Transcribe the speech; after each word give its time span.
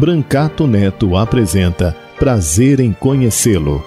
Brancato 0.00 0.64
Neto 0.64 1.16
apresenta 1.16 1.90
Prazer 2.16 2.78
em 2.78 2.92
Conhecê-lo. 2.92 3.84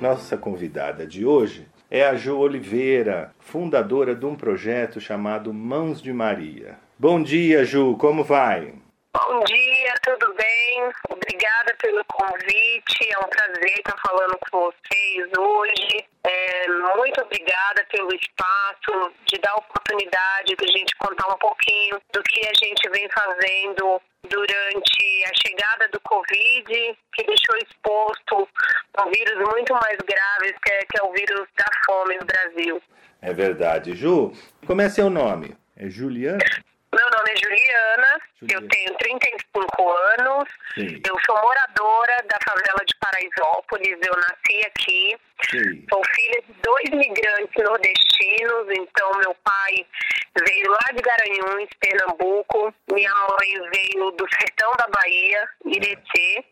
Nossa 0.00 0.38
convidada 0.38 1.06
de 1.06 1.26
hoje 1.26 1.66
é 1.90 2.06
a 2.06 2.14
Ju 2.14 2.38
Oliveira, 2.38 3.32
fundadora 3.38 4.14
de 4.14 4.24
um 4.24 4.34
projeto 4.34 4.98
chamado 4.98 5.52
Mãos 5.52 6.00
de 6.00 6.10
Maria. 6.10 6.78
Bom 6.98 7.22
dia, 7.22 7.66
Ju, 7.66 7.96
como 7.98 8.24
vai? 8.24 8.85
Bom 9.16 9.42
dia, 9.44 9.94
tudo 10.02 10.34
bem? 10.34 10.92
Obrigada 11.08 11.74
pelo 11.80 12.04
convite. 12.04 13.10
É 13.10 13.18
um 13.18 13.28
prazer 13.30 13.78
estar 13.78 13.96
falando 14.06 14.38
com 14.38 14.60
vocês 14.60 15.30
hoje. 15.38 16.04
É, 16.22 16.68
muito 16.68 17.22
obrigada 17.22 17.82
pelo 17.90 18.14
espaço, 18.14 19.14
de 19.24 19.38
dar 19.40 19.52
a 19.52 19.56
oportunidade 19.56 20.54
de 20.54 20.64
a 20.64 20.78
gente 20.78 20.94
contar 20.96 21.32
um 21.32 21.38
pouquinho 21.38 21.98
do 22.12 22.22
que 22.24 22.46
a 22.46 22.52
gente 22.62 22.90
vem 22.90 23.08
fazendo 23.08 24.02
durante 24.28 25.24
a 25.24 25.48
chegada 25.48 25.88
do 25.88 26.00
Covid, 26.00 26.98
que 27.14 27.24
deixou 27.24 27.56
exposto 27.56 28.46
um 29.00 29.10
vírus 29.10 29.48
muito 29.50 29.72
mais 29.72 29.96
grave, 29.96 30.54
que 30.62 30.72
é, 30.72 30.78
que 30.80 31.00
é 31.00 31.02
o 31.02 31.12
vírus 31.12 31.48
da 31.56 31.64
fome 31.86 32.18
no 32.18 32.26
Brasil. 32.26 32.82
É 33.22 33.32
verdade. 33.32 33.94
Ju, 33.94 34.34
como 34.66 34.82
é 34.82 34.90
seu 34.90 35.08
nome? 35.08 35.56
É 35.74 35.88
Juliana? 35.88 36.44
Meu 36.92 37.10
nome 37.10 37.30
é 37.30 37.36
Juliana, 37.36 38.20
Juliana. 38.40 38.64
eu 38.64 38.68
tenho 38.68 38.94
35 38.96 39.90
anos, 39.90 40.48
Sim. 40.74 41.02
eu 41.06 41.16
sou 41.26 41.36
moradora 41.42 42.16
da 42.28 42.38
favela 42.44 42.84
de 42.86 42.96
Paraisópolis, 43.00 43.98
eu 44.06 44.14
nasci 44.16 44.66
aqui, 44.66 45.16
Sim. 45.50 45.84
sou 45.90 46.02
filha 46.14 46.42
de 46.42 46.52
dois 46.62 46.90
migrantes 46.90 47.64
nordestinos, 47.64 48.66
então 48.70 49.10
meu 49.18 49.34
pai 49.44 49.86
veio 50.46 50.70
lá 50.70 50.92
de 50.94 51.02
Garanhuns, 51.02 51.68
Pernambuco, 51.80 52.72
minha 52.92 53.14
mãe 53.14 53.70
veio 53.72 54.10
do 54.12 54.26
sertão 54.38 54.70
da 54.78 54.86
Bahia, 54.88 55.48
Irecê, 55.64 56.44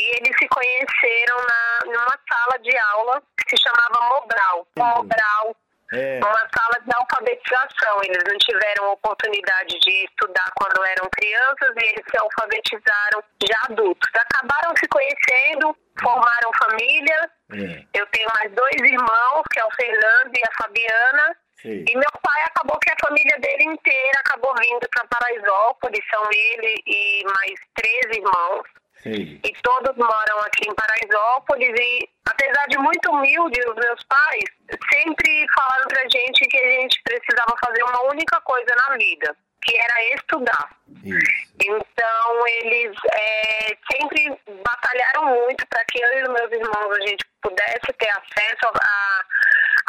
e 0.00 0.04
eles 0.16 0.36
se 0.38 0.48
conheceram 0.48 1.36
na, 1.38 1.86
numa 1.86 2.18
sala 2.28 2.58
de 2.60 2.76
aula 2.76 3.22
que 3.38 3.56
se 3.56 3.62
chamava 3.62 4.08
Mobral. 4.08 4.66
Mobral 4.76 5.56
é. 5.92 6.18
uma 6.18 6.48
sala 6.50 6.80
de 6.84 6.92
alfabetização. 6.94 8.00
Eles 8.04 8.22
não 8.26 8.38
tiveram 8.38 8.92
oportunidade 8.92 9.78
de 9.78 10.04
estudar 10.04 10.50
quando 10.56 10.84
eram 10.84 11.08
crianças 11.10 11.74
e 11.76 11.84
eles 11.84 12.04
se 12.08 12.16
alfabetizaram 12.20 13.22
já 13.42 13.60
adultos. 13.70 14.10
Acabaram 14.14 14.74
se 14.76 14.88
conhecendo, 14.88 15.76
formaram 16.00 16.50
família. 16.62 17.30
É. 17.52 18.00
Eu 18.00 18.06
tenho 18.08 18.28
mais 18.34 18.52
dois 18.52 18.80
irmãos, 18.80 19.42
que 19.52 19.60
é 19.60 19.64
o 19.64 19.70
Fernando 19.70 20.32
e 20.34 20.42
a 20.42 20.62
Fabiana. 20.62 21.36
Sim. 21.62 21.84
E 21.88 21.96
meu 21.96 22.12
pai 22.22 22.42
acabou 22.44 22.78
que 22.78 22.90
a 22.90 23.06
família 23.06 23.38
dele 23.40 23.64
inteira 23.64 24.20
acabou 24.20 24.54
vindo 24.60 24.86
para 24.90 25.06
Paraisópolis, 25.08 26.04
são 26.10 26.22
ele 26.30 26.82
e 26.86 27.24
mais 27.24 27.54
três 27.74 28.16
irmãos. 28.16 28.66
Sim. 29.02 29.40
E 29.42 29.52
todos 29.62 29.96
moram 29.96 30.38
aqui 30.40 30.68
em 30.68 30.74
Paraisópolis 30.74 31.74
e, 31.78 32.08
apesar 32.36 32.66
de 32.68 32.78
muito 32.78 33.10
humilde, 33.10 33.60
os 33.68 33.74
meus 33.74 34.02
pais 34.04 34.44
sempre 34.92 35.46
falaram 35.54 35.88
pra 35.88 36.02
gente 36.02 36.46
que 36.48 36.58
a 36.58 36.80
gente 36.80 37.02
precisava 37.02 37.52
fazer 37.64 37.82
uma 37.82 38.02
única 38.10 38.40
coisa 38.42 38.74
na 38.76 38.96
vida, 38.96 39.36
que 39.62 39.76
era 39.76 40.14
estudar. 40.14 40.70
Isso. 41.02 41.46
Então, 41.62 42.46
eles 42.46 42.96
é, 43.12 43.76
sempre 43.90 44.38
batalharam 44.62 45.34
muito 45.40 45.66
para 45.68 45.84
que 45.86 45.98
eu 45.98 46.18
e 46.18 46.22
os 46.22 46.28
meus 46.28 46.52
irmãos 46.52 46.96
a 46.96 47.08
gente 47.08 47.24
pudesse 47.42 47.92
ter 47.98 48.10
acesso 48.10 48.66
à, 48.66 49.24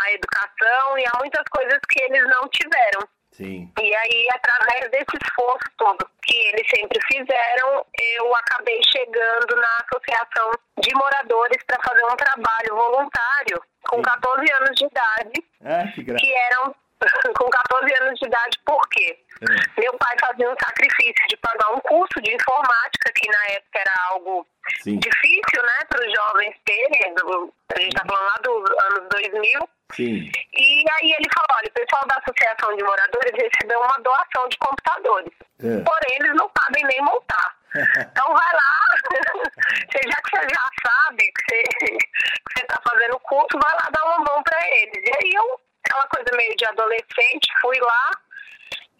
à 0.03 0.11
educação 0.13 0.97
e 0.97 1.03
a 1.05 1.19
muitas 1.19 1.43
coisas 1.49 1.79
que 1.89 2.01
eles 2.03 2.23
não 2.29 2.47
tiveram. 2.49 3.07
Sim. 3.37 3.71
E 3.79 3.95
aí, 3.95 4.27
através 4.33 4.89
desse 4.89 5.15
esforço 5.23 5.69
todo 5.77 6.09
que 6.23 6.35
eles 6.35 6.67
sempre 6.75 6.99
fizeram, 7.05 7.85
eu 8.17 8.35
acabei 8.35 8.81
chegando 8.91 9.55
na 9.55 9.77
Associação 9.85 10.51
de 10.81 10.91
Moradores 10.95 11.63
para 11.67 11.77
fazer 11.83 12.03
um 12.03 12.15
trabalho 12.15 12.75
voluntário 12.75 13.61
com 13.87 13.97
Sim. 13.97 14.01
14 14.01 14.53
anos 14.53 14.75
de 14.75 14.85
idade. 14.85 15.45
Ah, 15.63 15.91
que, 15.93 16.03
que 16.03 16.33
eram 16.33 16.75
com 17.37 17.49
14 17.49 18.03
anos 18.03 18.19
de 18.19 18.27
idade, 18.27 18.57
por 18.65 18.81
quê? 18.89 19.19
É. 19.41 19.81
Meu 19.81 19.93
pai 19.97 20.15
fazia 20.19 20.49
um 20.49 20.55
sacrifício 20.59 21.27
de 21.29 21.37
pagar 21.37 21.71
um 21.73 21.79
curso 21.81 22.21
de 22.21 22.33
informática, 22.33 23.11
que 23.13 23.29
na 23.29 23.43
época 23.53 23.79
era 23.79 23.93
algo 24.09 24.47
Sim. 24.81 24.97
difícil, 24.97 25.61
né, 25.63 25.79
para 25.87 26.05
os 26.05 26.13
jovens 26.13 26.55
terem, 26.65 27.13
a 27.75 27.79
gente 27.79 27.95
está 27.95 28.05
falando 28.05 28.25
lá 28.25 28.35
dos 28.41 28.71
anos 28.85 29.09
2000. 29.09 29.69
Sim. 29.93 30.31
E 30.53 30.85
aí 30.91 31.11
ele 31.13 31.29
falou, 31.33 31.57
olha, 31.57 31.69
o 31.69 31.71
pessoal 31.71 32.03
da 32.07 32.15
Associação 32.15 32.75
de 32.75 32.83
Moradores 32.83 33.31
recebeu 33.31 33.79
uma 33.79 33.99
doação 33.99 34.49
de 34.49 34.57
computadores. 34.57 35.33
É. 35.59 35.79
Porém, 35.81 36.17
eles 36.19 36.35
não 36.35 36.51
sabem 36.59 36.83
nem 36.85 37.01
montar. 37.01 37.55
então 37.73 38.27
vai 38.27 38.53
lá, 38.53 38.77
já 39.93 40.21
que 40.21 40.29
você 40.29 40.47
já 40.49 40.69
sabe 40.85 41.31
que 41.31 41.55
você 41.79 42.61
está 42.61 42.81
fazendo 42.89 43.15
o 43.15 43.19
curso, 43.19 43.59
vai 43.61 43.73
lá 43.73 43.89
dar 43.91 44.03
uma 44.05 44.19
mão 44.19 44.43
para 44.43 44.59
eles. 44.77 45.03
E 45.03 45.11
aí 45.23 45.31
eu, 45.33 45.59
aquela 45.87 46.07
coisa 46.07 46.35
meio 46.35 46.55
de 46.55 46.65
adolescente, 46.65 47.47
fui 47.61 47.79
lá 47.79 48.11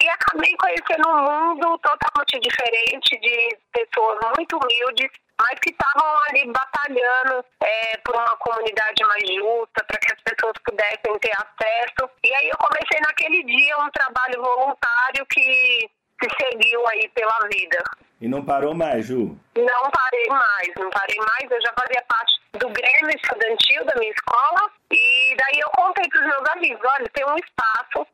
e 0.02 0.10
acabei 0.10 0.56
conhecendo 0.58 1.10
um 1.10 1.22
mundo 1.22 1.78
totalmente 1.80 2.40
diferente 2.40 3.20
de 3.20 3.58
pessoas 3.74 4.20
muito 4.38 4.58
humildes 4.58 5.12
mas 5.40 5.60
que 5.60 5.70
estavam 5.70 6.18
ali 6.30 6.52
batalhando 6.52 7.46
é, 7.62 7.98
por 7.98 8.16
uma 8.16 8.38
comunidade 8.38 9.04
mais 9.06 9.24
justa, 9.24 9.84
para 9.86 10.00
que 10.00 10.14
as 10.14 10.22
pessoas 10.22 10.54
pudessem 10.66 11.20
ter 11.20 11.32
acesso. 11.32 12.10
E 12.24 12.34
aí 12.34 12.50
eu 12.50 12.58
comecei 12.58 13.00
naquele 13.02 13.44
dia 13.44 13.78
um 13.78 13.90
trabalho 13.92 14.42
voluntário 14.42 15.26
que 15.28 15.90
se 16.22 16.30
seguiu 16.42 16.88
aí 16.88 17.08
pela 17.10 17.40
vida. 17.52 17.84
E 18.20 18.28
não 18.28 18.44
parou 18.44 18.74
mais, 18.74 19.06
Ju? 19.06 19.38
Não 19.56 19.92
parei 19.92 20.28
mais, 20.28 20.70
não 20.76 20.90
parei 20.90 21.18
mais. 21.18 21.52
Eu 21.52 21.62
já 21.62 21.72
fazia 21.74 22.04
parte 22.08 22.34
do 22.54 22.70
Grêmio 22.70 23.16
Estudantil 23.16 23.86
da 23.86 23.94
minha 24.00 24.12
escola. 24.12 24.72
E 24.90 25.36
daí 25.38 25.60
eu 25.62 25.70
contei 25.70 26.08
para 26.10 26.22
os 26.22 26.26
meus 26.26 26.50
amigos: 26.50 26.82
olha, 26.84 27.10
tem 27.14 27.26
um 27.26 27.38
espaço 27.38 28.08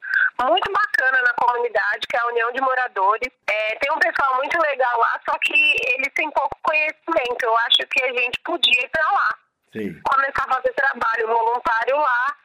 muito 0.43 0.71
bacana 0.73 1.21
na 1.23 1.33
comunidade, 1.35 2.07
que 2.07 2.17
é 2.17 2.19
a 2.19 2.27
União 2.27 2.51
de 2.51 2.61
Moradores. 2.61 3.31
É, 3.47 3.75
tem 3.79 3.93
um 3.93 3.99
pessoal 3.99 4.35
muito 4.35 4.59
legal 4.59 4.99
lá, 4.99 5.21
só 5.23 5.37
que 5.39 5.75
eles 5.95 6.11
têm 6.15 6.29
pouco 6.31 6.57
conhecimento. 6.63 7.43
Eu 7.43 7.57
acho 7.59 7.87
que 7.89 8.03
a 8.03 8.11
gente 8.11 8.39
podia 8.41 8.83
ir 8.83 8.89
para 8.89 9.11
lá. 9.11 9.29
Sim. 9.71 10.01
Começar 10.03 10.43
a 10.49 10.53
fazer 10.55 10.73
trabalho 10.73 11.27
voluntário 11.27 11.97
lá. 11.97 12.35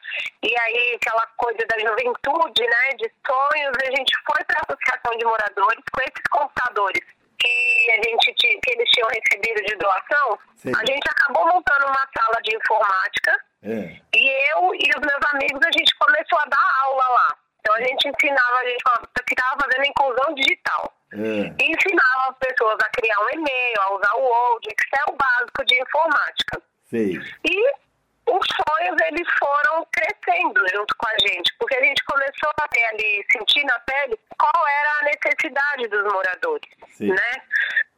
E 0.41 0.59
aí, 0.61 0.95
aquela 0.95 1.27
coisa 1.35 1.59
da 1.67 1.77
juventude, 1.77 2.63
né, 2.63 2.89
de 2.97 3.11
sonhos, 3.27 3.75
a 3.83 3.91
gente 3.95 4.15
foi 4.25 4.43
para 4.45 4.59
a 4.59 4.63
Associação 4.65 5.17
de 5.17 5.25
Moradores 5.25 5.83
com 5.91 6.01
esses 6.01 6.23
computadores 6.31 7.18
que 7.39 7.91
a 7.91 7.95
gente 8.03 8.33
que 8.33 8.71
eles 8.71 8.89
tinham 8.91 9.07
recebido 9.09 9.63
de 9.65 9.75
doação, 9.77 10.37
Sim. 10.55 10.71
a 10.75 10.85
gente 10.85 11.07
acabou 11.09 11.45
montando 11.47 11.87
uma 11.87 12.07
sala 12.17 12.41
de 12.43 12.55
informática 12.55 13.39
é. 13.63 13.99
e 14.15 14.51
eu 14.51 14.75
e 14.75 14.89
os 14.95 15.01
meus 15.01 15.33
amigos 15.33 15.61
a 15.65 15.71
gente 15.77 15.95
começou 15.97 16.39
a 16.39 16.45
dar 16.45 16.83
aula 16.83 17.07
lá. 17.09 17.37
Então 17.59 17.75
a 17.75 17.81
gente 17.81 18.07
ensinava, 18.07 18.55
a 18.57 18.65
gente 18.65 18.83
estava 19.29 19.57
fazendo 19.61 19.85
inclusão 19.85 20.33
digital. 20.35 20.93
É. 21.11 21.17
E 21.17 21.71
ensinava 21.71 22.29
as 22.29 22.37
pessoas 22.37 22.77
a 22.83 22.89
criar 22.89 23.19
um 23.19 23.29
e-mail, 23.31 23.81
a 23.81 23.95
usar 23.95 24.13
o 24.15 24.21
Word, 24.21 24.67
Excel 24.67 25.15
básico 25.17 25.65
de 25.65 25.81
informática. 25.81 26.61
Sim. 26.89 27.19
E 27.49 27.73
os 28.31 28.45
sonhos 28.45 28.97
eles 29.07 29.27
foram 29.39 29.85
crescendo 29.91 30.61
junto 30.73 30.95
com 30.97 31.07
a 31.07 31.15
gente, 31.19 31.53
porque 31.59 31.75
a 31.75 31.83
gente 31.83 32.03
começou 32.03 32.51
a 32.61 32.67
ter 32.67 32.85
ali, 32.85 33.25
sentir 33.31 33.63
na 33.65 33.79
pele 33.79 34.19
qual 34.37 34.67
era 34.67 34.89
a 34.99 35.03
necessidade 35.03 35.87
dos 35.87 36.03
moradores, 36.13 36.69
Sim. 36.89 37.09
né? 37.09 37.31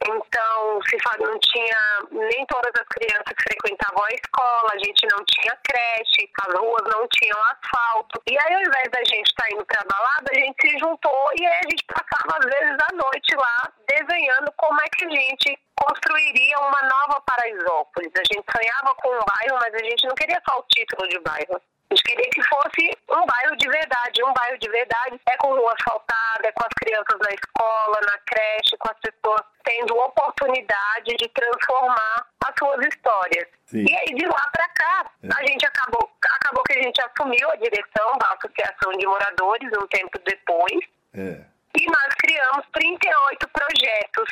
Então 0.08 0.80
se 0.88 0.96
não 1.20 1.38
tinha 1.38 1.78
nem 2.10 2.46
todas 2.46 2.72
as 2.74 2.88
crianças 2.88 3.34
frequentavam 3.36 4.04
a 4.04 4.08
escola, 4.10 4.70
a 4.72 4.78
gente 4.78 5.06
não 5.10 5.24
tinha 5.24 5.56
creche, 5.62 6.30
as 6.42 6.54
ruas 6.58 6.82
não 6.94 7.06
tinham 7.08 7.38
asfalto. 7.44 8.20
E 8.28 8.36
aí, 8.36 8.54
ao 8.54 8.62
invés 8.62 8.88
da 8.90 9.04
gente 9.04 9.28
estar 9.28 9.44
tá 9.44 9.50
indo 9.52 9.64
para 9.66 9.84
balada, 9.84 10.30
a 10.30 10.34
gente 10.34 10.56
se 10.60 10.78
juntou 10.78 11.24
e 11.38 11.46
aí 11.46 11.58
a 11.58 11.70
gente 11.70 11.84
passava 11.84 12.38
às 12.38 12.44
vezes 12.44 12.76
a 12.90 12.94
noite 12.94 13.36
lá 13.36 13.72
desenhando 13.86 14.52
como 14.56 14.80
é 14.80 14.84
que 14.96 15.04
a 15.04 15.10
gente 15.10 15.58
construiria 15.76 16.58
uma 16.58 16.82
nova 16.82 17.20
Paraisópolis. 17.22 18.12
A 18.16 18.24
gente 18.34 18.46
sonhava 18.50 18.94
com 18.96 19.08
um 19.08 19.20
bairro, 19.24 19.58
mas 19.60 19.74
a 19.74 19.84
gente 19.84 20.06
não 20.06 20.14
queria 20.14 20.40
só 20.48 20.58
o 20.58 20.64
título 20.68 21.08
de 21.08 21.18
bairro. 21.20 21.60
A 21.92 21.94
gente 21.94 22.04
queria 22.04 22.30
que 22.30 22.42
fosse 22.44 22.98
um 23.10 23.26
bairro 23.26 23.56
de 23.58 23.68
verdade. 23.68 24.24
Um 24.24 24.32
bairro 24.32 24.58
de 24.58 24.68
verdade 24.70 25.20
é 25.28 25.36
com 25.36 25.48
rua 25.48 25.74
asfaltada, 25.76 26.48
é 26.48 26.52
com 26.52 26.64
as 26.64 26.72
crianças 26.80 27.18
na 27.20 27.34
escola, 27.34 28.00
na 28.00 28.18
creche, 28.24 28.76
com 28.78 28.88
as 28.90 28.98
pessoas 28.98 29.42
tendo 29.62 29.94
oportunidade 29.98 31.14
de 31.18 31.28
transformar 31.28 32.26
as 32.46 32.54
suas 32.58 32.86
histórias. 32.86 33.46
Sim. 33.66 33.84
E 33.86 33.94
aí, 33.94 34.06
de 34.06 34.24
lá 34.24 34.50
para 34.50 34.68
cá, 34.70 35.10
é. 35.22 35.28
a 35.36 35.46
gente 35.46 35.66
acabou, 35.66 36.10
acabou 36.24 36.64
que 36.64 36.78
a 36.78 36.82
gente 36.82 36.98
assumiu 37.02 37.50
a 37.50 37.56
direção 37.56 38.18
da 38.18 38.32
Associação 38.40 38.92
de 38.92 39.06
Moradores 39.06 39.70
um 39.76 39.86
tempo 39.88 40.18
depois. 40.24 40.80
É. 41.12 41.44
E 41.78 41.86
nós 41.86 42.14
criamos 42.16 42.64
38 42.72 43.48
projetos 43.48 44.28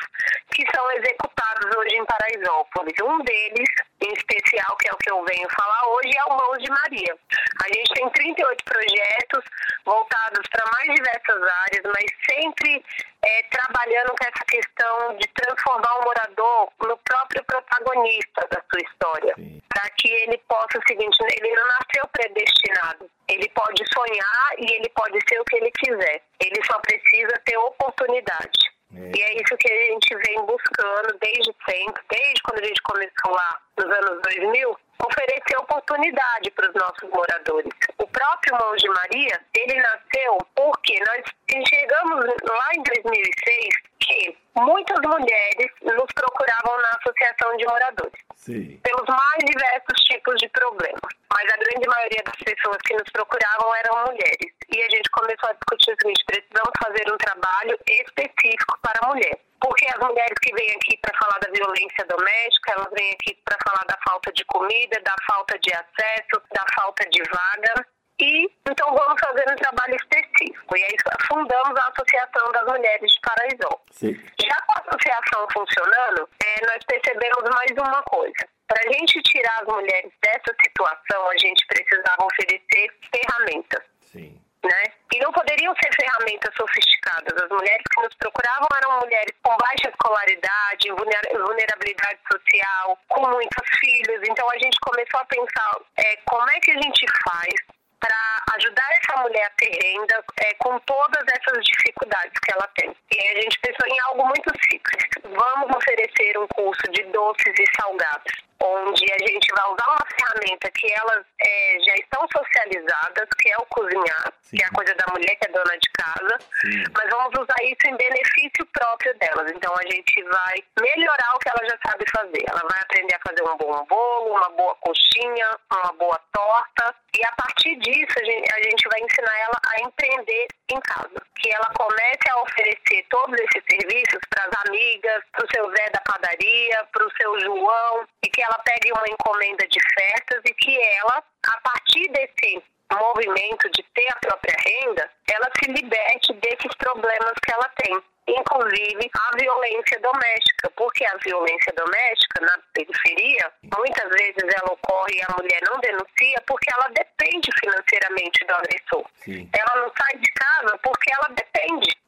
que 0.53 0.65
são 0.75 0.91
executados 0.93 1.77
hoje 1.77 1.97
em 1.97 2.05
Paraisópolis. 2.07 2.95
Um 3.03 3.19
deles, 3.19 3.69
em 4.01 4.13
especial, 4.15 4.77
que 4.77 4.89
é 4.89 4.93
o 4.93 4.97
que 4.97 5.11
eu 5.11 5.25
venho 5.25 5.49
falar 5.51 5.89
hoje, 5.89 6.17
é 6.17 6.25
o 6.25 6.37
Mãos 6.37 6.59
de 6.59 6.71
Maria. 6.71 7.17
A 7.63 7.67
gente 7.69 7.93
tem 7.95 8.09
38 8.09 8.65
projetos 8.65 9.45
voltados 9.85 10.47
para 10.51 10.71
mais 10.73 10.95
diversas 10.95 11.43
áreas, 11.43 11.83
mas 11.85 12.07
sempre 12.31 12.85
é, 13.23 13.43
trabalhando 13.45 14.09
com 14.09 14.25
essa 14.25 14.45
questão 14.47 15.17
de 15.17 15.29
transformar 15.29 15.95
o 15.99 16.05
morador 16.05 16.73
no 16.81 16.97
próprio 16.99 17.45
protagonista 17.45 18.47
da 18.51 18.63
sua 18.71 18.81
história. 18.81 19.35
Para 19.69 19.91
que 19.99 20.09
ele 20.09 20.39
possa 20.49 20.79
o 20.79 20.89
seguinte, 20.89 21.17
ele 21.21 21.55
não 21.55 21.67
nasceu 21.67 22.09
predestinado. 22.13 23.11
Ele 23.29 23.49
pode 23.51 23.85
sonhar 23.93 24.53
e 24.59 24.75
ele 24.75 24.89
pode 24.91 25.19
ser 25.29 25.41
o 25.41 25.45
que 25.45 25.57
ele 25.57 25.71
quiser. 25.73 26.23
Ele 26.41 26.65
só 26.65 26.79
precisa 26.81 27.41
ter 27.45 27.57
oportunidade. 27.59 28.71
É. 28.97 29.13
E 29.17 29.23
é 29.23 29.35
isso 29.35 29.57
que 29.57 29.73
a 29.73 29.77
gente 29.87 30.17
vem 30.27 30.45
buscando 30.47 31.19
desde 31.21 31.55
sempre, 31.69 32.03
desde 32.11 32.43
quando 32.43 32.61
a 32.61 32.67
gente 32.67 32.83
começou 32.83 33.33
lá 33.33 33.61
nos 33.79 33.87
anos 33.87 34.23
2000, 34.23 34.77
oferecer 35.07 35.57
oportunidade 35.59 36.51
para 36.51 36.69
os 36.69 36.75
nossos 36.75 37.09
moradores. 37.11 37.73
O 37.99 38.07
próprio 38.09 38.59
Mãos 38.59 38.83
de 38.83 38.89
Maria, 38.89 39.41
ele 39.55 39.81
nasceu 39.81 40.39
porque 40.55 40.99
nós 41.01 41.23
enxergamos 41.55 42.25
lá 42.43 42.69
em 42.77 42.83
2006 42.83 43.91
que 44.01 44.37
muitas 44.57 44.99
mulheres 45.05 45.71
nos 45.83 46.13
procuravam 46.13 46.83
na 46.83 46.91
Associação 46.99 47.57
de 47.57 47.65
Moradores. 47.67 48.30
Sim. 48.41 48.81
Pelos 48.83 49.07
mais 49.07 49.39
diversos 49.45 50.01
tipos 50.09 50.35
de 50.41 50.49
problemas. 50.49 51.13
Mas 51.29 51.45
a 51.53 51.57
grande 51.57 51.87
maioria 51.87 52.23
das 52.25 52.37
pessoas 52.37 52.79
que 52.87 52.95
nos 52.97 53.09
procuravam 53.13 53.75
eram 53.77 54.05
mulheres. 54.07 54.53
E 54.73 54.83
a 54.83 54.89
gente 54.89 55.11
começou 55.11 55.49
a 55.51 55.53
discutir 55.53 55.93
o 55.93 55.97
seguinte: 56.01 56.25
precisamos 56.25 56.73
fazer 56.83 57.13
um 57.13 57.19
trabalho 57.19 57.79
específico 57.87 58.79
para 58.81 58.99
a 59.05 59.09
mulher 59.09 59.39
porque 59.61 59.87
as 59.87 60.01
mulheres 60.01 60.35
que 60.43 60.55
vêm 60.55 60.71
aqui 60.71 60.97
para 61.03 61.17
falar 61.19 61.39
da 61.39 61.53
violência 61.53 62.05
doméstica, 62.07 62.73
elas 62.73 62.89
vêm 62.97 63.13
aqui 63.13 63.39
para 63.45 63.59
falar 63.63 63.85
da 63.87 63.99
falta 64.09 64.33
de 64.33 64.45
comida, 64.47 64.99
da 65.05 65.15
falta 65.31 65.59
de 65.59 65.73
acesso, 65.75 66.43
da 66.51 66.65
falta 66.75 67.07
de 67.11 67.23
vaga. 67.23 67.87
E 68.21 68.51
então 68.69 68.95
vamos 68.95 69.19
fazer 69.19 69.45
um 69.51 69.57
trabalho 69.57 69.97
específico. 69.97 70.77
E 70.77 70.85
aí 70.85 70.97
fundamos 71.27 71.81
a 71.81 71.89
Associação 71.89 72.53
das 72.53 72.65
Mulheres 72.67 73.11
de 73.11 73.21
Paraisópolis. 73.21 74.23
Já 74.39 74.57
com 74.67 74.73
a 74.73 74.83
associação 74.87 75.47
funcionando, 75.53 76.29
é, 76.45 76.67
nós 76.67 76.85
percebemos 76.87 77.43
mais 77.55 77.71
uma 77.73 78.03
coisa. 78.03 78.49
Para 78.69 78.83
a 78.89 78.93
gente 78.93 79.21
tirar 79.23 79.63
as 79.63 79.67
mulheres 79.67 80.13
dessa 80.23 80.55
situação, 80.63 81.29
a 81.29 81.37
gente 81.39 81.67
precisava 81.67 82.25
oferecer 82.25 82.91
ferramentas. 83.11 83.83
Sim 84.01 84.41
né? 84.63 84.85
E 85.15 85.19
não 85.21 85.33
poderiam 85.33 85.75
ser 85.83 85.91
ferramentas 85.95 86.55
sofisticadas. 86.55 87.43
As 87.43 87.49
mulheres 87.49 87.83
que 87.93 88.03
nos 88.03 88.15
procuravam 88.17 88.69
eram 88.77 89.01
mulheres 89.01 89.35
com 89.43 89.57
baixa 89.57 89.89
escolaridade, 89.89 90.91
vulnerabilidade 90.91 92.21
social, 92.31 92.99
com 93.09 93.29
muitos 93.29 93.69
filhos. 93.81 94.21
Então 94.29 94.47
a 94.51 94.59
gente 94.59 94.77
começou 94.81 95.21
a 95.21 95.25
pensar 95.25 95.81
é, 95.97 96.17
como 96.27 96.49
é 96.51 96.61
que 96.61 96.71
a 96.73 96.83
gente 96.83 97.07
faz 97.25 97.55
para 98.01 98.57
ajudar 98.57 98.89
essa 98.93 99.23
mulher 99.23 99.47
a 99.47 99.51
ter 99.51 99.71
renda 99.83 100.25
é, 100.43 100.55
com 100.55 100.79
todas 100.81 101.25
essas 101.29 101.65
dificuldades 101.65 102.33
que 102.43 102.53
ela 102.53 102.69
tem. 102.75 102.97
E 103.13 103.29
a 103.29 103.43
gente 103.43 103.59
pensou 103.61 103.87
em 103.87 104.01
algo 104.09 104.27
muito 104.27 104.51
simples. 104.69 105.05
Vamos 105.23 105.77
oferecer 105.77 106.39
um 106.39 106.49
curso 106.49 106.83
de 106.93 107.03
doces 107.05 107.55
e 107.59 107.65
salgados 107.81 108.50
onde 108.63 109.05
a 109.13 109.19
gente 109.27 109.53
vai 109.53 109.73
usar 109.73 109.89
uma 109.89 110.07
ferramenta 110.07 110.71
que 110.73 110.93
elas 110.93 111.25
é, 111.41 111.79
já 111.81 111.95
estão 111.95 112.27
socializadas, 112.29 113.29
que 113.41 113.51
é 113.51 113.57
o 113.57 113.67
cozinhar, 113.67 114.33
Sim. 114.43 114.57
que 114.57 114.63
é 114.63 114.67
a 114.67 114.71
coisa 114.71 114.95
da 114.95 115.07
mulher 115.13 115.35
que 115.37 115.49
é 115.49 115.53
dona 115.53 115.79
de 115.79 115.91
casa, 115.93 116.39
Sim. 116.61 116.85
mas 116.95 117.11
vamos 117.11 117.33
usar 117.39 117.65
isso 117.65 117.87
em 117.87 117.97
benefício 117.97 118.67
próprio 118.73 119.17
delas. 119.19 119.51
Então 119.55 119.75
a 119.75 119.83
gente 119.91 120.23
vai 120.25 120.65
melhorar 120.81 121.35
o 121.35 121.39
que 121.39 121.49
ela 121.49 121.69
já 121.69 121.79
sabe 121.87 122.05
fazer. 122.11 122.45
Ela 122.49 122.61
vai 122.61 122.81
aprender 122.83 123.15
a 123.15 123.29
fazer 123.29 123.43
um 123.43 123.57
bom 123.57 123.85
bolo, 123.87 124.37
uma 124.37 124.51
boa 124.51 124.75
coxinha, 124.77 125.49
uma 125.73 125.93
boa 125.95 126.21
torta, 126.33 126.95
e 127.17 127.25
a 127.25 127.33
partir 127.33 127.77
disso 127.77 128.15
a 128.19 128.25
gente, 128.25 128.55
a 128.55 128.63
gente 128.63 128.89
vai 128.89 129.01
ensinar 129.01 129.39
ela 129.41 129.59
a 129.67 129.83
empreender 129.83 130.47
em 130.71 130.81
casa. 130.81 131.23
Que 131.41 131.55
ela 131.55 131.71
comece 131.75 132.31
a 132.31 132.43
oferecer 132.43 133.07
todos 133.09 133.35
esses 133.41 133.65
serviços 133.69 134.21
para 134.29 134.45
as 134.47 134.69
amigas, 134.69 135.23
para 135.33 135.45
o 135.45 135.49
seu 135.55 135.71
Zé 135.71 135.91
da 135.91 136.01
padaria, 136.01 136.87
para 136.93 137.07
o 137.07 137.13
seu 137.17 137.41
João, 137.41 138.07
e 138.23 138.29
que 138.31 138.43
ela 138.43 138.50
pegue 138.59 138.93
uma 138.93 139.09
encomenda 139.09 139.67
de 139.69 139.79
festas 139.95 140.41
e 140.45 140.55
que 140.55 140.81
ela, 140.99 141.23
a 141.47 141.61
partir 141.61 142.09
desse 142.11 142.63
movimento 142.93 143.71
de 143.71 143.83
ter 143.95 144.09
a 144.13 144.17
própria 144.17 144.57
renda, 144.67 145.11
ela 145.33 145.49
se 145.63 145.71
liberte 145.71 146.33
desses 146.35 146.75
problemas 146.77 147.33
que 147.45 147.53
ela 147.53 147.69
tem 147.77 148.03
inclusive 148.39 149.11
a 149.13 149.37
violência 149.37 149.99
doméstica, 150.01 150.71
porque 150.77 151.05
a 151.05 151.17
violência 151.25 151.73
doméstica 151.75 152.41
na 152.43 152.59
periferia, 152.73 153.51
muitas 153.77 154.09
vezes 154.11 154.45
ela 154.45 154.73
ocorre 154.73 155.17
e 155.17 155.23
a 155.23 155.35
mulher 155.37 155.61
não 155.69 155.81
denuncia 155.81 156.43
porque 156.47 156.73
ela 156.73 156.89
depende 156.91 157.51
financeiramente 157.59 158.45
do 158.45 158.55
agressor. 158.55 159.05
Sim. 159.17 159.51
Ela 159.53 159.83
não 159.83 159.93
sai 159.99 160.19
de 160.19 160.31
casa 160.33 160.79
porque 160.83 161.13
ela 161.13 161.29
depende 161.35 161.51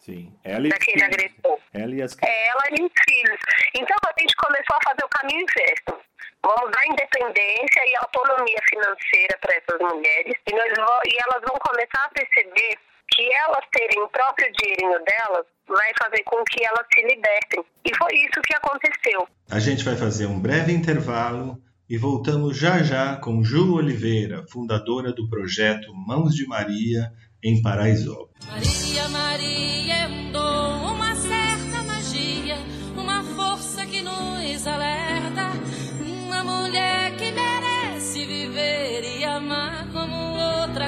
Sim. 0.02 0.32
Ela 0.42 0.68
daquele 0.68 1.04
agressor. 1.04 1.58
Ela 1.72 1.94
e 1.94 2.02
as 2.02 2.16
ela 2.20 2.64
e 2.72 2.82
os 2.82 2.92
filhos. 3.08 3.38
Então 3.75 3.96
a 4.04 4.20
gente 4.20 4.34
começou 4.34 4.76
a 4.76 4.90
fazer 4.90 5.04
o 5.04 5.08
caminho 5.08 5.42
inverso. 5.42 6.12
Vamos 6.44 6.70
dar 6.72 6.87
independência 6.87 7.82
e 7.87 7.96
autonomia 7.96 8.58
financeira 8.68 9.38
para 9.40 9.54
essas 9.54 9.78
mulheres 9.78 10.34
e, 10.46 10.52
nós, 10.52 11.00
e 11.06 11.16
elas 11.22 11.42
vão 11.46 11.56
começar 11.58 12.04
a 12.04 12.08
perceber 12.11 12.76
que 13.14 13.32
elas 13.32 13.64
terem 13.70 14.02
o 14.02 14.08
próprio 14.08 14.50
dinheirinho 14.52 14.99
delas 15.04 15.46
vai 15.68 15.92
fazer 16.02 16.22
com 16.25 16.42
que 16.44 16.64
elas 16.64 16.87
se 16.92 17.02
libertem. 17.02 17.64
E 17.84 17.96
foi 17.96 18.12
isso 18.14 18.40
que 18.44 18.54
aconteceu. 18.54 19.28
A 19.50 19.61
gente 19.61 19.84
vai 19.84 19.96
fazer 19.96 20.26
um 20.26 20.40
breve 20.40 20.72
intervalo 20.72 21.58
e 21.88 21.96
voltamos 21.96 22.56
já 22.56 22.82
já 22.82 23.16
com 23.16 23.44
Ju 23.44 23.76
Oliveira, 23.76 24.44
fundadora 24.50 25.12
do 25.12 25.28
projeto 25.28 25.94
Mãos 25.94 26.34
de 26.34 26.46
Maria 26.46 27.12
em 27.44 27.61
Paraisópolis. 27.62 28.46
Maria, 28.46 29.08
Maria 29.08 30.32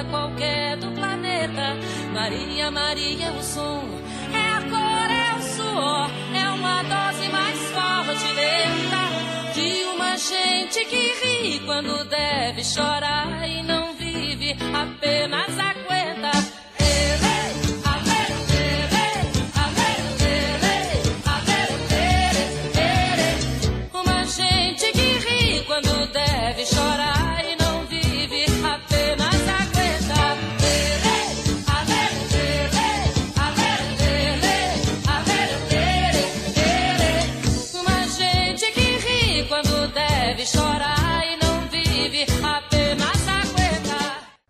qualquer 0.09 0.77
do 0.77 0.91
planeta. 0.91 1.75
Maria, 2.13 2.71
Maria 2.71 3.27
é 3.27 3.31
o 3.31 3.43
som, 3.43 3.83
é 4.33 4.47
a 4.49 4.61
cor, 4.61 5.11
é 5.11 5.37
o 5.37 5.41
suor, 5.41 6.09
é 6.33 6.49
uma 6.49 6.83
dose 6.83 7.29
mais 7.29 7.59
forte 7.71 8.33
lenta 8.33 9.53
de 9.53 9.83
uma 9.95 10.17
gente 10.17 10.85
que 10.85 11.13
ri 11.23 11.59
quando 11.65 12.03
deve 12.05 12.63
chorar 12.63 13.47
e 13.47 13.63
não 13.63 13.93
vive, 13.95 14.55
apenas 14.73 15.57
aguenta. 15.59 15.94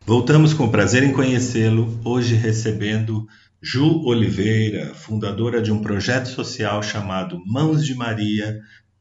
Voltamos 0.07 0.53
com 0.53 0.69
prazer 0.69 1.01
em 1.01 1.11
conhecê-lo, 1.11 1.87
hoje 2.05 2.35
recebendo 2.35 3.25
Ju 3.59 4.05
Oliveira, 4.05 4.93
fundadora 4.93 5.59
de 5.59 5.71
um 5.71 5.81
projeto 5.81 6.27
social 6.27 6.83
chamado 6.83 7.41
Mãos 7.43 7.83
de 7.83 7.95
Maria, 7.95 8.53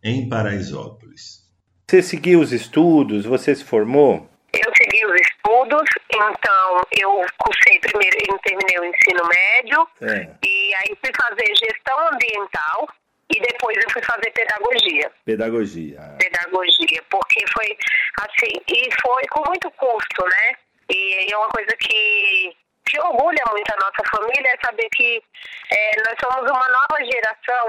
em 0.03 0.27
Paraisópolis. 0.31 1.45
Você 1.87 2.01
seguiu 2.01 2.41
os 2.41 2.53
estudos? 2.53 3.27
Você 3.27 3.55
se 3.55 3.63
formou? 3.63 4.27
Eu 4.55 4.73
segui 4.79 5.05
os 5.05 5.21
estudos, 5.21 5.85
então 6.11 6.81
eu 6.97 7.11
cursei 7.37 7.79
primeiro, 7.81 8.17
eu 8.27 8.39
terminei 8.39 8.79
o 8.79 8.85
ensino 8.87 9.29
médio, 9.29 9.87
é. 10.01 10.35
e 10.43 10.75
aí 10.75 10.97
fui 11.05 11.13
fazer 11.21 11.53
gestão 11.55 11.99
ambiental, 12.15 12.89
e 13.29 13.41
depois 13.41 13.77
eu 13.77 13.91
fui 13.91 14.03
fazer 14.03 14.31
pedagogia. 14.31 15.13
Pedagogia. 15.27 16.01
Pedagogia, 16.19 17.03
porque 17.11 17.45
foi 17.53 17.77
assim, 18.21 18.53
e 18.69 18.89
foi 19.03 19.23
com 19.31 19.47
muito 19.47 19.71
custo, 19.73 20.25
né? 20.25 20.64
E 20.91 21.33
é 21.33 21.37
uma 21.39 21.49
coisa 21.49 21.77
que 21.79 22.57
que 22.87 23.01
orgulha 23.01 23.43
muito 23.51 23.71
a 23.73 23.77
nossa 23.77 24.03
família 24.11 24.51
é 24.51 24.59
saber 24.65 24.89
que 24.95 25.23
é, 25.71 25.97
nós 26.07 26.15
somos 26.21 26.51
uma 26.51 26.69
nova 26.69 27.05
geração, 27.05 27.67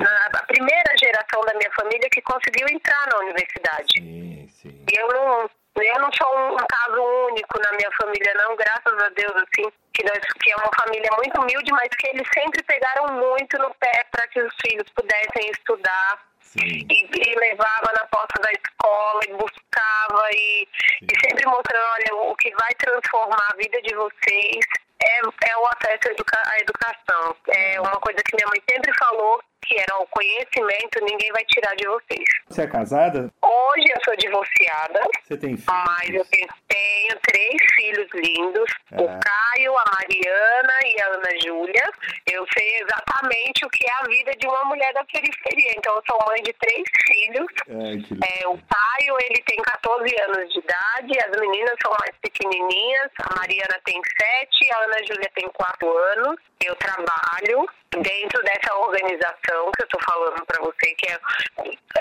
a, 0.00 0.38
a 0.38 0.42
primeira 0.46 0.92
geração 1.02 1.40
da 1.42 1.54
minha 1.54 1.70
família 1.72 2.08
que 2.10 2.22
conseguiu 2.22 2.66
entrar 2.70 3.08
na 3.12 3.18
universidade. 3.18 3.92
Sim, 3.98 4.48
sim. 4.48 4.84
E 4.90 4.98
eu 4.98 5.08
não, 5.08 5.50
eu 5.76 6.00
não 6.00 6.10
sou 6.12 6.38
um, 6.38 6.54
um, 6.54 6.66
caso 6.66 7.02
único 7.28 7.60
na 7.60 7.72
minha 7.72 7.90
família, 8.00 8.34
não, 8.34 8.56
graças 8.56 9.02
a 9.02 9.08
Deus, 9.10 9.32
assim, 9.36 9.70
que, 9.92 10.04
nós, 10.04 10.18
que 10.42 10.52
é 10.52 10.56
uma 10.56 10.70
família 10.80 11.10
muito 11.16 11.40
humilde, 11.40 11.72
mas 11.72 11.88
que 11.98 12.08
eles 12.08 12.28
sempre 12.32 12.62
pegaram 12.62 13.14
muito 13.14 13.58
no 13.58 13.74
pé 13.74 14.06
para 14.10 14.26
que 14.28 14.40
os 14.40 14.54
filhos 14.66 14.88
pudessem 14.94 15.50
estudar. 15.50 16.31
E, 16.56 16.86
e, 16.90 17.34
levava 17.38 17.92
na 17.94 18.06
porta 18.08 18.40
da 18.42 18.50
escola 18.52 19.20
e 19.26 19.32
buscava 19.32 20.30
e, 20.32 20.68
e 21.02 21.20
sempre 21.24 21.46
mostrando, 21.46 21.86
olha, 21.94 22.14
o 22.30 22.36
que 22.36 22.50
vai 22.54 22.70
transformar 22.78 23.48
a 23.52 23.56
vida 23.56 23.80
de 23.80 23.94
vocês 23.94 24.64
é, 25.02 25.20
é 25.50 25.56
o 25.56 25.66
acesso 25.66 26.08
à, 26.08 26.12
educa 26.12 26.42
à 26.44 26.58
educação. 26.58 27.36
É 27.48 27.80
uma 27.80 28.00
coisa 28.00 28.22
que 28.22 28.36
minha 28.36 28.48
mãe 28.48 28.62
sempre 28.68 28.92
falou, 28.98 29.42
que 29.62 29.78
era 29.78 29.98
o 29.98 30.06
conhecimento, 30.08 31.04
ninguém 31.04 31.30
vai 31.32 31.44
tirar 31.46 31.74
de 31.76 31.86
vocês. 31.86 32.24
Você 32.48 32.62
é 32.62 32.66
casada? 32.66 33.32
Hoje 33.40 33.86
eu 33.88 34.00
sou 34.04 34.16
divorciada. 34.16 35.00
Você 35.22 35.36
tem 35.36 35.56
filhos? 35.56 35.66
Mas 35.66 36.08
eu 36.10 36.24
tenho, 36.26 36.48
tenho 36.68 37.20
três 37.22 37.56
filhos 37.76 38.08
lindos. 38.12 38.70
O 38.92 39.04
é. 39.08 39.20
Caio, 39.22 39.78
a 39.78 39.84
Mariana 39.96 40.80
e 40.84 41.00
a 41.00 41.06
Ana 41.06 41.40
Júlia. 41.42 41.90
Eu 42.30 42.44
sei 42.52 42.76
exatamente 42.82 43.64
o 43.64 43.70
que 43.70 43.86
é 43.86 43.92
a 44.00 44.08
vida 44.08 44.32
de 44.32 44.46
uma 44.46 44.64
mulher 44.64 44.92
da 44.92 45.04
periferia. 45.04 45.72
Então 45.76 45.94
eu 45.96 46.02
sou 46.08 46.18
mãe 46.26 46.42
de 46.42 46.52
três 46.54 46.82
filhos. 47.06 47.52
É, 47.68 48.46
o 48.48 48.58
Caio, 48.58 49.16
ele 49.24 49.42
tem 49.46 49.56
14 49.56 50.20
anos 50.28 50.52
de 50.52 50.58
idade. 50.58 51.18
As 51.24 51.40
meninas 51.40 51.76
são 51.82 51.92
mais 52.00 52.16
pequenininhas. 52.20 53.10
A 53.30 53.38
Mariana 53.38 53.80
tem 53.84 54.00
7, 54.02 54.72
a 54.72 54.84
Ana 54.84 54.98
Júlia 55.06 55.30
tem 55.34 55.48
4 55.48 55.98
anos. 56.18 56.36
Eu 56.64 56.76
trabalho 56.76 57.68
dentro 58.00 58.42
dessa 58.42 58.74
organização 58.76 59.70
que 59.72 59.82
eu 59.82 59.84
estou 59.84 60.00
falando 60.02 60.44
para 60.46 60.62
você, 60.62 60.94
que 60.94 61.10
é 61.10 61.20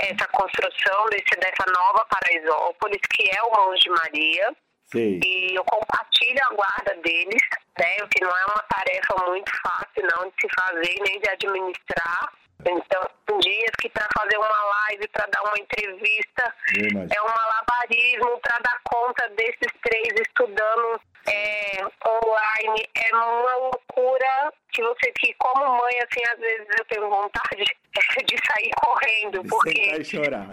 essa 0.09 0.27
construção 0.27 1.05
desse, 1.09 1.35
dessa 1.37 1.65
nova 1.71 2.05
Paraisópolis, 2.05 3.01
que 3.13 3.29
é 3.35 3.43
o 3.43 3.51
Mãos 3.51 3.79
de 3.79 3.89
Maria. 3.89 4.55
Sim. 4.85 5.19
E 5.23 5.55
eu 5.55 5.63
compartilho 5.63 6.39
a 6.49 6.53
guarda 6.53 6.95
deles, 7.01 7.41
né? 7.79 8.03
O 8.03 8.07
que 8.09 8.23
não 8.23 8.29
é 8.29 8.45
uma 8.45 8.63
tarefa 8.63 9.25
muito 9.25 9.51
fácil 9.61 10.07
não 10.15 10.29
de 10.29 10.35
se 10.41 10.47
fazer 10.59 10.95
nem 11.07 11.19
de 11.19 11.29
administrar. 11.29 12.33
Então, 12.65 13.09
tem 13.25 13.39
dias 13.39 13.71
que 13.81 13.89
para 13.89 14.07
fazer 14.17 14.37
uma 14.37 14.63
live, 14.63 15.07
para 15.09 15.25
dar 15.27 15.41
uma 15.43 15.57
entrevista, 15.57 16.53
é 16.77 17.21
um 17.21 17.27
malabarismo 17.27 18.39
para 18.39 18.57
dar 18.59 18.79
conta 18.83 19.29
desses 19.29 19.71
três 19.83 20.07
estudando 20.19 21.01
é, 21.27 21.83
online. 22.07 22.89
É 22.95 23.15
uma 23.15 23.55
loucura 23.55 24.53
que 24.71 24.81
você 24.83 25.11
que, 25.13 25.33
como 25.35 25.77
mãe, 25.77 25.93
assim, 25.99 26.21
às 26.31 26.39
vezes 26.39 26.67
eu 26.77 26.85
tenho 26.85 27.09
vontade 27.09 27.63
de 28.25 28.37
sair 28.47 28.71
correndo. 28.81 29.43
De 29.43 29.49
porque, 29.49 29.73
sentar 29.73 29.99
e 29.99 30.05
chorar. 30.05 30.47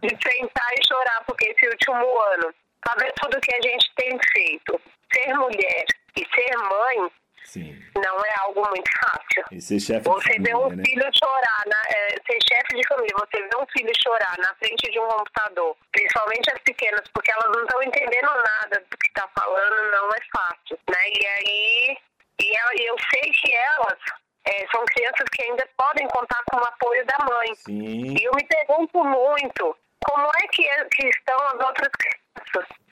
de 0.00 0.08
sentar 0.08 0.72
e 0.72 0.86
chorar, 0.86 1.24
porque 1.26 1.48
esse 1.48 1.68
último 1.68 2.20
ano, 2.20 2.54
saber 2.88 3.12
tudo 3.20 3.40
que 3.40 3.54
a 3.54 3.60
gente 3.62 3.92
tem 3.96 4.18
feito, 4.32 4.80
ser 5.12 5.34
mulher 5.34 5.84
e 6.16 6.26
ser 6.34 6.56
mãe, 6.56 7.10
Sim. 7.44 7.78
Não 7.94 8.24
é 8.24 8.34
algo 8.40 8.66
muito 8.68 8.90
fácil. 9.00 9.44
E 9.50 9.60
ser 9.60 9.80
chefe 9.80 10.08
você 10.08 10.38
de 10.38 10.48
família, 10.48 10.56
vê 10.56 10.56
um 10.56 10.76
né? 10.76 10.82
filho 10.86 11.10
chorar, 11.12 11.62
na, 11.66 11.82
é, 11.88 12.08
ser 12.26 12.38
chefe 12.48 12.76
de 12.76 12.88
família, 12.88 13.16
você 13.18 13.42
vê 13.42 13.56
um 13.56 13.66
filho 13.66 13.92
chorar 14.02 14.38
na 14.38 14.54
frente 14.54 14.90
de 14.90 14.98
um 14.98 15.08
computador, 15.08 15.76
principalmente 15.92 16.50
as 16.52 16.58
pequenas, 16.62 17.02
porque 17.12 17.30
elas 17.30 17.48
não 17.48 17.62
estão 17.62 17.82
entendendo 17.82 18.26
nada 18.26 18.84
do 18.90 18.96
que 18.96 19.08
está 19.08 19.28
falando, 19.38 19.90
não 19.90 20.08
é 20.10 20.18
fácil, 20.34 20.78
né? 20.88 21.08
E 21.10 21.26
aí, 21.26 21.98
e 22.40 22.46
eu, 22.48 22.86
eu 22.86 22.96
sei 23.10 23.30
que 23.32 23.54
elas 23.54 23.98
é, 24.44 24.66
são 24.70 24.84
crianças 24.86 25.28
que 25.32 25.42
ainda 25.42 25.68
podem 25.76 26.06
contar 26.08 26.42
com 26.50 26.56
o 26.56 26.64
apoio 26.64 27.06
da 27.06 27.18
mãe. 27.24 27.54
Sim. 27.54 28.16
E 28.18 28.24
eu 28.24 28.32
me 28.34 28.44
pergunto 28.44 29.04
muito 29.04 29.76
como 30.04 30.26
é 30.26 30.48
que, 30.48 30.66
é, 30.66 30.84
que 30.86 31.06
estão 31.08 31.36
as 31.48 31.66
outras 31.66 31.88
crianças 31.98 32.21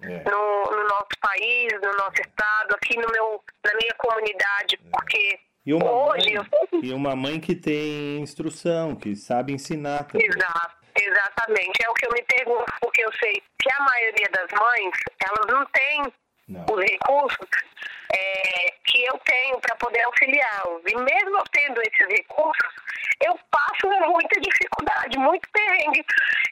é. 0.03 0.31
no, 0.31 0.65
no, 0.71 0.85
nosso 0.85 1.19
país, 1.21 1.73
no 1.83 1.93
nosso 1.97 2.21
estado, 2.21 2.75
aqui 2.75 2.99
no 2.99 3.07
meu, 3.11 3.43
na 3.65 3.75
minha 3.75 3.95
comunidade, 3.99 4.77
é. 4.77 4.91
porque 4.91 5.41
e 5.67 5.75
uma 5.75 5.91
hoje... 5.91 6.35
Mãe, 6.35 6.47
eu... 6.73 6.81
E 6.83 6.93
uma 6.93 7.15
mãe 7.15 7.39
que 7.39 7.55
tem 7.55 8.21
instrução, 8.21 8.97
que 8.97 9.15
sabe 9.15 9.53
ensinar 9.53 10.05
também. 10.05 10.27
Exato, 10.27 10.77
exatamente. 10.99 11.85
É 11.85 11.91
o 11.91 11.95
que 11.95 12.07
eu 12.07 12.13
me 12.13 12.23
pergunto, 12.23 12.73
porque 12.81 13.05
eu 13.05 13.13
sei 13.15 13.43
que 13.61 13.73
a 13.73 13.85
maioria 13.85 14.29
das 14.33 14.51
mães, 14.59 14.95
elas 15.23 15.47
não 15.49 15.67
têm 15.67 16.13
não. 16.49 16.65
os 16.65 16.81
recursos 16.81 17.49
é, 18.15 18.71
que 18.85 19.05
eu 19.05 19.19
tenho 19.19 19.61
para 19.61 19.77
poder 19.77 20.03
auxiliá-los. 20.03 20.83
E 20.87 20.97
mesmo 20.97 21.39
eu 21.39 21.45
tendo 21.53 21.81
esses 21.83 22.07
recursos, 22.09 22.75
eu 23.25 23.39
passo 23.51 23.71
muita 24.11 24.41
dificuldade, 24.41 25.19
muito 25.19 25.49
perrengue. 25.51 26.05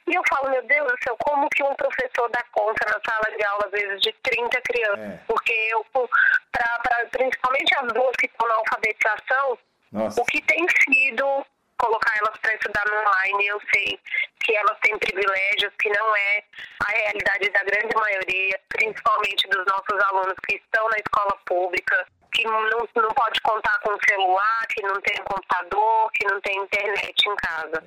E 0.07 0.15
eu 0.15 0.21
falo, 0.29 0.49
meu 0.49 0.63
Deus 0.63 0.91
do 0.91 1.03
céu, 1.03 1.15
como 1.19 1.49
que 1.49 1.63
um 1.63 1.73
professor 1.75 2.29
dá 2.29 2.43
conta 2.51 2.85
na 2.85 2.99
sala 3.07 3.37
de 3.37 3.45
aula, 3.45 3.63
às 3.65 3.71
vezes, 3.71 4.01
de 4.01 4.13
30 4.23 4.61
crianças? 4.61 4.99
É. 4.99 5.19
Porque 5.27 5.53
eu, 5.71 5.85
pra, 5.93 6.79
pra, 6.83 7.05
principalmente 7.11 7.75
as 7.75 7.93
duas 7.93 8.15
que 8.15 8.27
estão 8.27 8.47
na 8.47 8.55
alfabetização, 8.55 9.57
Nossa. 9.91 10.21
o 10.21 10.25
que 10.25 10.41
tem 10.41 10.65
sido 10.83 11.45
colocar 11.79 12.13
elas 12.19 12.37
para 12.39 12.53
estudar 12.53 12.83
no 12.85 12.99
online. 12.99 13.47
Eu 13.47 13.59
sei 13.73 13.99
que 14.43 14.55
elas 14.55 14.77
têm 14.83 14.97
privilégios 14.99 15.73
que 15.81 15.89
não 15.89 16.15
é 16.15 16.43
a 16.85 16.91
realidade 16.91 17.49
da 17.49 17.63
grande 17.63 17.95
maioria, 17.95 18.59
principalmente 18.69 19.47
dos 19.49 19.65
nossos 19.65 19.97
alunos 20.11 20.35
que 20.47 20.55
estão 20.55 20.87
na 20.89 20.97
escola 20.97 21.35
pública, 21.45 22.05
que 22.33 22.43
não, 22.43 22.61
não 22.69 23.09
pode 23.15 23.41
contar 23.41 23.79
com 23.79 23.97
celular, 24.07 24.67
que 24.69 24.81
não 24.83 25.01
tem 25.01 25.17
computador, 25.23 26.11
que 26.13 26.27
não 26.27 26.39
tem 26.41 26.61
internet 26.61 27.15
em 27.25 27.35
casa. 27.35 27.83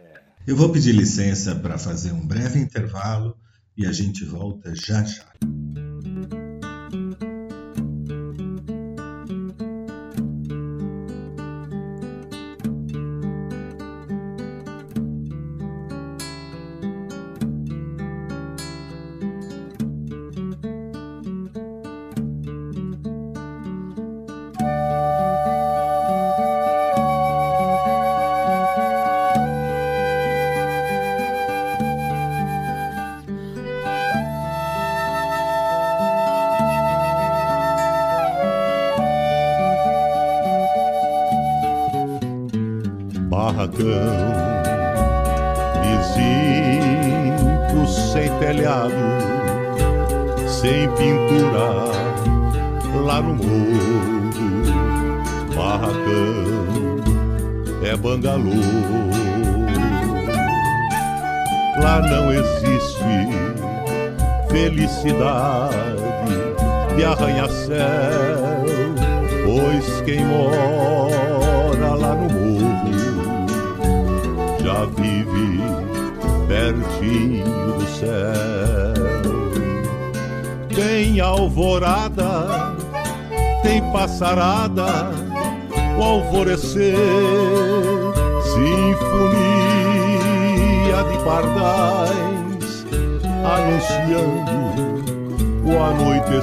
Eu 0.46 0.56
vou 0.56 0.72
pedir 0.72 0.92
licença 0.92 1.54
para 1.54 1.78
fazer 1.78 2.12
um 2.12 2.26
breve 2.26 2.58
intervalo 2.58 3.36
e 3.76 3.86
a 3.86 3.92
gente 3.92 4.24
volta 4.24 4.74
já 4.74 5.04
já. 5.04 5.24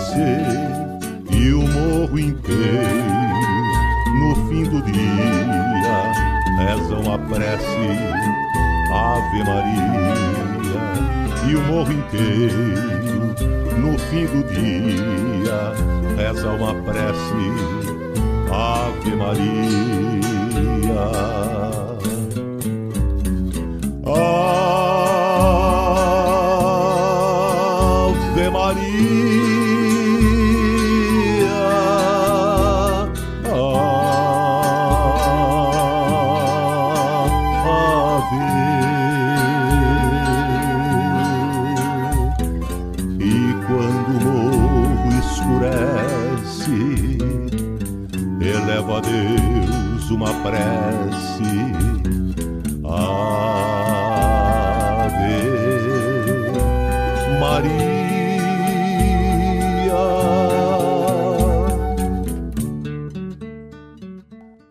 você. 0.09 0.48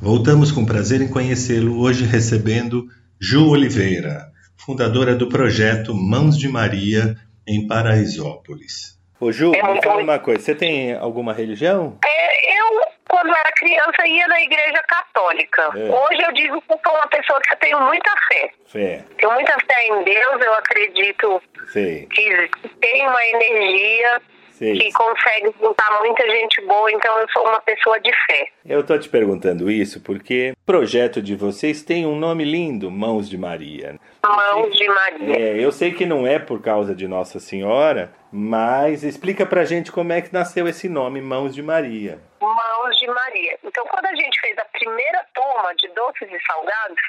Voltamos 0.09 0.50
com 0.50 0.64
prazer 0.64 1.00
em 1.00 1.09
conhecê-lo, 1.09 1.80
hoje 1.80 2.04
recebendo 2.04 2.87
Ju 3.21 3.49
Oliveira, 3.49 4.30
fundadora 4.57 5.14
do 5.14 5.28
projeto 5.28 5.95
Mãos 5.95 6.38
de 6.38 6.49
Maria 6.49 7.14
em 7.47 7.66
Paraisópolis. 7.66 8.99
Ô 9.21 9.30
Ju, 9.33 9.52
é 9.54 9.75
me 9.75 9.83
fala 9.83 10.02
uma 10.02 10.18
coisa, 10.18 10.40
você 10.40 10.54
tem 10.54 10.95
alguma 10.95 11.33
religião? 11.33 11.99
É, 12.04 12.59
eu 12.59 12.88
quando 13.09 13.35
era 13.35 13.50
criança, 13.53 14.07
ia 14.07 14.27
na 14.29 14.41
igreja 14.41 14.83
católica. 14.87 15.62
É. 15.75 15.91
Hoje 15.91 16.23
eu 16.23 16.33
digo 16.33 16.61
que 16.62 16.69
sou 16.69 16.95
uma 16.95 17.09
pessoa 17.09 17.41
que 17.41 17.55
eu 17.55 17.59
tenho 17.59 17.81
muita 17.81 18.11
fé. 18.29 18.50
Fé. 18.67 19.05
Tenho 19.17 19.33
muita 19.33 19.55
fé 19.55 19.87
em 19.88 20.05
Deus, 20.05 20.43
eu 20.45 20.55
acredito 20.55 21.43
Sim. 21.73 22.07
que 22.11 22.49
tem 22.81 23.07
uma 23.07 23.27
energia 23.27 24.21
Sim. 24.59 24.75
que 24.75 24.93
consegue 24.93 25.55
juntar 25.61 25.99
muita 26.00 26.29
gente 26.29 26.61
boa, 26.67 26.91
então 26.91 27.19
eu 27.21 27.29
sou 27.31 27.47
uma 27.47 27.61
pessoa 27.61 27.99
de 28.00 28.11
fé. 28.27 28.49
Eu 28.67 28.85
tô 28.85 28.99
te 28.99 29.09
perguntando 29.09 29.71
isso 29.71 30.00
porque 30.00 30.53
o 30.53 30.67
projeto 30.67 31.23
de 31.23 31.37
vocês 31.37 31.83
tem 31.83 32.05
um 32.05 32.17
nome 32.17 32.45
lindo, 32.45 32.91
Mãos 32.91 33.31
de 33.31 33.38
Maria. 33.38 33.97
Mãos 34.25 34.77
de 34.77 34.87
Maria. 34.88 35.37
É, 35.37 35.65
eu 35.65 35.71
sei 35.71 35.93
que 35.93 36.05
não 36.05 36.27
é 36.27 36.38
por 36.38 36.61
causa 36.61 36.95
de 36.95 37.07
Nossa 37.07 37.38
Senhora, 37.38 38.12
mas 38.33 39.05
explica 39.05 39.47
pra 39.47 39.65
gente 39.65 39.93
como 39.93 40.12
é 40.12 40.21
que 40.21 40.33
nasceu 40.33 40.67
esse 40.67 40.88
nome, 40.88 41.21
Mãos 41.21 41.55
de 41.55 41.62
Maria. 41.62 42.19
Mãos 42.40 42.97
de 42.97 43.07
Maria. 43.07 43.59
Então, 43.64 43.85
quando 43.87 44.07
a 44.07 44.14
gente 44.14 44.40
fez 44.40 44.57
a 44.59 44.64
primeira 44.66 45.24
turma 45.35 45.74
de 45.77 45.88
doces 45.88 46.31
e 46.31 46.46
salgados, 46.46 47.01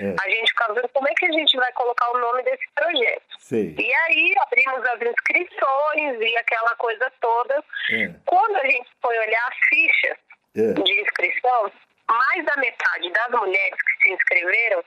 é. 0.00 0.14
a 0.20 0.30
gente 0.30 0.48
ficava 0.48 0.74
vendo 0.74 0.88
como 0.88 1.08
é 1.08 1.14
que 1.14 1.26
a 1.26 1.32
gente 1.32 1.56
vai 1.56 1.72
colocar 1.72 2.10
o 2.10 2.18
nome 2.18 2.42
desse 2.42 2.66
projeto. 2.74 3.22
Sim. 3.38 3.74
E 3.78 3.94
aí 3.94 4.34
abrimos 4.40 4.84
as 4.86 5.02
inscrições 5.02 6.20
e 6.20 6.36
aquela 6.36 6.74
coisa 6.76 7.12
toda. 7.20 7.64
É. 7.90 8.10
Quando 8.26 8.56
a 8.56 8.66
gente 8.66 8.88
foi 9.00 9.18
olhar 9.18 9.48
as 9.48 9.56
fichas 9.68 10.18
é. 10.56 10.72
de 10.72 11.00
inscrição, 11.00 11.72
mais 12.08 12.44
da 12.44 12.56
metade 12.56 13.10
das 13.10 13.30
mulheres 13.30 13.78
que 13.82 14.02
se 14.02 14.14
inscreveram 14.14 14.84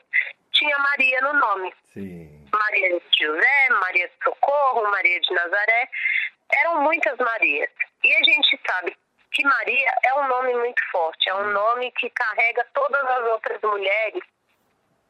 tinha 0.52 0.78
Maria 0.78 1.22
no 1.22 1.34
nome. 1.34 1.74
Sim. 1.94 2.46
Maria 2.52 3.00
de 3.00 3.26
José, 3.26 3.70
Maria 3.70 4.08
de 4.08 4.24
Socorro, 4.24 4.90
Maria 4.90 5.20
de 5.20 5.34
Nazaré. 5.34 5.90
Eram 6.62 6.82
muitas 6.82 7.18
Marias. 7.18 7.70
E 8.04 8.14
a 8.14 8.24
gente 8.24 8.60
sabe 8.66 8.96
que 9.36 9.44
Maria 9.44 9.94
é 10.04 10.14
um 10.16 10.28
nome 10.28 10.54
muito 10.56 10.82
forte, 10.92 11.30
é 11.30 11.36
um 11.36 11.50
hum. 11.50 11.52
nome 11.52 11.92
que 11.92 12.10
carrega 12.10 12.66
todas 12.74 13.04
as 13.04 13.26
outras 13.26 13.62
mulheres 13.62 14.24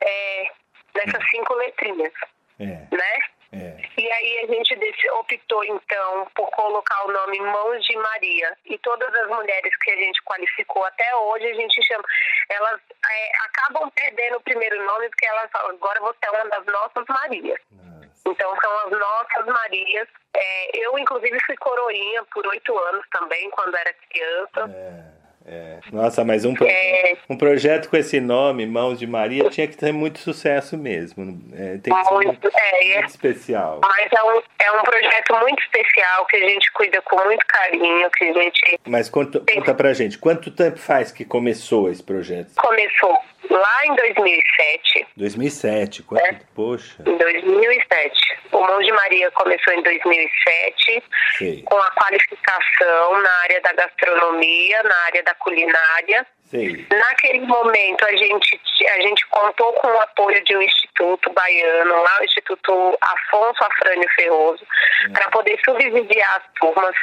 é, 0.02 0.52
nessas 0.96 1.24
hum. 1.24 1.28
cinco 1.30 1.54
letrinhas. 1.54 2.14
É. 2.60 2.66
Né? 2.66 3.20
É. 3.54 3.78
E 3.98 4.12
aí 4.12 4.40
a 4.40 4.48
gente 4.48 5.10
optou 5.12 5.64
então 5.64 6.28
por 6.36 6.50
colocar 6.52 7.06
o 7.06 7.12
nome 7.12 7.40
Mãos 7.40 7.86
de 7.86 7.96
Maria. 7.96 8.58
E 8.66 8.78
todas 8.80 9.14
as 9.14 9.28
mulheres 9.30 9.76
que 9.78 9.92
a 9.92 9.96
gente 9.96 10.22
qualificou 10.24 10.84
até 10.84 11.16
hoje, 11.16 11.46
a 11.46 11.54
gente 11.54 11.82
chama. 11.84 12.04
Elas 12.50 12.82
é, 13.10 13.32
acabam 13.46 13.90
perdendo 13.92 14.38
o 14.38 14.42
primeiro 14.42 14.84
nome 14.86 15.08
porque 15.10 15.28
elas 15.28 15.50
falam, 15.52 15.70
agora 15.72 16.00
você 16.02 16.18
é 16.24 16.32
uma 16.32 16.50
das 16.50 16.66
nossas 16.66 17.06
Marias. 17.08 17.60
Nossa. 17.72 17.95
Então 18.28 18.56
são 18.62 18.80
as 18.86 18.91
nossas 18.91 19.45
Marias. 19.45 20.08
É, 20.36 20.78
eu, 20.78 20.97
inclusive, 20.99 21.38
fui 21.45 21.56
coroinha 21.58 22.23
por 22.34 22.45
oito 22.47 22.78
anos 22.78 23.06
também, 23.12 23.49
quando 23.51 23.75
era 23.75 23.93
criança. 23.93 24.71
É. 24.73 25.15
É. 25.47 25.78
Nossa, 25.91 26.25
mas 26.25 26.43
um, 26.43 26.56
pro... 26.56 26.65
é... 26.67 27.15
um 27.30 27.38
projeto 27.38 27.88
com 27.88 27.95
esse 27.95 28.19
nome, 28.19 28.65
Mãos 28.65 28.97
de 28.97 29.06
Maria, 29.06 29.47
tinha 29.51 29.67
que 29.67 29.78
ter 29.78 29.91
muito 29.91 30.17
sucesso 30.17 30.75
mesmo. 30.75 31.39
É, 31.54 31.78
tem 31.78 31.93
que 31.93 32.04
ser 32.04 32.13
muito, 32.15 32.28
muito, 32.28 32.51
é, 32.51 32.93
muito 32.95 33.10
especial. 33.10 33.80
Mas 33.84 34.12
é 34.12 34.23
um, 34.23 34.41
é 34.58 34.71
um 34.71 34.82
projeto 34.82 35.36
muito 35.39 35.62
especial 35.62 36.25
que 36.25 36.38
a 36.38 36.49
gente 36.49 36.71
cuida 36.71 36.99
com 37.04 37.23
muito 37.23 37.45
carinho, 37.45 38.10
que 38.10 38.25
a 38.25 38.34
gente... 38.34 38.80
Mas 38.88 39.08
conta, 39.08 39.39
conta 39.39 39.75
pra 39.75 39.93
gente, 39.93 40.17
quanto 40.17 40.49
tempo 40.49 40.80
faz 40.80 41.12
que 41.12 41.23
começou 41.23 41.91
esse 41.91 42.01
projeto? 42.01 42.51
Começou 42.56 43.15
lá 43.50 43.86
em 43.86 43.96
2007. 43.96 45.08
2007, 45.18 46.04
quanto? 46.04 46.24
É? 46.24 46.40
Poxa. 46.54 47.04
Em 47.06 47.18
2007. 47.18 48.38
O 48.52 48.60
Mãos 48.62 48.86
de 48.86 48.92
Maria 48.92 49.32
começou 49.32 49.74
em 49.74 49.82
2007 49.82 51.04
Sim. 51.38 51.62
com 51.64 51.78
a 51.78 51.92
qualificação 51.92 53.22
na 53.22 53.32
área 53.44 53.62
da 53.62 53.74
gastronomia, 53.74 54.84
na 54.84 54.96
área 55.06 55.24
da 55.24 55.34
culinária. 55.36 56.26
Sim. 56.46 56.86
Naquele 56.92 57.40
momento, 57.40 58.06
a 58.06 58.16
gente, 58.16 58.60
a 58.88 59.02
gente 59.02 59.26
contou 59.28 59.74
com 59.74 59.88
o 59.88 60.02
apoio 60.02 60.44
de 60.44 60.56
um 60.56 60.62
instituto 60.62 61.32
baiano, 61.34 62.04
lá 62.04 62.20
o 62.22 62.24
Instituto 62.24 62.98
Afonso 63.02 63.64
Afrânio 63.64 64.08
Ferroso, 64.16 64.64
para 65.12 65.30
poder 65.32 65.60
subsidiar 65.66 66.38
as 66.38 66.44
turmas. 66.60 66.96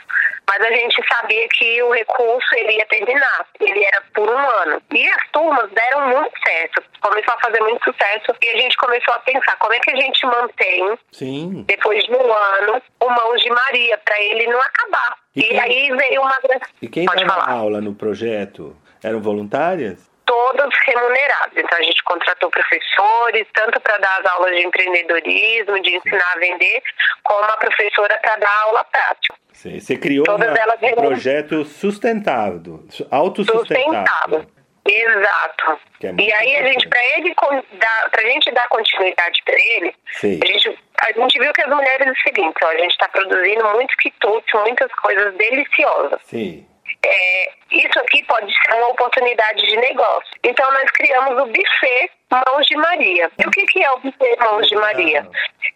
Mas 0.49 0.61
a 0.61 0.71
gente 0.71 1.03
sabia 1.09 1.49
que 1.49 1.83
o 1.83 1.93
recurso 1.93 2.55
ele 2.55 2.77
ia 2.77 2.87
terminar, 2.87 3.47
ele 3.61 3.85
era 3.85 4.03
por 4.15 4.29
um 4.29 4.51
ano. 4.63 4.83
E 4.93 5.09
as 5.09 5.29
turmas 5.33 5.71
deram 5.73 6.09
muito 6.09 6.33
certo, 6.47 6.83
começou 7.01 7.35
a 7.35 7.41
fazer 7.41 7.61
muito 7.61 7.83
sucesso 7.85 8.37
e 8.41 8.49
a 8.49 8.57
gente 8.57 8.77
começou 8.77 9.15
a 9.15 9.19
pensar 9.21 9.57
como 9.59 9.75
é 9.75 9.81
que 9.81 9.91
a 9.91 9.97
gente 9.97 10.25
mantém, 10.27 10.99
Sim. 11.11 11.65
depois 11.67 12.05
de 12.05 12.13
um 12.13 12.33
ano, 12.33 12.83
o 13.01 13.11
Mãos 13.11 13.41
de 13.41 13.51
Maria, 13.51 13.99
para 13.99 14.21
ele 14.21 14.47
não 14.47 14.61
acabar. 14.61 15.17
E, 15.35 15.41
e 15.41 15.49
quem... 15.49 15.61
aí 15.61 15.97
veio 15.97 16.21
uma... 16.21 16.39
E 16.81 16.89
quem 16.89 17.07
dava 17.07 17.51
aula 17.51 17.81
no 17.81 17.95
projeto? 17.95 18.77
Eram 19.03 19.21
voluntárias? 19.21 20.11
Todas 20.25 20.71
remuneradas. 20.87 21.53
Então 21.57 21.79
a 21.79 21.83
gente 21.83 22.03
contratou 22.05 22.51
professores, 22.51 23.47
tanto 23.53 23.81
para 23.81 23.99
dar 23.99 24.21
as 24.21 24.27
aulas 24.27 24.55
de 24.55 24.65
empreendedorismo, 24.65 25.81
de 25.83 25.97
ensinar 25.97 26.33
a 26.33 26.39
vender, 26.39 26.83
como 27.23 27.45
a 27.45 27.57
professora 27.57 28.19
para 28.23 28.37
dar 28.37 28.63
aula 28.63 28.85
prática. 28.85 29.35
Sim. 29.53 29.79
Você 29.79 29.97
criou 29.97 30.25
um 30.29 30.95
projeto 30.95 31.65
sustentável, 31.65 32.85
autossustentável. 33.11 34.41
Sustentável. 34.41 34.47
Exato. 34.85 35.79
É 36.03 36.13
e 36.21 36.33
aí 36.33 36.57
a 36.57 36.65
gente, 36.65 36.89
para 36.89 37.01
ele 37.17 37.35
dar, 37.75 38.11
pra 38.11 38.23
gente 38.23 38.51
dar 38.51 38.69
continuidade 38.69 39.41
para 39.45 39.55
ele, 39.55 39.95
a 40.23 40.47
gente, 40.47 40.79
a 40.99 41.13
gente 41.13 41.39
viu 41.39 41.53
que 41.53 41.63
as 41.63 41.69
mulheres 41.69 42.07
é 42.07 42.11
o 42.11 42.17
seguinte, 42.17 42.57
ó, 42.65 42.69
a 42.69 42.77
gente 42.79 42.91
está 42.91 43.09
produzindo 43.09 43.65
muitos 43.69 43.95
quitutes, 43.97 44.61
muitas 44.61 44.93
coisas 44.95 45.35
deliciosas. 45.35 46.21
Sim 46.25 46.67
é, 47.05 47.53
isso 47.71 47.99
aqui 47.99 48.25
pode 48.25 48.53
ser 48.53 48.75
uma 48.75 48.89
oportunidade 48.89 49.67
de 49.67 49.77
negócio. 49.77 50.31
Então, 50.45 50.71
nós 50.73 50.91
criamos 50.93 51.43
o 51.43 51.47
buffet 51.47 52.11
Mãos 52.33 52.67
de 52.67 52.77
Maria. 52.77 53.31
E 53.39 53.47
o 53.47 53.51
que, 53.51 53.67
que 53.67 53.83
é 53.83 53.91
o 53.93 53.99
buffet 53.99 54.37
Mãos 54.39 54.69
de 54.69 54.77
Maria? 54.77 55.27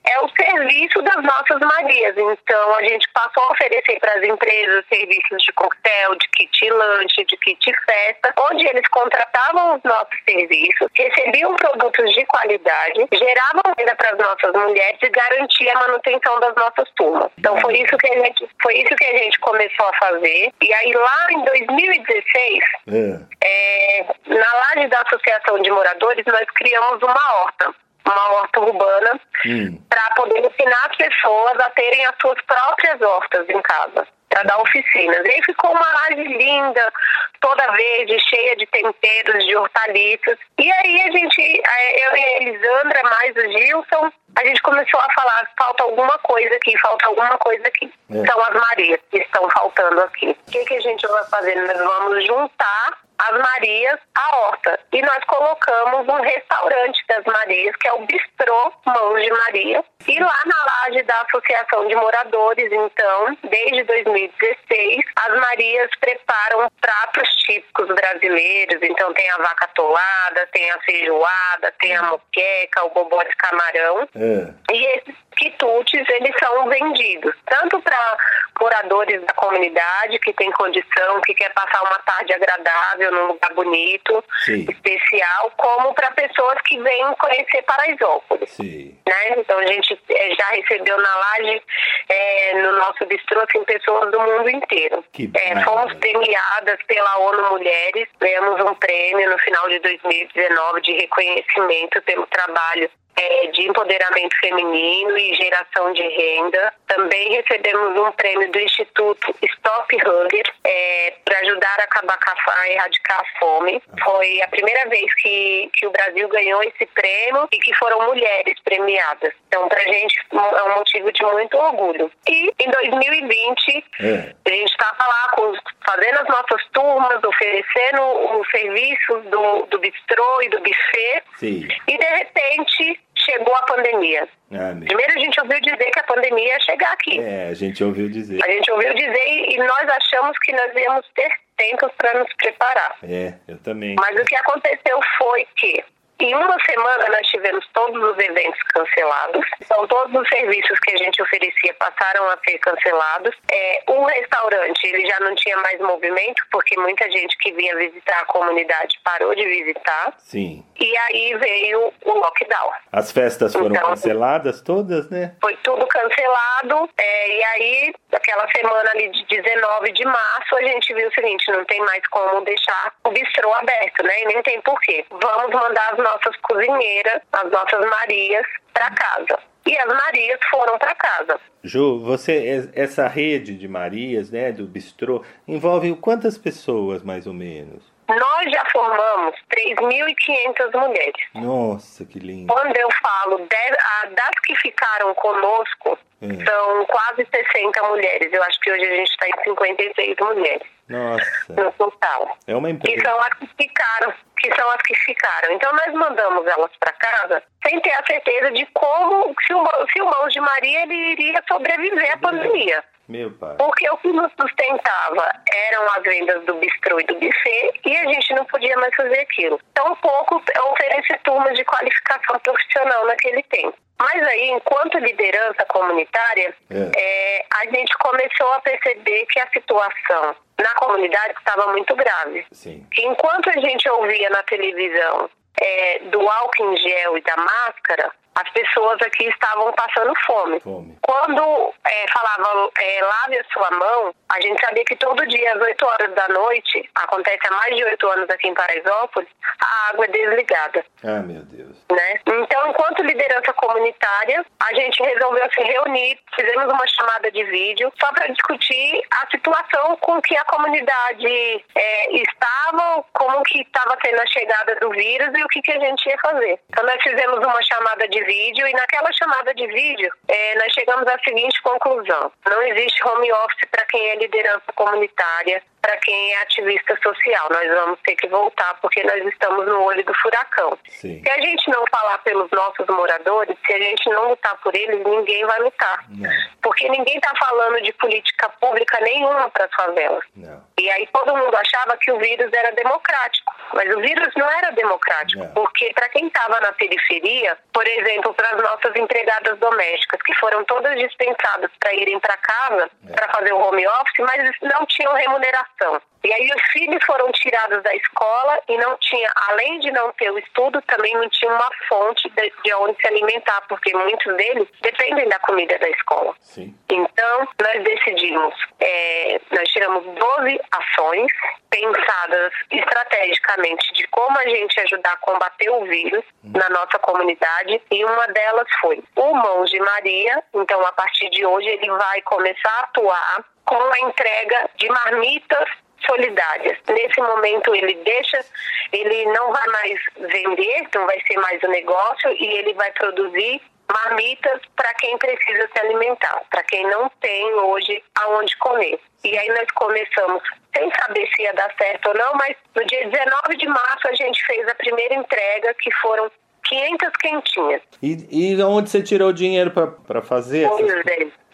É 0.04 0.20
o 0.20 0.28
serviço 0.28 1.02
das 1.02 1.22
nossas 1.22 1.60
Marias. 1.60 2.14
Então, 2.16 2.74
a 2.74 2.82
gente 2.82 3.08
passou 3.12 3.42
a 3.42 3.52
oferecer 3.52 3.98
para 4.00 4.12
as 4.14 4.22
empresas 4.22 4.84
serviços 4.88 5.42
de 5.42 5.52
coquetel, 5.52 6.14
de 6.14 6.28
kit 6.28 6.70
lanche, 6.70 7.24
de 7.24 7.36
kit 7.38 7.72
festa, 7.84 8.32
onde 8.50 8.66
eles 8.66 8.86
contratavam 8.88 9.76
os 9.76 9.82
nossos 9.82 10.18
serviços, 10.28 10.88
recebiam 10.94 11.54
produtos 11.56 12.14
de 12.14 12.24
qualidade, 12.26 13.06
geravam 13.12 13.74
renda 13.76 13.94
para 13.96 14.10
as 14.10 14.18
nossas 14.18 14.52
mulheres 14.52 14.98
e 15.02 15.08
garantia 15.08 15.72
a 15.72 15.80
manutenção 15.80 16.40
das 16.40 16.54
nossas 16.54 16.88
turmas. 16.96 17.30
Então, 17.38 17.60
foi 17.60 17.78
isso 17.78 17.96
que 17.98 18.08
a 18.08 18.24
gente, 18.24 18.48
foi 18.62 18.74
isso 18.78 18.94
que 18.96 19.04
a 19.04 19.18
gente 19.18 19.38
começou 19.40 19.86
a 19.86 19.96
fazer. 19.98 20.52
E 20.60 20.72
aí, 20.72 20.92
lá 20.92 21.26
em 21.30 21.44
2000 21.44 21.76
2016, 21.76 22.60
é. 22.88 23.36
É, 23.44 24.06
na 24.26 24.54
laje 24.54 24.88
da 24.88 25.00
Associação 25.02 25.60
de 25.60 25.70
Moradores, 25.70 26.24
nós 26.26 26.45
criamos 26.54 27.02
uma 27.02 27.34
horta 27.34 27.74
uma 28.06 28.32
horta 28.34 28.60
urbana 28.60 29.20
hum. 29.44 29.82
para 29.88 30.10
poder 30.14 30.38
ensinar 30.38 30.86
as 30.88 30.96
pessoas 30.96 31.58
a 31.58 31.70
terem 31.70 32.06
as 32.06 32.14
suas 32.20 32.40
próprias 32.42 33.02
hortas 33.02 33.48
em 33.48 33.60
casa 33.62 34.06
para 34.28 34.42
dar 34.42 34.60
oficinas. 34.60 35.24
E 35.24 35.30
aí 35.30 35.42
ficou 35.44 35.70
uma 35.70 35.92
laje 35.92 36.22
linda, 36.24 36.92
toda 37.40 37.72
verde, 37.72 38.18
cheia 38.28 38.56
de 38.56 38.66
temperos, 38.66 39.44
de 39.44 39.56
hortaliças. 39.56 40.38
E 40.58 40.70
aí 40.70 41.02
a 41.02 41.10
gente, 41.10 41.40
eu 41.40 42.16
e 42.16 42.24
a 42.24 42.42
Elisandra, 42.42 43.02
mais 43.04 43.34
o 43.36 43.52
Gilson, 43.52 44.12
a 44.38 44.44
gente 44.44 44.60
começou 44.62 45.00
a 45.00 45.08
falar, 45.14 45.50
falta 45.58 45.84
alguma 45.84 46.18
coisa 46.18 46.54
aqui, 46.54 46.76
falta 46.78 47.06
alguma 47.06 47.38
coisa 47.38 47.66
aqui. 47.66 47.90
É. 48.10 48.26
São 48.26 48.44
as 48.44 48.54
Marias 48.54 49.00
que 49.10 49.18
estão 49.18 49.48
faltando 49.50 50.00
aqui. 50.02 50.36
O 50.46 50.50
que, 50.50 50.64
que 50.64 50.74
a 50.74 50.80
gente 50.80 51.06
vai 51.06 51.24
fazer? 51.26 51.54
Nós 51.54 51.78
vamos 51.78 52.26
juntar 52.26 53.05
as 53.18 53.38
Marias 53.38 53.98
à 54.14 54.36
horta. 54.38 54.80
E 54.92 55.02
nós 55.02 55.24
colocamos 55.26 56.08
um 56.08 56.20
restaurante 56.22 57.02
das 57.08 57.24
Marias, 57.24 57.74
que 57.76 57.88
é 57.88 57.92
o 57.92 58.06
Bistrô 58.06 58.72
Mãos 58.84 59.22
de 59.22 59.30
Maria. 59.30 59.84
E 60.06 60.20
lá 60.20 60.40
na 60.44 60.64
laje 60.64 61.02
da 61.02 61.20
Associação 61.22 61.88
de 61.88 61.94
Moradores, 61.94 62.70
então, 62.70 63.36
desde 63.50 63.82
2016, 63.84 65.04
as 65.16 65.40
Marias 65.40 65.90
preparam 66.00 66.68
pratos 66.80 67.28
típicos 67.44 67.88
brasileiros. 67.88 68.82
Então 68.82 69.12
tem 69.14 69.28
a 69.30 69.38
vaca 69.38 69.68
tolada, 69.74 70.46
tem 70.52 70.70
a 70.70 70.78
feijoada, 70.80 71.72
tem 71.80 71.96
a 71.96 72.02
moqueca, 72.04 72.84
o 72.84 72.90
bobó 72.90 73.22
de 73.22 73.36
camarão. 73.36 74.08
É. 74.14 74.72
E 74.72 74.84
esses 74.98 75.25
quitutes, 75.36 76.08
eles 76.08 76.34
são 76.38 76.68
vendidos 76.68 77.34
tanto 77.46 77.80
para 77.80 78.16
moradores 78.60 79.20
da 79.22 79.32
comunidade 79.34 80.18
que 80.18 80.32
tem 80.32 80.50
condição, 80.52 81.20
que 81.22 81.34
quer 81.34 81.52
passar 81.52 81.82
uma 81.82 81.98
tarde 82.00 82.32
agradável 82.32 83.12
num 83.12 83.26
lugar 83.28 83.52
bonito, 83.54 84.24
Sim. 84.44 84.66
especial, 84.68 85.52
como 85.56 85.94
para 85.94 86.10
pessoas 86.12 86.60
que 86.62 86.80
vêm 86.80 87.14
conhecer 87.18 87.62
Paraisópolis. 87.62 88.50
Sim. 88.50 88.96
Né? 89.06 89.34
Então 89.38 89.58
a 89.58 89.66
gente 89.66 89.98
eh, 90.08 90.34
já 90.34 90.46
recebeu 90.48 90.96
na 90.98 91.16
laje, 91.16 91.62
é, 92.08 92.62
no 92.62 92.72
nosso 92.78 93.04
bistrô, 93.06 93.40
assim, 93.40 93.62
pessoas 93.64 94.10
do 94.10 94.20
mundo 94.20 94.48
inteiro. 94.48 95.04
É, 95.34 95.60
fomos 95.62 95.92
premiadas 95.94 96.78
pela 96.86 97.18
ONU 97.18 97.50
Mulheres, 97.50 98.08
ganhamos 98.20 98.60
um 98.60 98.74
prêmio 98.74 99.30
no 99.30 99.38
final 99.38 99.68
de 99.68 99.78
2019 99.80 100.80
de 100.82 100.92
reconhecimento 100.92 102.02
pelo 102.02 102.26
trabalho 102.26 102.90
é, 103.16 103.46
de 103.48 103.68
empoderamento 103.68 104.36
feminino 104.40 105.16
e 105.16 105.34
geração 105.34 105.92
de 105.92 106.02
renda. 106.02 106.72
Também 106.86 107.32
recebemos 107.32 107.98
um 107.98 108.12
prêmio 108.12 108.50
do 108.50 108.60
Instituto 108.60 109.34
Stop 109.42 109.96
Hunger 109.96 110.44
é, 110.64 111.14
para 111.24 111.38
ajudar 111.40 111.76
a 111.80 111.84
acabar 111.84 112.18
com 112.18 112.50
a, 112.50 112.54
a 112.60 112.70
erradicar 112.70 113.20
a 113.20 113.38
fome. 113.38 113.82
Foi 114.04 114.42
a 114.42 114.48
primeira 114.48 114.88
vez 114.88 115.12
que, 115.14 115.70
que 115.74 115.86
o 115.86 115.90
Brasil 115.90 116.28
ganhou 116.28 116.62
esse 116.62 116.86
prêmio 116.86 117.48
e 117.52 117.58
que 117.58 117.74
foram 117.74 118.06
mulheres 118.06 118.58
premiadas. 118.62 119.32
Então, 119.48 119.68
para 119.68 119.80
a 119.80 119.84
gente 119.84 120.16
é 120.32 120.62
um 120.62 120.76
motivo 120.76 121.12
de 121.12 121.24
muito 121.24 121.56
orgulho. 121.56 122.10
E 122.28 122.52
em 122.58 122.70
2020, 122.70 123.84
é. 124.00 124.34
a 124.44 124.50
gente 124.50 124.70
estava 124.70 125.06
lá 125.06 125.28
com, 125.34 125.52
fazendo 125.84 126.20
as 126.20 126.28
nossas 126.28 126.66
turmas, 126.72 127.22
oferecendo 127.24 128.02
os 128.38 128.50
serviços 128.50 129.24
do, 129.24 129.66
do 129.66 129.78
bistrô 129.78 130.42
e 130.42 130.48
do 130.48 130.60
buffet. 130.60 131.22
Sim. 131.36 131.68
E 131.86 131.98
de 131.98 132.04
repente 132.04 133.00
chegou 133.28 133.54
a 133.54 133.62
pandemia. 133.62 134.28
Ah, 134.52 134.74
Primeiro 134.86 135.12
a 135.12 135.18
gente 135.18 135.40
ouviu 135.40 135.60
dizer 135.60 135.90
que 135.90 135.98
a 135.98 136.04
pandemia 136.04 136.48
ia 136.48 136.60
chegar 136.60 136.92
aqui. 136.92 137.20
É, 137.20 137.48
a 137.48 137.54
gente 137.54 137.82
ouviu 137.82 138.08
dizer. 138.08 138.40
A 138.42 138.50
gente 138.50 138.70
ouviu 138.70 138.94
dizer 138.94 139.26
e 139.26 139.58
nós 139.58 139.88
achamos 139.88 140.38
que 140.38 140.52
nós 140.52 140.74
íamos 140.74 141.06
ter 141.14 141.30
tempo 141.56 141.90
para 141.96 142.18
nos 142.20 142.32
preparar. 142.34 142.96
É, 143.02 143.34
eu 143.48 143.58
também. 143.58 143.96
Mas 143.98 144.20
o 144.20 144.24
que 144.24 144.36
aconteceu 144.36 145.00
foi 145.18 145.46
que 145.56 145.84
em 146.18 146.34
uma 146.34 146.56
semana 146.64 147.08
nós 147.10 147.26
tivemos 147.28 147.66
todos 147.72 148.02
os 148.02 148.18
eventos 148.18 148.62
cancelados, 148.74 149.44
então 149.60 149.86
todos 149.86 150.14
os 150.20 150.28
serviços 150.28 150.78
que 150.80 150.94
a 150.94 150.98
gente 150.98 151.20
oferecia 151.22 151.74
passaram 151.74 152.28
a 152.30 152.38
ser 152.38 152.58
cancelados. 152.58 153.34
É, 153.50 153.82
o 153.88 154.04
restaurante 154.04 154.84
ele 154.84 155.06
já 155.06 155.20
não 155.20 155.34
tinha 155.34 155.56
mais 155.58 155.78
movimento 155.80 156.42
porque 156.50 156.78
muita 156.78 157.10
gente 157.10 157.36
que 157.38 157.52
vinha 157.52 157.76
visitar 157.76 158.20
a 158.20 158.24
comunidade 158.26 158.98
parou 159.04 159.34
de 159.34 159.44
visitar. 159.44 160.14
Sim. 160.18 160.64
E 160.78 160.96
aí 160.98 161.34
veio 161.38 161.92
o 162.04 162.12
lockdown. 162.12 162.72
As 162.92 163.12
festas 163.12 163.52
foram 163.52 163.74
então, 163.74 163.90
canceladas 163.90 164.60
todas, 164.62 165.10
né? 165.10 165.34
Foi 165.40 165.56
tudo 165.62 165.86
cancelado. 165.86 166.88
É, 166.96 167.36
e 167.36 167.44
aí, 167.44 167.94
aquela 168.12 168.46
semana 168.50 168.90
ali 168.90 169.10
de 169.10 169.24
19 169.24 169.92
de 169.92 170.04
março, 170.04 170.56
a 170.56 170.62
gente 170.62 170.94
viu 170.94 171.08
o 171.08 171.14
seguinte: 171.14 171.50
não 171.50 171.64
tem 171.64 171.80
mais 171.80 172.06
como 172.08 172.42
deixar 172.42 172.92
o 173.04 173.10
bistrô 173.10 173.52
aberto, 173.54 174.02
né? 174.02 174.22
E 174.22 174.26
nem 174.26 174.42
tem 174.42 174.60
porquê. 174.60 175.04
Vamos 175.10 175.50
mandar 175.50 175.92
as 175.92 175.98
nossas 176.06 176.36
cozinheiras, 176.42 177.20
as 177.32 177.50
nossas 177.50 177.80
Marias, 177.90 178.46
para 178.72 178.90
casa. 178.92 179.38
E 179.66 179.76
as 179.76 179.88
Marias 179.88 180.38
foram 180.48 180.78
para 180.78 180.94
casa. 180.94 181.40
Ju, 181.64 181.98
você 181.98 182.70
essa 182.74 183.08
rede 183.08 183.56
de 183.58 183.66
Marias, 183.66 184.30
né, 184.30 184.52
do 184.52 184.64
bistrô, 184.64 185.24
envolve 185.48 185.94
quantas 185.96 186.38
pessoas 186.38 187.02
mais 187.02 187.26
ou 187.26 187.34
menos? 187.34 187.82
Nós 188.08 188.52
já 188.52 188.64
formamos 188.70 189.34
3.500 189.50 190.80
mulheres. 190.80 191.26
Nossa, 191.34 192.04
que 192.04 192.18
lindo. 192.18 192.52
Quando 192.52 192.76
eu 192.76 192.88
falo 193.02 193.38
de, 193.38 194.14
das 194.14 194.40
que 194.44 194.54
ficaram 194.56 195.12
conosco, 195.14 195.98
é. 196.22 196.44
são 196.44 196.84
quase 196.86 197.26
60 197.30 197.82
mulheres. 197.88 198.32
Eu 198.32 198.42
acho 198.44 198.60
que 198.60 198.70
hoje 198.70 198.84
a 198.84 198.96
gente 198.96 199.10
está 199.10 199.28
em 199.28 199.44
56 199.44 200.16
mulheres. 200.20 200.68
Nossa. 200.88 201.52
No 201.52 201.72
total. 201.72 202.38
É 202.46 202.54
uma 202.54 202.70
empresa. 202.70 202.96
Que 202.96 203.08
são 203.08 203.18
as 203.18 203.34
que 203.34 203.46
ficaram. 203.58 204.14
Que 204.38 204.54
são 204.54 204.70
as 204.70 204.82
que 204.82 204.94
ficaram. 204.94 205.52
Então 205.52 205.72
nós 205.72 205.92
mandamos 205.94 206.46
elas 206.46 206.70
para 206.78 206.92
casa 206.92 207.42
sem 207.66 207.80
ter 207.80 207.92
a 207.92 208.06
certeza 208.06 208.52
de 208.52 208.64
como, 208.66 209.34
se 209.44 209.52
o, 209.52 209.66
se 209.92 210.00
o 210.00 210.06
Mãos 210.06 210.32
de 210.32 210.40
Maria 210.40 210.82
ele 210.82 211.12
iria 211.12 211.42
sobreviver 211.48 212.12
à 212.12 212.16
pandemia. 212.18 212.84
Meu 213.08 213.30
pai. 213.30 213.54
Porque 213.56 213.88
o 213.88 213.96
que 213.98 214.12
nos 214.12 214.32
sustentava 214.40 215.30
eram 215.68 215.86
as 215.92 216.02
vendas 216.02 216.44
do 216.44 216.54
bistrô 216.54 216.98
e 216.98 217.04
do 217.04 217.14
buffet 217.14 217.80
e 217.84 217.96
a 217.96 218.04
gente 218.04 218.34
não 218.34 218.44
podia 218.46 218.76
mais 218.76 218.94
fazer 218.94 219.20
aquilo. 219.20 219.60
Tampouco 219.74 220.42
oferecer 220.72 221.20
turmas 221.22 221.56
de 221.56 221.64
qualificação 221.64 222.38
profissional 222.40 223.06
naquele 223.06 223.42
tempo. 223.44 223.76
Mas 223.98 224.22
aí, 224.26 224.50
enquanto 224.50 224.98
liderança 224.98 225.64
comunitária, 225.68 226.54
é. 226.70 226.90
É, 226.96 227.46
a 227.54 227.64
gente 227.66 227.96
começou 227.98 228.52
a 228.52 228.60
perceber 228.60 229.26
que 229.26 229.40
a 229.40 229.48
situação 229.50 230.36
na 230.60 230.74
comunidade 230.74 231.34
estava 231.38 231.72
muito 231.72 231.94
grave. 231.94 232.44
Sim. 232.52 232.86
Que 232.92 233.06
enquanto 233.06 233.48
a 233.50 233.60
gente 233.60 233.88
ouvia 233.88 234.28
na 234.30 234.42
televisão 234.42 235.30
é, 235.60 235.98
do 236.10 236.28
álcool 236.28 236.72
em 236.72 236.76
gel 236.76 237.16
e 237.16 237.22
da 237.22 237.36
máscara, 237.36 238.10
as 238.36 238.48
pessoas 238.50 239.00
aqui 239.00 239.24
estavam 239.28 239.72
passando 239.72 240.12
fome. 240.26 240.60
fome. 240.60 240.98
Quando 241.00 241.72
é, 241.86 242.04
falavam 242.12 242.70
é, 242.78 243.00
lave 243.02 243.38
a 243.38 243.44
sua 243.52 243.70
mão, 243.70 244.14
a 244.28 244.40
gente 244.42 244.60
sabia 244.60 244.84
que 244.84 244.96
todo 244.96 245.26
dia 245.26 245.54
às 245.54 245.60
8 245.60 245.86
horas 245.86 246.14
da 246.14 246.28
noite, 246.28 246.88
acontece 246.94 247.40
há 247.48 247.50
mais 247.50 247.74
de 247.74 247.82
8 247.82 248.08
anos 248.08 248.30
aqui 248.30 248.48
em 248.48 248.54
Paraisópolis, 248.54 249.28
a 249.58 249.90
água 249.90 250.04
é 250.04 250.08
desligada. 250.08 250.84
Ah, 251.02 251.20
meu 251.20 251.42
Deus. 251.42 251.76
Né? 251.90 252.20
Então, 252.26 252.68
enquanto 252.68 253.02
liderança 253.02 253.52
comunitária, 253.54 254.44
a 254.60 254.74
gente 254.74 255.02
resolveu 255.02 255.48
se 255.52 255.62
reunir, 255.62 256.18
fizemos 256.34 256.64
uma 256.64 256.86
chamada 256.88 257.30
de 257.30 257.42
vídeo 257.44 257.90
só 257.98 258.12
para 258.12 258.26
discutir 258.26 259.02
a 259.22 259.30
situação 259.30 259.96
com 260.00 260.20
que 260.20 260.36
a 260.36 260.44
comunidade 260.44 261.64
é, 261.74 262.16
estava, 262.16 263.04
como 263.12 263.42
que 263.44 263.62
estava 263.62 263.96
sendo 264.04 264.20
a 264.20 264.26
chegada 264.26 264.74
do 264.76 264.90
vírus 264.90 265.30
e 265.34 265.44
o 265.44 265.48
que, 265.48 265.62
que 265.62 265.72
a 265.72 265.80
gente 265.80 266.06
ia 266.06 266.18
fazer. 266.18 266.60
Então, 266.70 266.84
nós 266.84 267.02
fizemos 267.02 267.38
uma 267.38 267.62
chamada 267.62 268.06
de 268.08 268.25
vídeo 268.26 268.66
e 268.66 268.72
naquela 268.72 269.10
chamada 269.12 269.54
de 269.54 269.66
vídeo 269.66 270.12
é, 270.28 270.58
nós 270.58 270.72
chegamos 270.72 271.06
à 271.06 271.18
seguinte 271.20 271.62
conclusão: 271.62 272.30
não 272.44 272.62
existe 272.62 273.02
home 273.06 273.32
office 273.32 273.70
para 273.70 273.84
quem 273.86 274.10
é 274.10 274.16
liderança 274.16 274.72
comunitária, 274.74 275.62
para 275.86 275.96
quem 275.98 276.32
é 276.32 276.42
ativista 276.42 276.98
social. 277.00 277.48
Nós 277.48 277.68
vamos 277.68 278.00
ter 278.04 278.16
que 278.16 278.26
voltar 278.26 278.74
porque 278.82 279.04
nós 279.04 279.24
estamos 279.24 279.64
no 279.66 279.84
olho 279.84 280.04
do 280.04 280.12
furacão. 280.14 280.76
Sim. 280.88 281.22
Se 281.22 281.30
a 281.30 281.40
gente 281.40 281.70
não 281.70 281.84
falar 281.88 282.18
pelos 282.18 282.50
nossos 282.50 282.86
moradores, 282.88 283.56
se 283.64 283.72
a 283.72 283.78
gente 283.78 284.10
não 284.10 284.30
lutar 284.30 284.56
por 284.62 284.74
eles, 284.74 285.04
ninguém 285.04 285.46
vai 285.46 285.60
lutar. 285.60 286.04
Não. 286.08 286.28
Porque 286.60 286.88
ninguém 286.88 287.16
está 287.16 287.30
falando 287.38 287.80
de 287.82 287.92
política 287.92 288.48
pública 288.60 288.98
nenhuma 289.00 289.48
para 289.50 289.66
as 289.66 289.74
favelas. 289.74 290.24
Não. 290.34 290.64
E 290.78 290.90
aí 290.90 291.08
todo 291.12 291.36
mundo 291.36 291.56
achava 291.56 291.96
que 291.98 292.10
o 292.10 292.18
vírus 292.18 292.52
era 292.52 292.72
democrático. 292.72 293.54
Mas 293.72 293.94
o 293.94 294.00
vírus 294.00 294.28
não 294.36 294.50
era 294.50 294.70
democrático, 294.72 295.44
não. 295.44 295.52
porque 295.54 295.92
para 295.94 296.08
quem 296.08 296.26
estava 296.26 296.60
na 296.60 296.72
periferia, 296.72 297.56
por 297.72 297.86
exemplo, 297.86 298.34
para 298.34 298.50
as 298.50 298.62
nossas 298.62 298.94
empregadas 298.96 299.58
domésticas, 299.58 300.20
que 300.22 300.34
foram 300.34 300.64
todas 300.64 300.96
dispensadas 300.96 301.70
para 301.78 301.94
irem 301.94 302.18
para 302.20 302.36
casa 302.36 302.90
é. 303.08 303.12
para 303.12 303.28
fazer 303.32 303.52
o 303.52 303.58
home 303.58 303.86
office, 303.86 304.18
mas 304.18 304.52
não 304.62 304.86
tinham 304.86 305.12
remuneração 305.14 305.75
situação. 305.76 306.00
E 306.24 306.32
aí 306.32 306.50
os 306.50 306.62
filhos 306.72 307.04
foram 307.04 307.30
tirados 307.30 307.82
da 307.84 307.94
escola 307.94 308.58
e 308.68 308.76
não 308.78 308.96
tinha, 308.98 309.30
além 309.48 309.78
de 309.78 309.92
não 309.92 310.10
ter 310.12 310.30
o 310.30 310.38
estudo, 310.38 310.82
também 310.82 311.14
não 311.14 311.28
tinha 311.28 311.52
uma 311.52 311.70
fonte 311.88 312.28
de, 312.30 312.52
de 312.64 312.74
onde 312.74 313.00
se 313.00 313.06
alimentar, 313.06 313.62
porque 313.68 313.94
muitos 313.94 314.36
deles 314.36 314.66
dependem 314.80 315.28
da 315.28 315.38
comida 315.38 315.78
da 315.78 315.88
escola. 315.88 316.34
Sim. 316.40 316.74
Então, 316.90 317.48
nós 317.62 317.84
decidimos, 317.84 318.54
é, 318.80 319.40
nós 319.52 319.68
tiramos 319.68 320.04
12 320.04 320.60
ações 320.72 321.30
pensadas 321.70 322.52
estrategicamente 322.72 323.92
de 323.92 324.06
como 324.08 324.36
a 324.38 324.48
gente 324.48 324.80
ajudar 324.80 325.12
a 325.12 325.16
combater 325.18 325.70
o 325.70 325.84
vírus 325.84 326.24
hum. 326.42 326.52
na 326.56 326.68
nossa 326.70 326.98
comunidade 326.98 327.80
e 327.90 328.04
uma 328.04 328.26
delas 328.28 328.66
foi 328.80 329.02
o 329.14 329.34
Mãos 329.34 329.70
de 329.70 329.78
Maria. 329.78 330.42
Então, 330.54 330.84
a 330.84 330.92
partir 330.92 331.30
de 331.30 331.46
hoje, 331.46 331.68
ele 331.68 331.90
vai 331.90 332.20
começar 332.22 332.70
a 332.70 332.84
atuar 332.84 333.44
com 333.66 333.76
a 333.76 334.00
entrega 334.00 334.70
de 334.76 334.88
marmitas 334.88 335.68
solidárias. 336.06 336.78
Nesse 336.88 337.20
momento 337.20 337.74
ele 337.74 337.94
deixa, 338.04 338.44
ele 338.92 339.24
não 339.26 339.52
vai 339.52 339.66
mais 339.68 340.00
vender, 340.16 340.88
não 340.94 341.06
vai 341.06 341.20
ser 341.26 341.36
mais 341.38 341.62
o 341.62 341.66
um 341.66 341.70
negócio 341.70 342.30
e 342.32 342.46
ele 342.58 342.72
vai 342.74 342.90
produzir 342.92 343.60
marmitas 343.92 344.60
para 344.74 344.92
quem 344.94 345.16
precisa 345.18 345.68
se 345.72 345.80
alimentar, 345.80 346.42
para 346.50 346.62
quem 346.64 346.84
não 346.88 347.08
tem 347.20 347.54
hoje 347.54 348.02
aonde 348.16 348.56
comer. 348.58 348.98
E 349.24 349.38
aí 349.38 349.48
nós 349.48 349.66
começamos, 349.74 350.42
sem 350.76 350.90
saber 351.00 351.28
se 351.34 351.42
ia 351.42 351.52
dar 351.54 351.72
certo 351.76 352.08
ou 352.08 352.14
não, 352.14 352.34
mas 352.34 352.56
no 352.74 352.84
dia 352.86 353.08
19 353.08 353.56
de 353.56 353.66
março 353.66 354.08
a 354.08 354.14
gente 354.14 354.44
fez 354.44 354.68
a 354.68 354.74
primeira 354.74 355.14
entrega, 355.14 355.74
que 355.74 355.90
foram 355.94 356.30
500 356.64 357.08
quentinhas. 357.20 357.82
E, 358.02 358.26
e 358.30 358.62
onde 358.62 358.90
você 358.90 359.02
tirou 359.02 359.28
o 359.28 359.32
dinheiro 359.32 359.70
para 359.70 360.22
fazer? 360.22 360.68
Pois 360.68 360.90
é. 360.90 361.45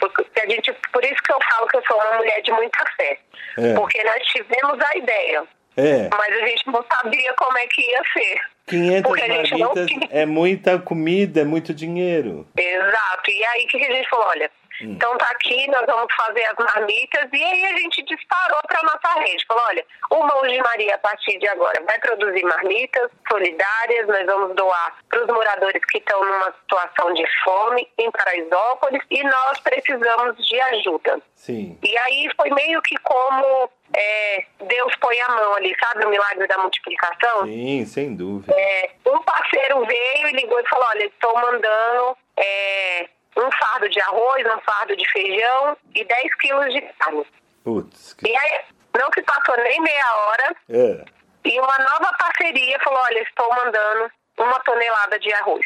Porque 0.00 0.40
a 0.40 0.50
gente, 0.50 0.72
por 0.92 1.04
isso 1.04 1.22
que 1.22 1.32
eu 1.32 1.38
falo 1.50 1.66
que 1.68 1.76
eu 1.76 1.82
sou 1.86 1.96
uma 1.96 2.16
mulher 2.16 2.40
de 2.42 2.52
muita 2.52 2.84
fé. 2.96 3.18
É. 3.58 3.74
Porque 3.74 4.02
nós 4.04 4.22
tivemos 4.26 4.78
a 4.80 4.96
ideia. 4.96 5.44
É. 5.76 6.08
Mas 6.10 6.42
a 6.42 6.46
gente 6.46 6.66
não 6.66 6.84
sabia 6.92 7.32
como 7.34 7.58
é 7.58 7.66
que 7.68 7.82
ia 7.82 8.02
ser. 8.12 8.40
500 8.66 9.10
marmitas 9.10 9.88
é 10.10 10.26
muita 10.26 10.78
comida, 10.78 11.40
é 11.40 11.44
muito 11.44 11.74
dinheiro. 11.74 12.46
Exato. 12.56 13.30
E 13.30 13.44
aí 13.44 13.66
que 13.66 13.76
a 13.84 13.92
gente 13.92 14.08
falou, 14.08 14.26
olha, 14.26 14.50
Hum. 14.82 14.92
Então 14.92 15.16
tá 15.16 15.28
aqui, 15.30 15.68
nós 15.70 15.86
vamos 15.86 16.12
fazer 16.14 16.44
as 16.46 16.56
marmitas 16.56 17.28
e 17.32 17.42
aí 17.42 17.66
a 17.66 17.78
gente 17.78 18.02
disparou 18.02 18.60
para 18.66 18.82
nossa 18.82 19.20
rede. 19.20 19.44
Falou, 19.46 19.64
olha, 19.68 19.84
o 20.10 20.22
Mão 20.24 20.42
de 20.42 20.58
Maria 20.58 20.94
a 20.94 20.98
partir 20.98 21.38
de 21.38 21.48
agora 21.48 21.82
vai 21.84 21.98
produzir 22.00 22.42
marmitas 22.44 23.10
solidárias, 23.28 24.06
nós 24.06 24.26
vamos 24.26 24.56
doar 24.56 24.96
para 25.08 25.22
os 25.22 25.26
moradores 25.26 25.84
que 25.84 25.98
estão 25.98 26.24
numa 26.24 26.52
situação 26.52 27.12
de 27.14 27.24
fome 27.44 27.88
em 27.98 28.10
Paraisópolis 28.10 29.02
e 29.10 29.22
nós 29.22 29.60
precisamos 29.60 30.46
de 30.46 30.60
ajuda. 30.60 31.20
Sim. 31.34 31.78
E 31.82 31.98
aí 31.98 32.30
foi 32.36 32.50
meio 32.50 32.80
que 32.82 32.96
como 32.98 33.70
é, 33.94 34.44
Deus 34.60 34.94
põe 34.96 35.20
a 35.20 35.28
mão 35.28 35.54
ali, 35.54 35.74
sabe 35.78 36.06
o 36.06 36.10
milagre 36.10 36.46
da 36.46 36.58
multiplicação? 36.58 37.44
Sim, 37.44 37.84
sem 37.86 38.14
dúvida. 38.14 38.54
É, 38.56 38.90
um 39.06 39.22
parceiro 39.22 39.84
veio 39.84 40.28
e 40.28 40.32
ligou 40.32 40.58
e 40.58 40.68
falou, 40.68 40.86
olha, 40.88 41.04
estou 41.04 41.34
mandando 41.34 42.16
é, 42.36 43.08
um 43.36 43.50
fardo 43.52 43.88
de 43.88 44.00
arroz, 44.00 44.46
um 44.46 44.60
fardo 44.60 44.96
de 44.96 45.10
feijão 45.10 45.76
e 45.94 46.04
10 46.04 46.34
quilos 46.36 46.72
de 46.72 46.80
carne. 46.98 47.26
Putz. 47.64 48.14
Que... 48.14 48.28
E 48.28 48.36
aí 48.36 48.60
não 48.98 49.08
se 49.14 49.22
passou 49.22 49.56
nem 49.56 49.80
meia 49.80 50.14
hora. 50.14 50.56
É. 50.68 51.04
E 51.44 51.60
uma 51.60 51.78
nova 51.78 52.12
parceria 52.18 52.78
falou: 52.80 53.00
olha, 53.00 53.20
estou 53.20 53.48
mandando 53.54 54.10
uma 54.38 54.60
tonelada 54.60 55.18
de 55.18 55.32
arroz. 55.34 55.64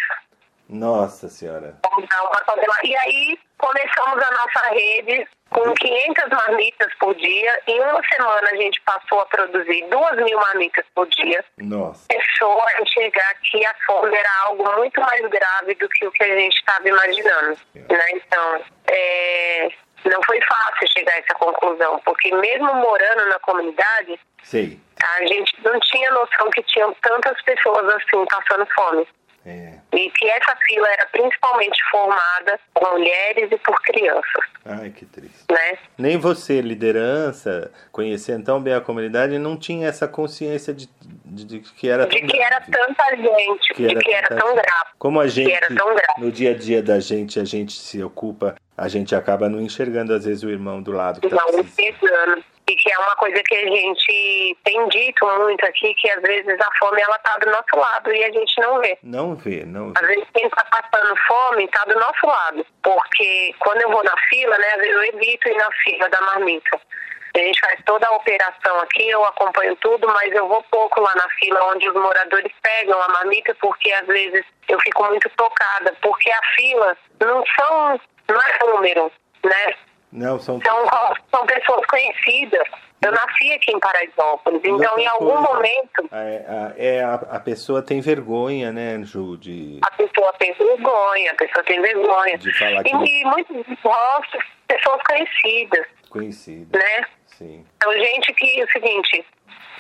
Nossa 0.69 1.29
Senhora. 1.29 1.79
E 2.83 2.97
aí 2.97 3.39
começamos 3.59 4.23
a 4.23 4.31
nossa 4.31 4.71
rede 4.71 5.29
com 5.51 5.73
500 5.75 6.29
marmitas 6.29 6.92
por 6.99 7.14
dia. 7.14 7.61
Em 7.66 7.81
uma 7.81 8.03
semana 8.09 8.51
a 8.51 8.57
gente 8.57 8.81
passou 8.83 9.21
a 9.21 9.27
produzir 9.27 9.87
2 9.88 10.25
mil 10.25 10.38
marmitas 10.38 10.85
por 10.95 11.07
dia. 11.09 11.45
Nossa. 11.59 12.07
Começou 12.11 12.62
a 12.62 12.83
enxergar 12.83 13.35
que 13.42 13.64
a 13.64 13.75
fome 13.87 14.16
era 14.16 14.31
algo 14.45 14.77
muito 14.77 15.01
mais 15.01 15.23
grave 15.23 15.75
do 15.75 15.88
que 15.88 16.07
o 16.07 16.12
que 16.12 16.25
a 16.25 16.38
gente 16.38 16.57
estava 16.57 16.88
imaginando. 16.88 17.59
É. 17.75 17.92
Né? 17.92 18.11
Então, 18.14 18.61
é, 18.90 19.69
não 20.05 20.23
foi 20.25 20.40
fácil 20.42 20.88
chegar 20.97 21.12
a 21.12 21.19
essa 21.19 21.35
conclusão, 21.35 22.01
porque 22.05 22.35
mesmo 22.35 22.75
morando 22.75 23.27
na 23.27 23.38
comunidade, 23.40 24.19
Sim. 24.42 24.81
a 25.03 25.27
gente 25.27 25.55
não 25.64 25.79
tinha 25.81 26.11
noção 26.11 26.51
que 26.51 26.62
tinham 26.64 26.95
tantas 27.03 27.40
pessoas 27.42 27.88
assim 27.95 28.25
passando 28.27 28.66
fome. 28.75 29.07
É. 29.47 29.75
E 29.93 30.11
que 30.11 30.29
essa 30.29 30.57
fila 30.67 30.89
era 30.89 31.07
principalmente 31.07 31.79
formada 31.89 32.59
por 32.75 32.93
mulheres 32.93 33.49
e 33.53 33.57
por 33.59 33.81
crianças. 33.83 34.45
Ai, 34.65 34.91
que 34.91 35.07
triste. 35.07 35.45
Né? 35.49 35.79
Nem 35.97 36.19
você, 36.19 36.61
liderança, 36.61 37.71
conhecendo 37.93 38.45
tão 38.45 38.61
bem 38.61 38.75
a 38.75 38.81
comunidade, 38.81 39.39
não 39.39 39.57
tinha 39.57 39.87
essa 39.87 40.09
consciência 40.09 40.75
de, 40.75 40.89
de, 41.25 41.45
de 41.45 41.61
que 41.61 41.89
era 41.89 42.07
De 42.07 42.21
que 42.23 42.39
era 42.41 42.61
tanta 42.61 43.17
gente, 43.17 43.75
que 43.75 43.87
de 43.87 43.91
era 43.93 44.01
que 44.01 44.13
era 44.13 44.29
tão 44.29 44.53
grave. 44.53 44.91
Como 44.99 45.21
a 45.21 45.29
gente, 45.29 45.57
no 46.19 46.33
dia 46.33 46.51
a 46.51 46.55
dia 46.55 46.83
da 46.83 46.99
gente, 46.99 47.39
a 47.39 47.45
gente 47.45 47.79
se 47.79 48.03
ocupa, 48.03 48.57
a 48.77 48.89
gente 48.89 49.15
acaba 49.15 49.49
não 49.49 49.61
enxergando, 49.61 50.13
às 50.13 50.25
vezes, 50.25 50.43
o 50.43 50.51
irmão 50.51 50.83
do 50.83 50.91
lado. 50.91 51.21
Que 51.21 51.29
tá 51.29 51.37
não, 51.37 51.61
enxergando. 51.61 52.43
E 52.69 52.75
que 52.75 52.93
é 52.93 52.99
uma 52.99 53.15
coisa 53.15 53.41
que 53.45 53.55
a 53.55 53.65
gente 53.65 54.57
tem 54.65 54.89
dito 54.89 55.25
muito 55.25 55.65
aqui, 55.65 55.95
que 55.95 56.11
às 56.11 56.21
vezes 56.21 56.61
a 56.61 56.69
fome 56.79 57.01
ela 57.01 57.19
tá 57.19 57.37
do 57.39 57.51
nosso 57.51 57.77
lado 57.77 58.13
e 58.13 58.25
a 58.25 58.33
gente 58.33 58.61
não 58.61 58.81
vê. 58.81 58.99
Não 59.05 59.37
vê, 59.37 59.65
não 59.65 59.93
vê. 59.93 60.01
Às 60.01 60.07
vezes 60.09 60.25
quem 60.35 60.51
tá 60.51 60.65
passando 60.65 61.17
fome 61.29 61.69
tá 61.69 61.85
do 61.85 61.95
nosso 61.95 62.27
lado. 62.27 62.67
Porque 62.83 63.55
quando 63.61 63.83
eu 63.83 63.91
vou 63.91 64.03
na 64.03 64.17
fila, 64.29 64.59
né, 64.59 64.75
eu 64.81 65.05
evito 65.05 65.49
ir 65.49 65.57
na 65.57 65.71
fila 65.85 66.09
da 66.09 66.21
marmita. 66.23 66.81
A 67.37 67.39
gente 67.39 67.61
faz 67.61 67.79
toda 67.85 68.09
a 68.09 68.17
operação 68.17 68.81
aqui, 68.81 69.11
eu 69.11 69.23
acompanho 69.27 69.77
tudo, 69.77 70.09
mas 70.09 70.33
eu 70.33 70.49
vou 70.49 70.63
pouco 70.71 71.01
lá 71.03 71.15
na 71.15 71.29
fila 71.39 71.63
onde 71.67 71.87
os 71.87 71.95
moradores 71.95 72.51
pegam 72.63 73.01
a 73.01 73.09
marmita, 73.09 73.55
porque 73.61 73.93
às 73.93 74.07
vezes 74.07 74.45
eu 74.69 74.81
fico 74.81 75.05
muito 75.05 75.29
tocada, 75.37 75.95
porque 76.01 76.31
a 76.31 76.41
fila 76.57 76.97
não 77.21 77.45
são, 77.55 78.01
não 78.29 78.41
é 78.41 78.59
número, 78.73 79.13
né? 79.45 79.75
Não, 80.12 80.38
são... 80.38 80.61
São, 80.61 81.14
são 81.31 81.47
pessoas 81.47 81.85
conhecidas. 81.87 82.66
Eu 83.03 83.12
nasci 83.12 83.53
aqui 83.53 83.73
em 83.73 83.79
Paraisópolis, 83.79 84.62
então 84.64 84.99
em 84.99 85.07
algum 85.07 85.33
coisa. 85.33 85.40
momento. 85.42 86.09
É, 86.11 86.73
é, 86.77 87.05
a, 87.05 87.14
a 87.14 87.40
pessoa 87.40 87.83
tem 87.83 88.01
vergonha, 88.01 88.73
né, 88.73 89.03
Ju? 89.03 89.37
De... 89.37 89.79
A 89.85 89.90
pessoa 89.90 90.33
tem 90.38 90.53
vergonha, 90.55 91.33
a 91.33 91.35
pessoa 91.35 91.64
tem 91.64 91.81
vergonha. 91.81 92.38
De 92.38 92.59
falar 92.59 92.83
que... 92.83 92.97
E, 92.97 93.21
e 93.21 93.25
muitos 93.27 93.66
rostos, 93.83 94.42
pessoas 94.66 95.03
conhecidas. 95.03 95.87
Conhecidas. 96.09 96.83
Né? 96.83 97.07
Sim. 97.27 97.66
Então, 97.77 97.92
gente 97.92 98.33
que 98.33 98.61
é 98.61 98.64
o 98.64 98.71
seguinte, 98.71 99.27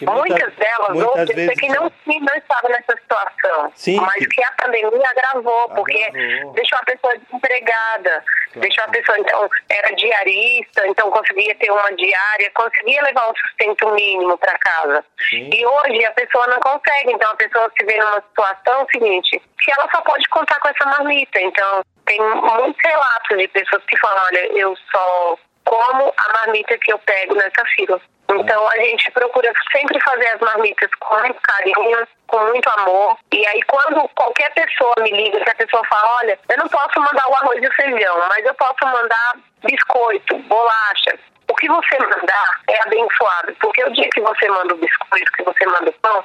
muitas 0.02 0.54
delas, 0.54 0.88
muitas 0.90 1.06
outras, 1.06 1.36
vezes, 1.36 1.60
que 1.60 1.68
não, 1.68 1.82
não 2.06 2.34
estavam 2.36 2.70
nessa 2.70 2.96
situação, 3.00 3.72
Sim, 3.74 4.00
mas 4.00 4.14
que... 4.14 4.26
que 4.26 4.44
a 4.44 4.52
pandemia 4.52 5.10
agravou, 5.10 5.68
porque 5.70 6.04
agravou. 6.04 6.52
deixou 6.52 6.78
a 6.78 6.84
pessoa 6.84 7.18
desempregada, 7.18 8.24
claro. 8.52 8.60
deixou 8.60 8.84
a 8.84 8.88
pessoa, 8.88 9.18
então, 9.18 9.50
era 9.68 9.94
diarista, 9.94 10.86
então 10.86 11.10
conseguia 11.10 11.54
ter 11.54 11.70
uma 11.70 11.92
diária, 11.92 12.50
conseguia 12.54 13.02
levar 13.02 13.30
um 13.30 13.34
sustento 13.36 13.90
mínimo 13.92 14.36
para 14.38 14.58
casa. 14.58 15.04
Sim. 15.28 15.50
E 15.52 15.66
hoje 15.66 16.04
a 16.04 16.12
pessoa 16.12 16.46
não 16.48 16.60
consegue, 16.60 17.12
então 17.12 17.30
a 17.30 17.36
pessoa 17.36 17.70
se 17.78 17.86
vê 17.86 17.96
numa 17.96 18.20
situação 18.20 18.86
seguinte, 18.92 19.42
que 19.60 19.72
ela 19.72 19.88
só 19.90 20.00
pode 20.02 20.28
contar 20.28 20.58
com 20.60 20.68
essa 20.68 20.84
marmita. 20.86 21.40
Então, 21.40 21.82
tem 22.06 22.20
muitos 22.20 22.82
relatos 22.84 23.36
de 23.36 23.48
pessoas 23.48 23.82
que 23.86 23.96
falam, 23.98 24.24
olha, 24.26 24.46
eu 24.58 24.76
só 24.90 25.38
como 25.66 26.12
a 26.16 26.32
marmita 26.32 26.78
que 26.78 26.92
eu 26.92 26.98
pego 27.00 27.34
nessa 27.34 27.64
fila. 27.74 28.00
Então 28.28 28.68
a 28.68 28.76
gente 28.78 29.10
procura 29.12 29.52
sempre 29.72 30.00
fazer 30.00 30.26
as 30.28 30.40
marmitas 30.40 30.90
com 30.98 31.18
muito 31.20 31.40
carinho, 31.42 32.08
com 32.26 32.40
muito 32.46 32.68
amor. 32.78 33.18
E 33.32 33.46
aí 33.46 33.62
quando 33.62 34.08
qualquer 34.14 34.52
pessoa 34.52 34.94
me 35.00 35.10
liga, 35.10 35.40
que 35.40 35.50
a 35.50 35.54
pessoa 35.54 35.82
fala, 35.88 36.16
olha, 36.22 36.38
eu 36.48 36.58
não 36.58 36.68
posso 36.68 37.00
mandar 37.00 37.28
o 37.28 37.34
arroz 37.34 37.62
e 37.62 37.66
o 37.66 37.74
feijão, 37.74 38.18
mas 38.28 38.44
eu 38.44 38.54
posso 38.54 38.84
mandar 38.84 39.34
biscoito, 39.62 40.38
bolacha. 40.40 41.18
O 41.48 41.54
que 41.54 41.68
você 41.68 41.98
mandar 42.00 42.60
é 42.68 42.82
abençoado, 42.82 43.54
porque 43.60 43.84
o 43.84 43.92
dia 43.92 44.08
que 44.12 44.20
você 44.20 44.48
manda 44.48 44.74
o 44.74 44.78
biscoito, 44.78 45.32
que 45.32 45.44
você 45.44 45.64
manda 45.66 45.90
o 45.90 45.92
pão, 45.94 46.24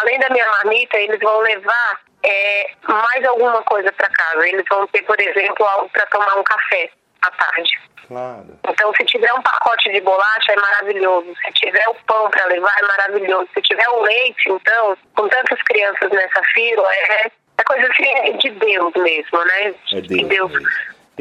além 0.00 0.18
da 0.20 0.30
minha 0.30 0.48
marmita, 0.48 0.96
eles 0.96 1.18
vão 1.18 1.40
levar 1.40 2.00
é, 2.22 2.70
mais 2.86 3.24
alguma 3.24 3.62
coisa 3.62 3.90
para 3.92 4.08
casa. 4.10 4.46
Eles 4.46 4.64
vão 4.68 4.86
ter, 4.88 5.02
por 5.02 5.20
exemplo, 5.20 5.66
algo 5.66 5.88
para 5.90 6.06
tomar 6.06 6.36
um 6.36 6.44
café 6.44 6.90
à 7.22 7.30
tarde. 7.30 7.80
Claro. 8.10 8.58
Então, 8.68 8.92
se 8.96 9.04
tiver 9.04 9.32
um 9.34 9.40
pacote 9.40 9.88
de 9.88 10.00
bolacha, 10.00 10.52
é 10.52 10.56
maravilhoso. 10.56 11.32
Se 11.44 11.52
tiver 11.52 11.88
o 11.90 11.94
pão 12.08 12.28
para 12.28 12.44
levar, 12.46 12.76
é 12.76 12.82
maravilhoso. 12.82 13.48
Se 13.54 13.62
tiver 13.62 13.88
o 13.88 14.02
leite, 14.02 14.48
então, 14.48 14.96
com 15.14 15.28
tantas 15.28 15.62
crianças 15.62 16.10
nessa 16.10 16.42
fila, 16.52 16.92
é, 16.92 17.26
é 17.26 17.64
coisa 17.64 17.86
assim 17.86 18.36
de 18.38 18.50
Deus 18.50 18.92
mesmo, 18.96 19.44
né? 19.44 19.74
É 19.92 20.00
Deus. 20.00 20.06
Que 20.08 20.24
Deus 20.24 20.52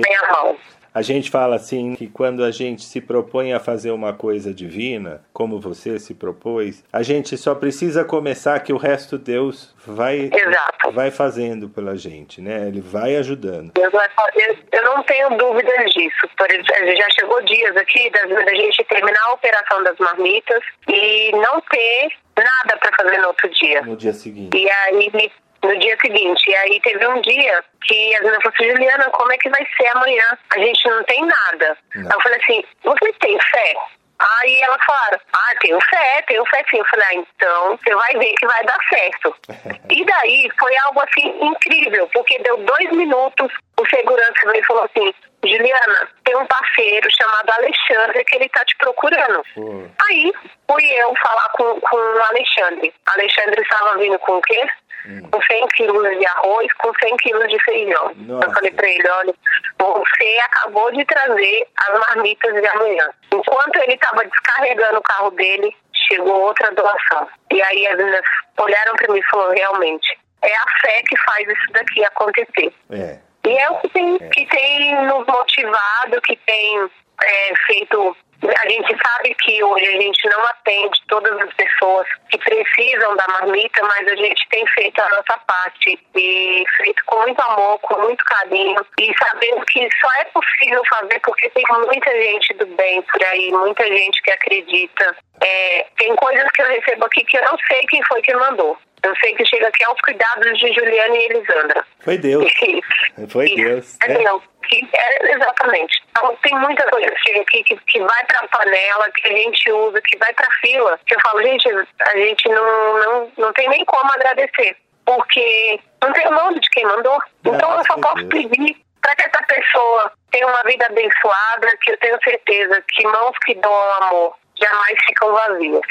tem 0.02 0.16
a 0.16 0.32
mão. 0.32 0.58
A 1.00 1.02
gente 1.02 1.32
fala 1.32 1.56
assim 1.56 1.96
que 1.96 2.08
quando 2.08 2.44
a 2.44 2.52
gente 2.52 2.84
se 2.84 3.00
propõe 3.00 3.54
a 3.54 3.60
fazer 3.62 3.90
uma 3.92 4.12
coisa 4.12 4.54
divina, 4.54 5.24
como 5.32 5.58
você 5.58 5.98
se 5.98 6.14
propôs, 6.14 6.84
a 6.92 7.02
gente 7.02 7.38
só 7.38 7.56
precisa 7.56 8.04
começar 8.04 8.60
que 8.60 8.74
o 8.74 8.78
resto 8.78 9.18
Deus 9.18 9.74
vai 9.88 10.30
Exato. 10.30 10.92
vai 10.92 11.10
fazendo 11.10 11.70
pela 11.70 11.96
gente, 11.96 12.42
né? 12.42 12.68
Ele 12.68 12.82
vai 12.82 13.16
ajudando. 13.16 13.72
Deus 13.72 13.94
vai, 13.94 14.10
eu, 14.36 14.58
eu 14.74 14.84
não 14.84 15.02
tenho 15.04 15.38
dúvidas 15.38 15.90
disso. 15.94 16.28
Por 16.38 16.52
exemplo, 16.52 16.94
já 16.98 17.08
chegou 17.18 17.42
dias 17.44 17.78
aqui 17.78 18.10
da, 18.10 18.26
da 18.26 18.54
gente 18.54 18.84
terminar 18.84 19.24
a 19.24 19.34
operação 19.36 19.82
das 19.82 19.98
marmitas 20.00 20.62
e 20.86 21.32
não 21.32 21.62
ter 21.62 22.10
nada 22.36 22.78
para 22.78 22.92
fazer 22.98 23.20
no 23.20 23.28
outro 23.30 23.50
dia. 23.52 23.82
No 23.84 23.96
dia 23.96 24.12
seguinte. 24.12 24.58
E 24.58 24.70
aí 24.70 25.32
no 25.64 25.78
dia 25.80 25.98
seguinte. 26.02 26.50
E 26.50 26.56
aí 26.56 26.80
teve 26.82 27.08
um 27.08 27.22
dia 27.22 27.64
que 27.84 28.16
a 28.16 28.20
menina 28.20 28.40
falou 28.42 28.54
assim, 28.56 28.70
Juliana, 28.70 29.10
como 29.12 29.32
é 29.32 29.38
que 29.38 29.50
vai 29.50 29.66
ser 29.78 29.88
amanhã? 29.88 30.38
A 30.56 30.60
gente 30.60 30.90
não 30.90 31.04
tem 31.04 31.26
nada. 31.26 31.78
Não. 31.96 32.12
Eu 32.12 32.22
falei 32.22 32.40
assim, 32.42 32.64
você 32.84 33.14
tem 33.20 33.38
fé? 33.40 33.76
Aí 34.20 34.62
ela 34.64 34.78
falaram, 34.86 35.20
ah, 35.32 35.54
tenho 35.62 35.80
fé, 35.90 36.22
tenho 36.28 36.46
fé 36.48 36.64
sim. 36.70 36.78
Eu 36.78 36.86
falei, 36.86 37.06
ah, 37.08 37.14
então 37.16 37.78
você 37.78 37.96
vai 37.96 38.14
ver 38.18 38.34
que 38.34 38.46
vai 38.46 38.64
dar 38.66 38.78
certo. 38.90 39.36
e 39.90 40.06
daí 40.06 40.50
foi 40.60 40.78
algo 40.78 41.02
assim 41.02 41.46
incrível, 41.46 42.08
porque 42.14 42.38
deu 42.40 42.58
dois 42.58 42.92
minutos, 42.92 43.52
o 43.80 43.86
segurança 43.88 44.42
veio 44.46 44.62
e 44.62 44.66
falou 44.66 44.84
assim, 44.84 45.14
Juliana, 45.42 46.10
tem 46.26 46.36
um 46.36 46.46
parceiro 46.48 47.08
chamado 47.12 47.50
Alexandre 47.50 48.26
que 48.26 48.36
ele 48.36 48.50
tá 48.50 48.66
te 48.66 48.76
procurando. 48.78 49.42
Uhum. 49.56 49.90
Aí 50.10 50.34
fui 50.70 50.86
eu 50.86 51.14
falar 51.24 51.50
com, 51.54 51.80
com 51.80 51.96
o 51.96 52.24
Alexandre. 52.24 52.94
Alexandre 53.06 53.62
estava 53.62 53.98
vindo 53.98 54.20
com 54.20 54.38
o 54.38 54.42
quê? 54.42 54.68
Hum. 55.06 55.22
com 55.32 55.42
100 55.42 55.68
quilos 55.70 56.20
de 56.20 56.26
arroz, 56.26 56.74
com 56.74 56.92
100 56.94 57.18
quilos 57.18 57.48
de 57.48 57.58
feijão. 57.64 58.12
Nossa. 58.16 58.48
Eu 58.48 58.54
falei 58.54 58.72
para 58.72 58.88
ele, 58.88 59.10
olha, 59.10 59.34
você 59.80 60.40
acabou 60.44 60.92
de 60.92 61.06
trazer 61.06 61.68
as 61.78 62.00
marmitas 62.00 62.54
de 62.54 62.68
amanhã. 62.68 63.10
Enquanto 63.34 63.76
ele 63.78 63.94
estava 63.94 64.26
descarregando 64.26 65.00
o 65.00 65.04
carro 65.04 65.32
dele, 65.32 65.76
chegou 66.08 66.42
outra 66.42 66.72
doação. 66.72 67.28
E 67.52 67.62
aí 67.62 67.88
as 67.88 67.98
meninas 67.98 68.22
olharam 68.60 68.96
para 68.96 69.14
mim 69.14 69.20
e 69.20 69.30
falaram, 69.30 69.54
realmente, 69.54 70.20
é 70.42 70.56
a 70.56 70.66
fé 70.82 71.02
que 71.08 71.18
faz 71.18 71.48
isso 71.48 71.72
daqui 71.72 72.04
acontecer. 72.06 72.74
É. 72.92 73.20
E 73.46 73.58
é 73.58 73.70
o 73.70 73.80
que 73.80 73.90
tem, 73.90 74.18
é. 74.20 74.30
que 74.30 74.46
tem 74.48 74.96
nos 75.06 75.26
motivado, 75.26 76.22
que 76.24 76.36
tem 76.46 76.90
é, 77.24 77.54
feito 77.66 78.18
a 78.42 78.70
gente 78.70 78.96
sabe 79.04 79.36
que 79.36 79.64
hoje 79.64 79.86
a 79.86 80.02
gente 80.02 80.30
não 80.30 80.42
atende 80.46 81.02
todas 81.08 81.38
as 81.42 81.54
pessoas 81.54 82.08
que 82.30 82.38
precisam 82.38 83.16
da 83.16 83.28
marmita, 83.28 83.84
mas 83.84 84.08
a 84.08 84.16
gente 84.16 84.48
tem 84.50 84.66
feito 84.68 85.02
a 85.02 85.10
nossa 85.10 85.38
parte 85.46 86.00
e 86.16 86.64
feito 86.78 87.04
com 87.06 87.22
muito 87.22 87.42
amor, 87.42 87.80
com 87.80 88.02
muito 88.02 88.24
carinho 88.26 88.80
e 89.00 89.14
sabendo 89.18 89.66
que 89.66 89.90
só 90.00 90.14
é 90.22 90.26
possível 90.26 90.82
fazer 90.90 91.20
porque 91.20 91.50
tem 91.50 91.66
muita 91.70 92.12
gente 92.12 92.54
do 92.54 92.66
bem 92.68 93.02
por 93.02 93.24
aí, 93.26 93.52
muita 93.52 93.86
gente 93.86 94.22
que 94.22 94.32
acredita. 94.32 95.16
É, 95.42 95.86
tem 95.98 96.16
coisas 96.16 96.50
que 96.52 96.62
eu 96.62 96.68
recebo 96.68 97.06
aqui 97.06 97.24
que 97.26 97.38
eu 97.38 97.44
não 97.44 97.58
sei 97.68 97.82
quem 97.88 98.04
foi 98.04 98.22
que 98.22 98.34
mandou. 98.36 98.78
Eu 99.04 99.16
sei 99.18 99.34
que 99.36 99.46
chega 99.46 99.68
aqui 99.68 99.84
aos 99.86 100.00
cuidados 100.02 100.58
de 100.58 100.74
Juliana 100.74 101.16
e 101.16 101.26
Elisandra. 101.26 101.86
Foi 102.00 102.18
Deus. 102.18 102.52
Foi 103.30 103.56
Deus. 103.56 103.98
É, 104.02 104.08
né? 104.10 104.24
não, 104.24 104.42
que, 104.68 104.88
é, 104.94 105.34
exatamente. 105.34 106.02
Então, 106.12 106.36
tem 106.44 106.54
muita 106.60 106.84
coisa 106.90 107.10
que 107.10 107.30
chega 107.30 107.42
aqui 107.42 107.64
que, 107.64 107.78
que 107.78 108.00
vai 108.00 108.26
para 108.26 108.40
a 108.40 108.48
panela, 108.48 109.10
que 109.12 109.28
a 109.28 109.32
gente 109.32 109.72
usa, 109.72 110.02
que 110.02 110.18
vai 110.18 110.34
para 110.34 110.52
fila. 110.62 111.00
Que 111.06 111.16
eu 111.16 111.20
falo, 111.22 111.42
gente, 111.42 111.70
a 111.70 112.18
gente 112.18 112.50
não, 112.50 113.00
não, 113.00 113.32
não 113.38 113.54
tem 113.54 113.70
nem 113.70 113.86
como 113.86 114.12
agradecer. 114.14 114.76
Porque 115.06 115.80
não 116.02 116.14
tem 116.14 116.28
o 116.28 116.32
nome 116.32 116.60
de 116.60 116.70
quem 116.70 116.86
mandou. 116.86 117.18
Então 117.46 117.78
eu 117.78 117.86
só 117.86 117.98
posso 117.98 118.28
pedir 118.28 118.78
para 119.02 119.16
que 119.16 119.24
essa 119.24 119.44
pessoa 119.44 120.12
tenha 120.32 120.46
uma 120.46 120.62
vida 120.64 120.86
abençoada, 120.86 121.78
que 121.82 121.92
eu 121.92 121.98
tenho 121.98 122.18
certeza 122.24 122.84
que 122.90 123.04
mãos 123.04 123.36
que 123.46 123.56
dão 123.56 123.74
amor 124.02 124.36
jamais 124.60 124.98
ficam 125.08 125.32
vazias. 125.32 125.82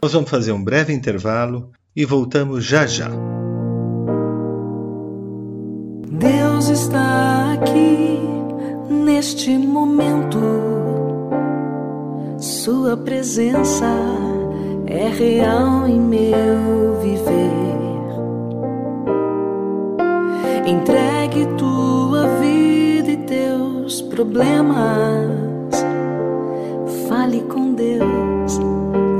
Nós 0.00 0.12
vamos 0.12 0.30
fazer 0.30 0.52
um 0.52 0.62
breve 0.62 0.92
intervalo 0.92 1.72
e 1.94 2.04
voltamos 2.04 2.64
já 2.64 2.86
já. 2.86 3.10
Deus 6.10 6.68
está 6.68 7.52
aqui 7.52 8.18
neste 8.90 9.56
momento. 9.56 10.38
Sua 12.38 12.96
presença 12.96 13.86
é 14.86 15.08
real 15.08 15.86
em 15.86 16.00
meu 16.00 17.00
viver. 17.00 17.78
Entregue 20.66 21.46
tua 21.56 22.26
vida 22.40 23.10
e 23.10 23.16
teus 23.18 24.02
problemas. 24.02 24.76
Fale 27.08 27.40
com 27.42 27.74
Deus, 27.74 28.02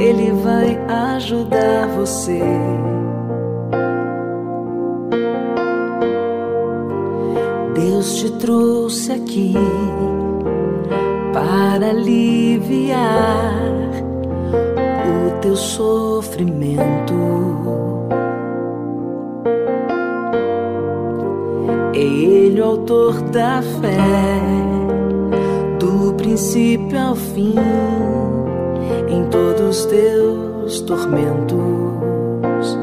Ele 0.00 0.30
vai 0.32 0.78
ajudar 1.16 1.88
você. 1.96 2.40
Deus 7.74 8.16
te 8.16 8.30
trouxe 8.32 9.12
aqui 9.12 9.54
para 11.32 11.90
aliviar 11.90 12.98
o 15.06 15.40
teu 15.40 15.56
sofrimento. 15.56 17.14
Ele 21.92 22.60
o 22.60 22.64
autor 22.64 23.20
da 23.30 23.60
fé, 23.62 24.40
do 25.80 26.14
princípio 26.14 26.98
ao 26.98 27.16
fim, 27.16 27.54
em 29.08 29.24
todos 29.26 29.78
os 29.78 29.86
teus 29.86 30.80
tormentos. 30.80 32.78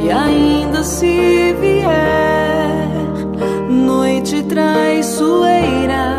E 0.00 0.10
ainda 0.10 0.82
se 0.82 1.54
vier 1.60 2.72
noite 3.68 4.42
traiçoeira, 4.42 6.16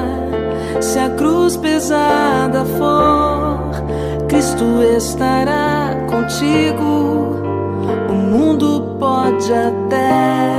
se 0.80 1.00
a 1.00 1.10
cruz 1.10 1.58
pesada 1.58 2.64
for, 2.78 3.70
Cristo 4.28 4.82
estará 4.98 5.96
contigo. 6.10 7.42
O 8.10 8.14
mundo 8.14 8.96
pode 9.00 9.52
até 9.54 10.54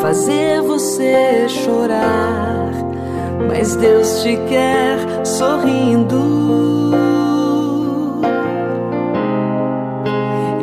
fazer 0.00 0.62
você 0.62 1.46
chorar, 1.48 2.53
mas 3.48 3.76
Deus 3.76 4.22
te 4.22 4.36
quer 4.48 4.98
sorrindo. 5.24 6.92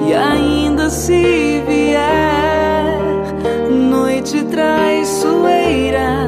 E 0.07 0.13
ainda 0.13 0.89
se 0.89 1.63
vier 1.67 3.01
noite 3.69 4.43
traiçoeira, 4.45 6.27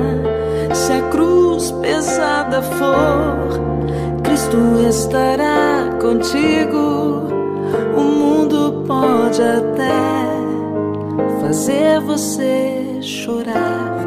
se 0.74 0.94
a 0.94 1.02
cruz 1.10 1.72
pesada 1.72 2.62
for, 2.62 4.22
Cristo 4.24 4.58
estará 4.88 5.98
contigo. 6.02 7.28
O 7.96 8.02
mundo 8.02 8.84
pode 8.88 9.42
até 9.42 10.34
fazer 11.42 12.00
você 12.02 12.98
chorar, 13.02 14.06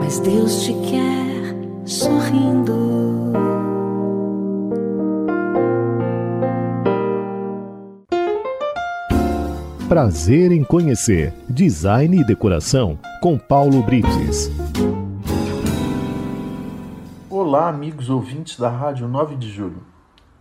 mas 0.00 0.18
Deus 0.18 0.64
te 0.64 0.74
quer 0.74 1.23
sorrindo. 2.34 2.74
Prazer 9.88 10.50
em 10.50 10.64
conhecer 10.64 11.32
Design 11.48 12.20
e 12.20 12.24
Decoração 12.24 12.98
com 13.20 13.38
Paulo 13.38 13.82
Brites. 13.82 14.50
Olá, 17.30 17.68
amigos 17.68 18.10
ouvintes 18.10 18.58
da 18.58 18.68
Rádio 18.68 19.06
9 19.06 19.36
de 19.36 19.50
Julho. 19.50 19.82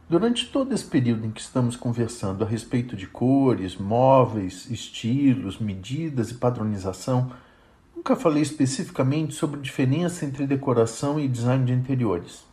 Durante 0.09 0.47
todo 0.47 0.73
esse 0.73 0.85
período 0.85 1.25
em 1.25 1.31
que 1.31 1.41
estamos 1.41 1.75
conversando 1.75 2.43
a 2.43 2.47
respeito 2.47 2.95
de 2.95 3.07
cores, 3.07 3.77
móveis, 3.77 4.69
estilos, 4.69 5.59
medidas 5.59 6.29
e 6.29 6.35
padronização, 6.35 7.31
nunca 8.03 8.17
falei 8.17 8.43
especificamente 8.43 9.33
sobre 9.33 9.61
diferença 9.61 10.25
entre 10.25 10.45
decoração 10.45 11.17
e 11.17 11.25
design 11.25 11.63
de 11.63 11.71
interiores. 11.71 12.43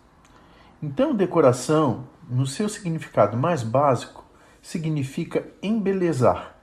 Então, 0.81 1.13
decoração, 1.13 2.05
no 2.31 2.47
seu 2.47 2.69
significado 2.69 3.37
mais 3.37 3.65
básico, 3.65 4.25
significa 4.63 5.45
embelezar. 5.61 6.55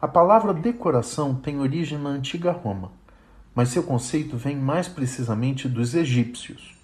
A 0.00 0.06
palavra 0.06 0.54
decoração 0.54 1.34
tem 1.34 1.58
origem 1.58 1.98
na 1.98 2.10
antiga 2.10 2.52
Roma, 2.52 2.92
mas 3.52 3.70
seu 3.70 3.82
conceito 3.82 4.36
vem 4.36 4.56
mais 4.56 4.86
precisamente 4.86 5.68
dos 5.68 5.96
egípcios. 5.96 6.78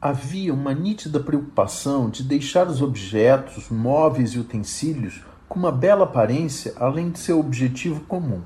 Havia 0.00 0.54
uma 0.54 0.72
nítida 0.72 1.18
preocupação 1.18 2.10
de 2.10 2.22
deixar 2.22 2.68
os 2.68 2.80
objetos, 2.80 3.70
móveis 3.70 4.34
e 4.34 4.38
utensílios 4.38 5.20
com 5.48 5.58
uma 5.58 5.72
bela 5.72 6.04
aparência 6.04 6.74
além 6.76 7.10
de 7.10 7.18
seu 7.18 7.40
objetivo 7.40 8.02
comum. 8.02 8.40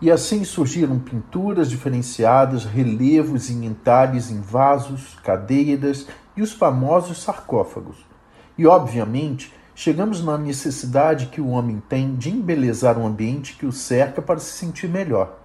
E 0.00 0.10
assim 0.10 0.44
surgiram 0.44 0.98
pinturas 0.98 1.70
diferenciadas, 1.70 2.64
relevos 2.64 3.48
em 3.50 3.64
entalhes 3.64 4.30
em 4.30 4.40
vasos, 4.40 5.16
cadeiras 5.22 6.06
e 6.36 6.42
os 6.42 6.52
famosos 6.52 7.22
sarcófagos. 7.22 7.96
E, 8.58 8.66
obviamente, 8.66 9.52
chegamos 9.74 10.22
na 10.22 10.36
necessidade 10.36 11.26
que 11.26 11.40
o 11.40 11.48
homem 11.48 11.82
tem 11.88 12.14
de 12.14 12.30
embelezar 12.30 12.98
o 12.98 13.06
ambiente 13.06 13.56
que 13.56 13.64
o 13.64 13.72
cerca 13.72 14.20
para 14.20 14.38
se 14.38 14.52
sentir 14.52 14.88
melhor. 14.88 15.38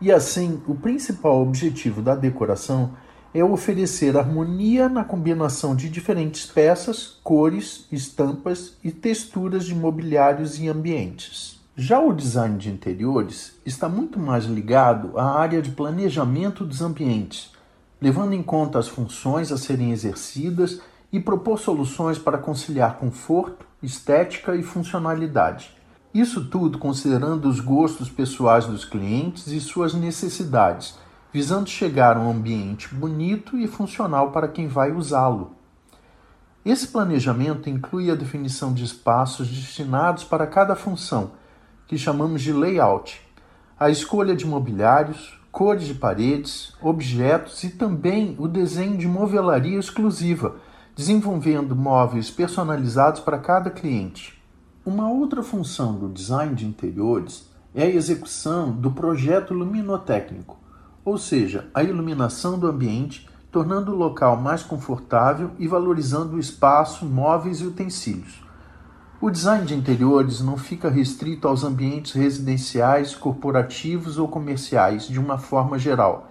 E 0.00 0.10
assim, 0.10 0.62
o 0.66 0.74
principal 0.74 1.42
objetivo 1.42 2.00
da 2.00 2.14
decoração 2.14 2.92
é 3.34 3.44
oferecer 3.44 4.16
harmonia 4.16 4.88
na 4.88 5.04
combinação 5.04 5.76
de 5.76 5.90
diferentes 5.90 6.46
peças, 6.46 7.18
cores, 7.22 7.86
estampas 7.92 8.76
e 8.82 8.90
texturas 8.90 9.66
de 9.66 9.74
mobiliários 9.74 10.58
e 10.58 10.68
ambientes. 10.68 11.59
Já 11.82 11.98
o 11.98 12.12
design 12.12 12.58
de 12.58 12.68
interiores 12.68 13.58
está 13.64 13.88
muito 13.88 14.20
mais 14.20 14.44
ligado 14.44 15.18
à 15.18 15.40
área 15.40 15.62
de 15.62 15.70
planejamento 15.70 16.62
dos 16.62 16.82
ambientes, 16.82 17.52
levando 17.98 18.34
em 18.34 18.42
conta 18.42 18.78
as 18.78 18.86
funções 18.86 19.50
a 19.50 19.56
serem 19.56 19.90
exercidas 19.90 20.82
e 21.10 21.18
propor 21.18 21.58
soluções 21.58 22.18
para 22.18 22.36
conciliar 22.36 22.98
conforto, 22.98 23.64
estética 23.82 24.54
e 24.54 24.62
funcionalidade. 24.62 25.74
Isso 26.12 26.44
tudo 26.50 26.76
considerando 26.76 27.48
os 27.48 27.60
gostos 27.60 28.10
pessoais 28.10 28.66
dos 28.66 28.84
clientes 28.84 29.46
e 29.46 29.58
suas 29.58 29.94
necessidades 29.94 30.98
visando 31.32 31.70
chegar 31.70 32.18
a 32.18 32.20
um 32.20 32.30
ambiente 32.30 32.94
bonito 32.94 33.56
e 33.56 33.66
funcional 33.66 34.32
para 34.32 34.48
quem 34.48 34.68
vai 34.68 34.92
usá-lo. 34.92 35.52
Esse 36.62 36.88
planejamento 36.88 37.70
inclui 37.70 38.10
a 38.10 38.14
definição 38.14 38.74
de 38.74 38.84
espaços 38.84 39.48
destinados 39.48 40.24
para 40.24 40.46
cada 40.46 40.76
função, 40.76 41.39
que 41.90 41.98
chamamos 41.98 42.40
de 42.40 42.52
layout, 42.52 43.20
a 43.76 43.90
escolha 43.90 44.36
de 44.36 44.46
mobiliários, 44.46 45.36
cores 45.50 45.88
de 45.88 45.94
paredes, 45.94 46.72
objetos 46.80 47.64
e 47.64 47.70
também 47.70 48.36
o 48.38 48.46
desenho 48.46 48.96
de 48.96 49.08
movelaria 49.08 49.76
exclusiva, 49.76 50.54
desenvolvendo 50.94 51.74
móveis 51.74 52.30
personalizados 52.30 53.20
para 53.20 53.40
cada 53.40 53.70
cliente. 53.70 54.40
Uma 54.86 55.10
outra 55.10 55.42
função 55.42 55.94
do 55.94 56.08
design 56.08 56.54
de 56.54 56.64
interiores 56.64 57.50
é 57.74 57.82
a 57.82 57.90
execução 57.90 58.70
do 58.70 58.92
projeto 58.92 59.52
luminotécnico, 59.52 60.60
ou 61.04 61.18
seja, 61.18 61.70
a 61.74 61.82
iluminação 61.82 62.56
do 62.56 62.68
ambiente, 62.68 63.28
tornando 63.50 63.90
o 63.90 63.96
local 63.96 64.36
mais 64.36 64.62
confortável 64.62 65.50
e 65.58 65.66
valorizando 65.66 66.36
o 66.36 66.38
espaço, 66.38 67.04
móveis 67.04 67.60
e 67.60 67.66
utensílios. 67.66 68.48
O 69.20 69.30
design 69.30 69.66
de 69.66 69.74
interiores 69.74 70.40
não 70.40 70.56
fica 70.56 70.88
restrito 70.88 71.46
aos 71.46 71.62
ambientes 71.62 72.12
residenciais, 72.12 73.14
corporativos 73.14 74.18
ou 74.18 74.26
comerciais 74.26 75.06
de 75.06 75.20
uma 75.20 75.38
forma 75.38 75.78
geral. 75.78 76.30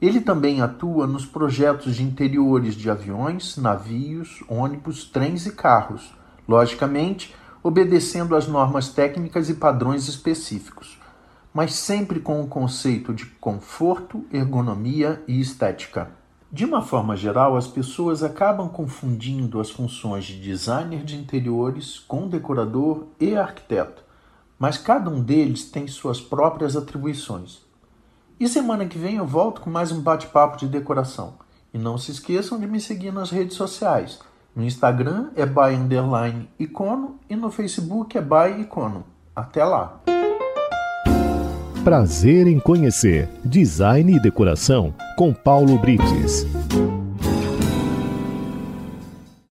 Ele 0.00 0.20
também 0.20 0.60
atua 0.60 1.06
nos 1.06 1.24
projetos 1.24 1.96
de 1.96 2.02
interiores 2.02 2.74
de 2.74 2.90
aviões, 2.90 3.56
navios, 3.56 4.44
ônibus, 4.48 5.04
trens 5.04 5.46
e 5.46 5.52
carros, 5.52 6.14
logicamente 6.46 7.34
obedecendo 7.62 8.36
às 8.36 8.46
normas 8.46 8.90
técnicas 8.90 9.48
e 9.48 9.54
padrões 9.54 10.06
específicos 10.06 10.98
mas 11.56 11.72
sempre 11.72 12.20
com 12.20 12.42
o 12.42 12.46
conceito 12.46 13.14
de 13.14 13.24
conforto, 13.24 14.26
ergonomia 14.30 15.22
e 15.26 15.40
estética. 15.40 16.10
De 16.56 16.64
uma 16.64 16.80
forma 16.80 17.14
geral, 17.14 17.54
as 17.54 17.66
pessoas 17.66 18.22
acabam 18.22 18.66
confundindo 18.66 19.60
as 19.60 19.68
funções 19.68 20.24
de 20.24 20.40
designer 20.40 21.04
de 21.04 21.14
interiores 21.14 21.98
com 21.98 22.26
decorador 22.26 23.08
e 23.20 23.36
arquiteto, 23.36 24.02
mas 24.58 24.78
cada 24.78 25.10
um 25.10 25.20
deles 25.22 25.70
tem 25.70 25.86
suas 25.86 26.18
próprias 26.18 26.74
atribuições. 26.74 27.60
E 28.40 28.48
semana 28.48 28.86
que 28.86 28.96
vem 28.96 29.16
eu 29.16 29.26
volto 29.26 29.60
com 29.60 29.68
mais 29.68 29.92
um 29.92 30.00
bate-papo 30.00 30.56
de 30.56 30.66
decoração. 30.66 31.34
E 31.74 31.78
não 31.78 31.98
se 31.98 32.10
esqueçam 32.10 32.58
de 32.58 32.66
me 32.66 32.80
seguir 32.80 33.12
nas 33.12 33.30
redes 33.30 33.54
sociais. 33.54 34.18
No 34.54 34.64
Instagram 34.64 35.28
é 35.36 35.44
by 35.44 35.74
underline 35.74 36.48
icono 36.58 37.18
e 37.28 37.36
no 37.36 37.50
Facebook 37.50 38.16
é 38.16 38.22
by 38.22 38.62
icono. 38.62 39.04
Até 39.34 39.62
lá! 39.62 40.00
Prazer 41.86 42.48
em 42.48 42.58
conhecer 42.58 43.28
Design 43.44 44.16
e 44.16 44.20
Decoração 44.20 44.92
com 45.16 45.32
Paulo 45.32 45.78
Brites. 45.78 46.44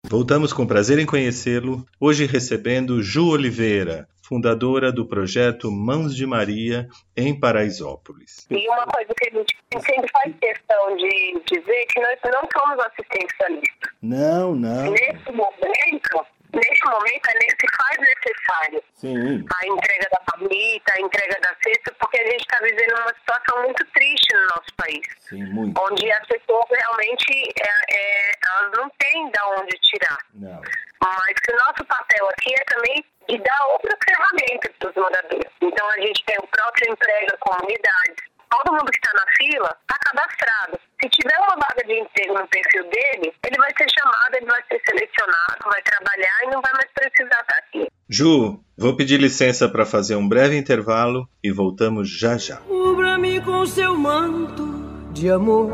Voltamos 0.10 0.54
com 0.54 0.66
prazer 0.66 0.98
em 0.98 1.06
conhecê-lo, 1.06 1.86
hoje 2.00 2.26
recebendo 2.26 3.04
Ju 3.04 3.32
Oliveira, 3.32 4.08
fundadora 4.24 4.94
do 4.94 5.06
projeto 5.06 5.70
Mãos 5.70 6.16
de 6.16 6.26
Maria 6.26 6.88
em 7.18 7.38
Paraisópolis. 7.38 8.48
E 8.50 8.66
uma 8.70 8.86
coisa 8.86 9.14
que 9.14 9.30
a 9.30 9.38
gente 9.38 9.58
sempre 9.74 10.10
faz 10.14 10.34
questão 10.40 10.96
de 10.96 11.42
dizer 11.52 11.86
que 11.94 12.00
nós 12.00 12.18
não 12.32 12.48
somos 12.58 12.86
assistencialistas. 12.86 13.92
Não, 14.02 14.56
não. 14.56 14.90
Nesse 14.90 15.32
momento, 15.34 16.26
neste 16.54 16.86
momento 16.86 17.28
é, 17.28 17.50
se 17.50 17.68
faz 17.78 17.98
necessário 17.98 18.84
Sim. 18.96 19.46
a 19.56 19.68
entrega 19.68 20.08
da 20.12 20.20
palmita, 20.32 20.94
a 20.94 21.02
entrega 21.02 21.40
da 21.42 21.56
cesta, 21.64 21.94
porque 22.00 22.22
a 22.22 22.26
gente 22.26 22.42
está 22.42 22.60
vivendo 22.62 23.00
uma 23.00 23.14
situação 23.14 23.64
muito 23.64 23.86
triste 23.94 24.36
no 24.36 24.42
nosso 24.42 24.74
país. 24.78 25.08
Sim, 25.20 25.44
muito. 25.46 25.82
Onde 25.82 26.12
as 26.12 26.28
pessoas 26.28 26.66
realmente 26.70 27.54
é, 27.62 27.96
é, 27.96 28.32
elas 28.50 28.72
não 28.78 28.90
têm 29.00 29.30
de 29.30 29.40
onde 29.60 29.78
tirar. 29.80 30.18
Não. 30.34 30.62
Mas 31.02 31.34
que 31.40 31.54
o 31.54 31.58
nosso 31.58 31.86
papel 31.86 32.30
aqui 32.30 32.54
é 32.54 32.64
também 32.66 33.06
de 33.28 33.38
dar 33.38 33.68
outra 33.72 33.98
ferramenta 34.06 34.72
para 34.78 34.90
os 34.90 34.96
moradores. 34.96 35.52
Então 35.62 35.90
a 35.90 36.00
gente 36.00 36.24
tem 36.26 36.36
o 36.38 36.48
próprio 36.48 36.92
emprego 36.92 37.38
comunidades, 37.40 38.24
todo 38.52 38.74
mundo 38.74 38.92
que 38.92 39.00
está 39.00 39.14
na 39.14 39.26
fila 39.38 39.78
está 39.82 39.98
cadastrado. 40.00 40.80
Se 41.02 41.10
tiver 41.10 41.38
uma 41.40 41.56
vaga 41.56 41.84
de 41.88 42.00
emprego 42.00 42.34
no 42.34 42.48
perfil 42.48 42.84
dele, 42.84 43.34
ele 43.44 43.58
vai 43.58 43.72
ser 43.76 43.88
chamado, 43.90 44.36
ele 44.36 44.46
vai 44.46 44.62
ser 44.68 44.82
selecionado, 44.86 45.64
vai 45.64 45.82
trabalhar 45.82 46.38
e 46.44 46.46
não 46.48 46.62
vai 46.62 46.72
mais 46.74 46.90
precisar 46.94 47.42
estar 47.42 47.58
aqui. 47.58 47.88
Ju, 48.10 48.60
vou 48.78 48.96
pedir 48.96 49.20
licença 49.20 49.70
para 49.70 49.86
fazer 49.86 50.16
um 50.16 50.28
breve 50.28 50.58
intervalo 50.58 51.28
e 51.42 51.52
voltamos 51.52 52.10
já 52.10 52.38
já. 52.38 52.58
Cubra-me 52.58 53.42
com 53.42 53.66
seu 53.66 53.98
manto 53.98 54.68
de 55.12 55.32
amor. 55.32 55.72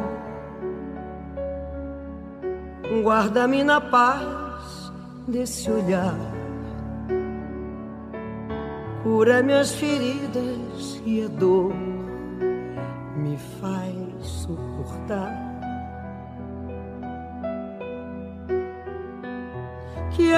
Guarda-me 3.03 3.63
na 3.63 3.82
paz 3.82 4.91
desse 5.28 5.69
olhar. 5.69 6.15
Cura 9.03 9.43
minhas 9.43 9.73
feridas 9.75 11.01
e 11.05 11.23
a 11.23 11.28
dor 11.28 11.96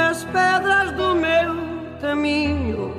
as 0.09 0.23
pedras 0.23 0.91
do 0.93 1.13
meu 1.13 1.53
caminho, 2.01 2.91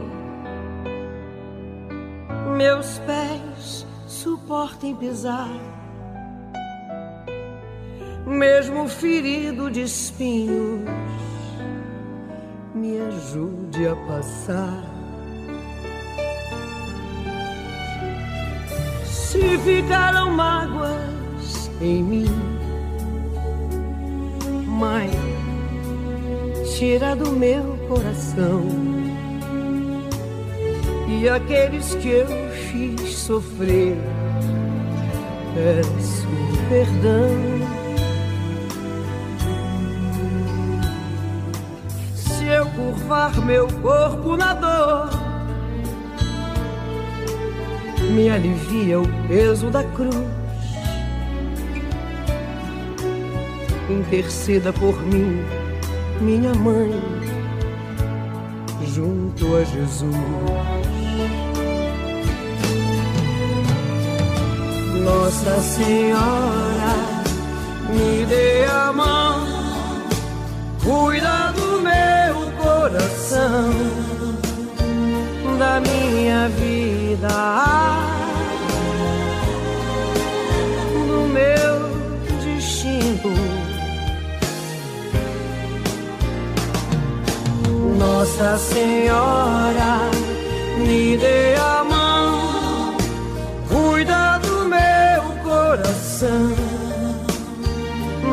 meus 2.57 3.01
pés 3.01 3.85
suportem 4.07 4.95
pisar, 4.95 5.51
mesmo 8.25 8.87
ferido 8.89 9.69
de 9.73 9.83
espinhos, 9.83 10.89
me 12.75 13.01
ajude 13.01 13.89
a 13.89 13.97
passar. 14.07 14.85
se 19.05 19.59
ficaram 19.59 20.33
mágoas 20.33 21.71
em 21.81 22.03
mim. 22.03 22.27
Mãe, 24.67 25.09
tira 26.81 27.15
do 27.15 27.33
meu 27.33 27.77
coração 27.87 28.63
e 31.07 31.29
aqueles 31.29 31.95
que 31.97 32.09
eu 32.09 32.27
fiz 32.71 33.19
sofrer, 33.19 33.99
peço 35.55 36.27
perdão. 36.71 37.29
Se 42.15 42.47
eu 42.47 42.65
curvar 42.71 43.39
meu 43.45 43.69
corpo 43.83 44.39
na 44.39 44.55
dor 44.55 45.11
me 48.11 48.31
alivia 48.31 48.99
o 48.99 49.07
peso 49.29 49.69
da 49.69 49.85
cruz. 49.85 50.17
Interceda 53.91 54.73
por 54.73 54.99
mim, 55.03 55.45
minha 56.21 56.55
mãe, 56.55 56.93
junto 58.95 59.57
a 59.57 59.65
Jesus. 59.65 60.15
Nossa 65.03 65.61
Senhora, 65.61 66.95
me 67.89 68.27
dê 68.27 68.65
a 68.67 68.93
mão, 68.93 69.47
cuida 70.85 71.53
do 71.53 71.81
meu 71.81 72.51
coração, 72.63 73.71
da 75.59 75.81
minha 75.81 76.49
vida 76.51 77.90
Nossa 88.01 88.57
Senhora, 88.57 90.11
me 90.79 91.19
dê 91.19 91.55
a 91.57 91.85
mão, 91.85 92.97
cuida 93.69 94.39
do 94.39 94.65
meu 94.65 95.23
coração, 95.45 96.55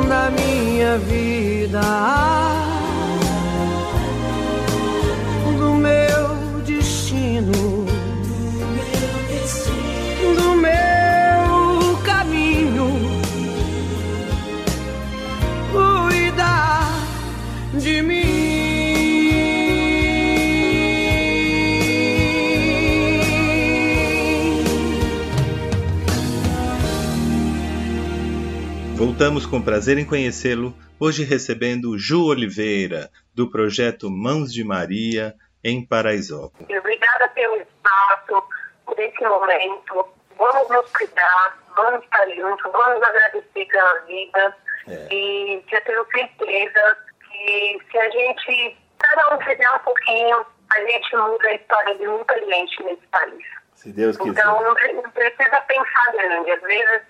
da 0.07 0.32
minha 0.32 0.97
vida, 0.99 1.82
Voltamos 29.18 29.47
com 29.47 29.59
prazer 29.59 29.97
em 29.97 30.05
conhecê-lo, 30.05 30.76
hoje 30.99 31.24
recebendo 31.24 31.97
Ju 31.97 32.24
Oliveira, 32.28 33.09
do 33.34 33.49
projeto 33.49 34.11
Mãos 34.11 34.53
de 34.53 34.63
Maria, 34.63 35.34
em 35.63 35.84
Paraisópolis. 35.84 36.70
Obrigada 36.78 37.28
pelo 37.30 37.55
espaço, 37.55 38.43
por 38.86 38.99
esse 38.99 39.20
momento. 39.24 40.07
Vamos 40.38 40.70
nos 40.70 40.91
cuidar, 40.91 41.57
vamos 41.76 42.03
estar 42.03 42.30
juntos, 42.30 42.72
vamos 42.72 43.01
agradecer 43.01 43.65
pela 43.65 43.99
vida. 44.01 44.55
É. 44.88 45.07
E 45.11 45.63
eu 45.72 45.82
tenho 45.84 46.05
certeza 46.11 46.97
que 47.28 47.80
se 47.91 47.97
a 47.97 48.09
gente, 48.11 48.78
cada 48.99 49.36
um 49.36 49.41
fizer 49.41 49.72
um 49.72 49.80
pouquinho, 49.80 50.45
a 50.76 50.80
gente 50.82 51.18
muda 51.18 51.47
a 51.47 51.55
história 51.55 51.95
de 51.97 52.05
muita 52.07 52.36
gente 52.45 52.84
nesse 52.84 53.07
país. 53.07 53.43
Se 53.74 53.91
Deus 53.91 54.15
quiser. 54.15 54.30
Então 54.41 54.63
não 54.63 54.76
pre- 54.76 54.93
não 54.93 55.09
precisa 55.09 55.59
pensar 55.61 56.11
grande. 56.13 56.51
Às 56.51 56.61
vezes, 56.61 57.01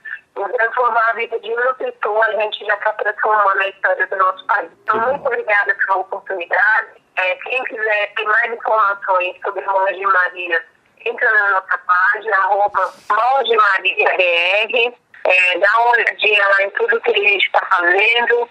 transformar 0.46 1.10
a 1.10 1.14
vida 1.14 1.40
de 1.40 1.52
uma 1.52 1.74
pessoa, 1.76 2.26
a 2.26 2.32
gente 2.34 2.66
já 2.66 2.76
está 2.76 2.94
transformando 2.94 3.62
a 3.62 3.68
história 3.68 4.08
do 4.08 4.16
nosso 4.18 4.46
país. 4.46 4.70
Então, 4.84 5.00
Que 5.00 5.06
muito 5.06 5.28
obrigada 5.28 5.76
pela 5.76 5.98
oportunidade. 5.98 6.88
É, 7.18 7.36
quem 7.36 7.64
quiser 7.64 8.14
ter 8.14 8.24
mais 8.26 8.54
informações 8.54 9.36
sobre 9.44 9.66
Mãos 9.66 9.96
de 9.96 10.06
Maria, 10.06 10.66
entra 11.06 11.32
na 11.32 11.52
nossa 11.52 11.78
página, 11.78 12.38
arroba 12.38 12.94
Mãos 13.10 13.44
de 13.48 13.56
Maria 13.56 14.18
BR. 14.18 14.98
É, 15.26 15.60
dá 15.60 15.80
uma 15.80 15.92
olhadinha 15.92 16.48
lá 16.48 16.64
em 16.64 16.70
tudo 16.72 17.02
que 17.02 17.12
a 17.12 17.18
gente 17.18 17.46
está 17.46 17.66
fazendo. 17.66 18.50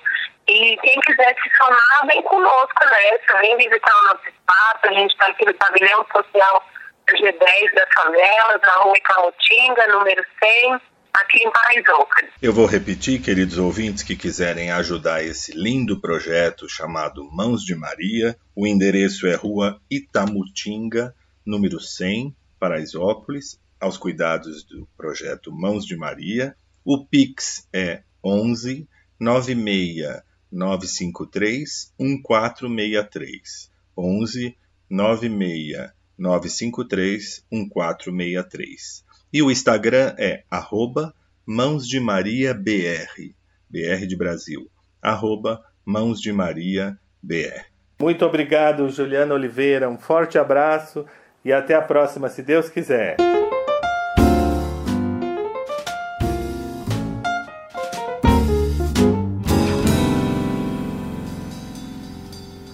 E 0.48 0.76
quem 0.78 1.00
quiser 1.00 1.34
se 1.42 1.56
somar, 1.56 2.06
vem 2.06 2.22
conosco 2.22 2.84
nessa. 2.84 3.38
Vem 3.40 3.56
visitar 3.56 3.94
o 3.94 4.02
nosso 4.04 4.28
espaço. 4.28 4.80
A 4.84 4.92
gente 4.92 5.12
está 5.12 5.26
aqui 5.26 5.44
no 5.46 5.54
pavilhão 5.54 6.06
social 6.12 6.62
G10 7.14 7.74
das 7.74 7.88
favelas, 7.94 8.60
na 8.62 8.72
rua 8.82 8.96
Camotinga, 9.04 9.86
número 9.88 10.24
100, 10.42 10.80
aqui 11.16 11.38
em 11.42 11.50
Paraisópolis. 11.50 12.30
Eu 12.40 12.52
vou 12.52 12.66
repetir, 12.66 13.20
queridos 13.20 13.58
ouvintes 13.58 14.02
que 14.02 14.16
quiserem 14.16 14.70
ajudar 14.70 15.24
esse 15.24 15.52
lindo 15.52 16.00
projeto 16.00 16.68
chamado 16.68 17.24
Mãos 17.32 17.62
de 17.62 17.74
Maria. 17.74 18.36
O 18.54 18.66
endereço 18.66 19.26
é 19.26 19.34
Rua 19.34 19.80
Itamutinga, 19.90 21.14
número 21.44 21.80
100, 21.80 22.34
Paraisópolis, 22.58 23.58
aos 23.80 23.96
cuidados 23.96 24.64
do 24.64 24.86
projeto 24.96 25.52
Mãos 25.52 25.84
de 25.84 25.96
Maria. 25.96 26.56
O 26.84 27.04
Pix 27.04 27.66
é 27.72 28.02
11 28.22 28.88
96 29.18 30.22
953 30.52 31.94
1463. 31.98 33.70
11 33.96 34.56
96 34.90 35.90
953 36.18 37.44
1463. 37.50 39.05
E 39.36 39.42
o 39.42 39.50
Instagram 39.50 40.14
é 40.16 40.44
arroba 40.50 41.12
Mãos 41.44 41.86
de 41.86 42.00
Maria 42.00 42.54
BR, 42.54 43.34
BR 43.68 44.06
de 44.08 44.16
Brasil, 44.16 44.66
arroba 45.02 45.62
Mãos 45.84 46.22
de 46.22 46.32
Maria 46.32 46.98
BR. 47.22 47.66
Muito 48.00 48.24
obrigado, 48.24 48.88
Juliana 48.88 49.34
Oliveira. 49.34 49.90
Um 49.90 49.98
forte 49.98 50.38
abraço 50.38 51.04
e 51.44 51.52
até 51.52 51.74
a 51.74 51.82
próxima, 51.82 52.30
se 52.30 52.42
Deus 52.42 52.70
quiser. 52.70 53.18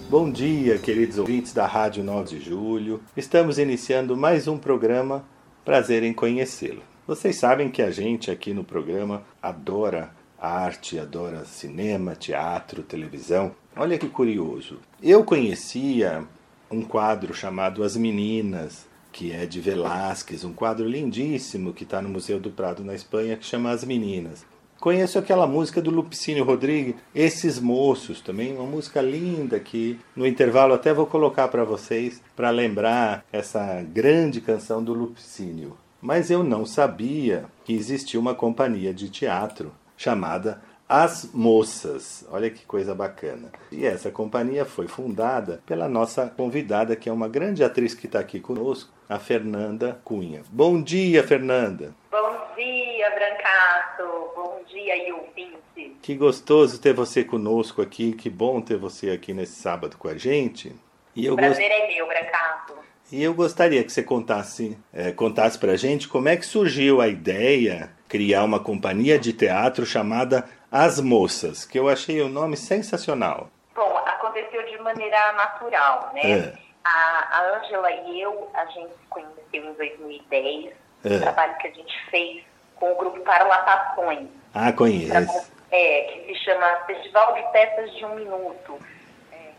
Bom 0.09 0.31
dia, 0.31 0.77
queridos 0.77 1.17
ouvintes 1.17 1.53
da 1.53 1.67
Rádio 1.67 2.05
9 2.05 2.37
de 2.37 2.39
Julho. 2.39 3.03
Estamos 3.17 3.59
iniciando 3.59 4.15
mais 4.15 4.47
um 4.47 4.57
programa. 4.57 5.25
Prazer 5.65 6.03
em 6.03 6.13
conhecê-lo. 6.13 6.81
Vocês 7.07 7.37
sabem 7.37 7.69
que 7.69 7.81
a 7.81 7.89
gente 7.89 8.29
aqui 8.29 8.53
no 8.53 8.65
programa 8.65 9.23
adora 9.41 10.11
arte, 10.37 10.99
adora 10.99 11.45
cinema, 11.45 12.15
teatro, 12.15 12.83
televisão. 12.83 13.55
Olha 13.73 13.97
que 13.97 14.09
curioso. 14.09 14.79
Eu 15.01 15.23
conhecia 15.23 16.25
um 16.69 16.81
quadro 16.81 17.33
chamado 17.33 17.81
As 17.81 17.95
Meninas, 17.95 18.85
que 19.09 19.31
é 19.31 19.45
de 19.45 19.61
Velázquez, 19.61 20.43
um 20.43 20.51
quadro 20.51 20.85
lindíssimo 20.85 21.71
que 21.71 21.85
está 21.85 22.01
no 22.01 22.09
Museu 22.09 22.41
do 22.41 22.51
Prado, 22.51 22.83
na 22.83 22.93
Espanha, 22.93 23.37
que 23.37 23.45
chama 23.45 23.71
As 23.71 23.85
Meninas. 23.85 24.45
Conheço 24.83 25.17
aquela 25.17 25.47
música 25.47 25.81
do 25.81 25.89
Lupicínio 25.89 26.43
Rodrigues, 26.43 26.95
Esses 27.15 27.57
Moços, 27.57 28.19
também 28.19 28.53
uma 28.53 28.65
música 28.65 29.01
linda 29.01 29.57
que 29.57 29.97
no 30.13 30.27
intervalo 30.27 30.73
até 30.73 30.93
vou 30.93 31.05
colocar 31.05 31.47
para 31.47 31.63
vocês 31.63 32.21
para 32.35 32.49
lembrar 32.49 33.23
essa 33.31 33.81
grande 33.81 34.41
canção 34.41 34.83
do 34.83 34.93
Lupicínio. 34.93 35.77
Mas 36.01 36.29
eu 36.29 36.43
não 36.43 36.65
sabia 36.65 37.45
que 37.63 37.71
existia 37.71 38.19
uma 38.19 38.35
companhia 38.35 38.93
de 38.93 39.07
teatro 39.07 39.71
chamada 39.95 40.61
As 40.95 41.27
Moças. 41.33 42.23
Olha 42.29 42.51
que 42.51 42.63
coisa 42.67 42.93
bacana. 42.93 43.51
E 43.71 43.83
essa 43.83 44.11
companhia 44.11 44.63
foi 44.63 44.87
fundada 44.87 45.59
pela 45.65 45.89
nossa 45.89 46.27
convidada, 46.27 46.95
que 46.95 47.09
é 47.09 47.11
uma 47.11 47.27
grande 47.27 47.63
atriz 47.63 47.95
que 47.95 48.05
está 48.05 48.19
aqui 48.19 48.39
conosco, 48.39 48.93
a 49.09 49.17
Fernanda 49.17 49.99
Cunha. 50.03 50.43
Bom 50.51 50.79
dia, 50.79 51.23
Fernanda. 51.23 51.95
Bom 52.11 52.37
dia, 52.55 53.09
Brancato. 53.09 54.03
Bom 54.35 54.61
dia, 54.69 55.07
e 55.07 55.11
ouvinte. 55.11 55.97
Que 55.99 56.13
gostoso 56.13 56.79
ter 56.79 56.93
você 56.93 57.23
conosco 57.23 57.81
aqui, 57.81 58.13
que 58.13 58.29
bom 58.29 58.61
ter 58.61 58.77
você 58.77 59.09
aqui 59.09 59.33
nesse 59.33 59.59
sábado 59.59 59.97
com 59.97 60.07
a 60.07 60.15
gente. 60.15 60.75
E 61.15 61.25
eu, 61.25 61.33
O 61.33 61.37
prazer 61.37 61.71
é 61.71 61.87
meu, 61.87 62.05
Brancato. 62.05 62.73
e 63.11 63.23
eu 63.23 63.33
gostaria 63.33 63.83
que 63.83 63.91
você 63.91 64.03
contasse, 64.03 64.77
é, 64.93 65.11
contasse 65.11 65.57
pra 65.57 65.75
gente 65.75 66.07
como 66.07 66.29
é 66.29 66.37
que 66.37 66.45
surgiu 66.45 67.01
a 67.01 67.07
ideia 67.07 67.89
criar 68.13 68.43
uma 68.43 68.59
companhia 68.59 69.17
de 69.17 69.33
teatro 69.33 69.87
chamada 69.87 70.47
As 70.71 70.99
Moças, 70.99 71.65
que 71.65 71.79
eu 71.79 71.89
achei 71.89 72.21
o 72.21 72.29
nome 72.29 72.55
sensacional. 72.55 73.49
Bom, 73.73 73.97
aconteceu 74.05 74.63
de 74.67 74.77
maneira 74.83 75.31
natural, 75.31 76.11
né? 76.13 76.21
É. 76.21 76.53
A 76.85 77.57
Ângela 77.57 77.89
e 77.89 78.21
eu, 78.21 78.51
a 78.53 78.65
gente 78.67 78.89
se 78.89 79.07
conheceu 79.09 79.71
em 79.71 79.73
2010. 79.73 80.73
É. 81.05 81.15
Um 81.15 81.19
trabalho 81.21 81.57
que 81.57 81.67
a 81.69 81.71
gente 81.71 82.09
fez 82.11 82.43
com 82.75 82.91
o 82.91 82.95
grupo 82.95 83.19
Parlatações. 83.21 84.27
Ah, 84.53 84.71
conheço. 84.71 85.51
É, 85.71 86.01
que 86.03 86.35
se 86.35 86.43
chama 86.43 86.67
Festival 86.85 87.33
de 87.33 87.41
Peças 87.51 87.95
de 87.95 88.05
um 88.05 88.13
Minuto. 88.13 88.77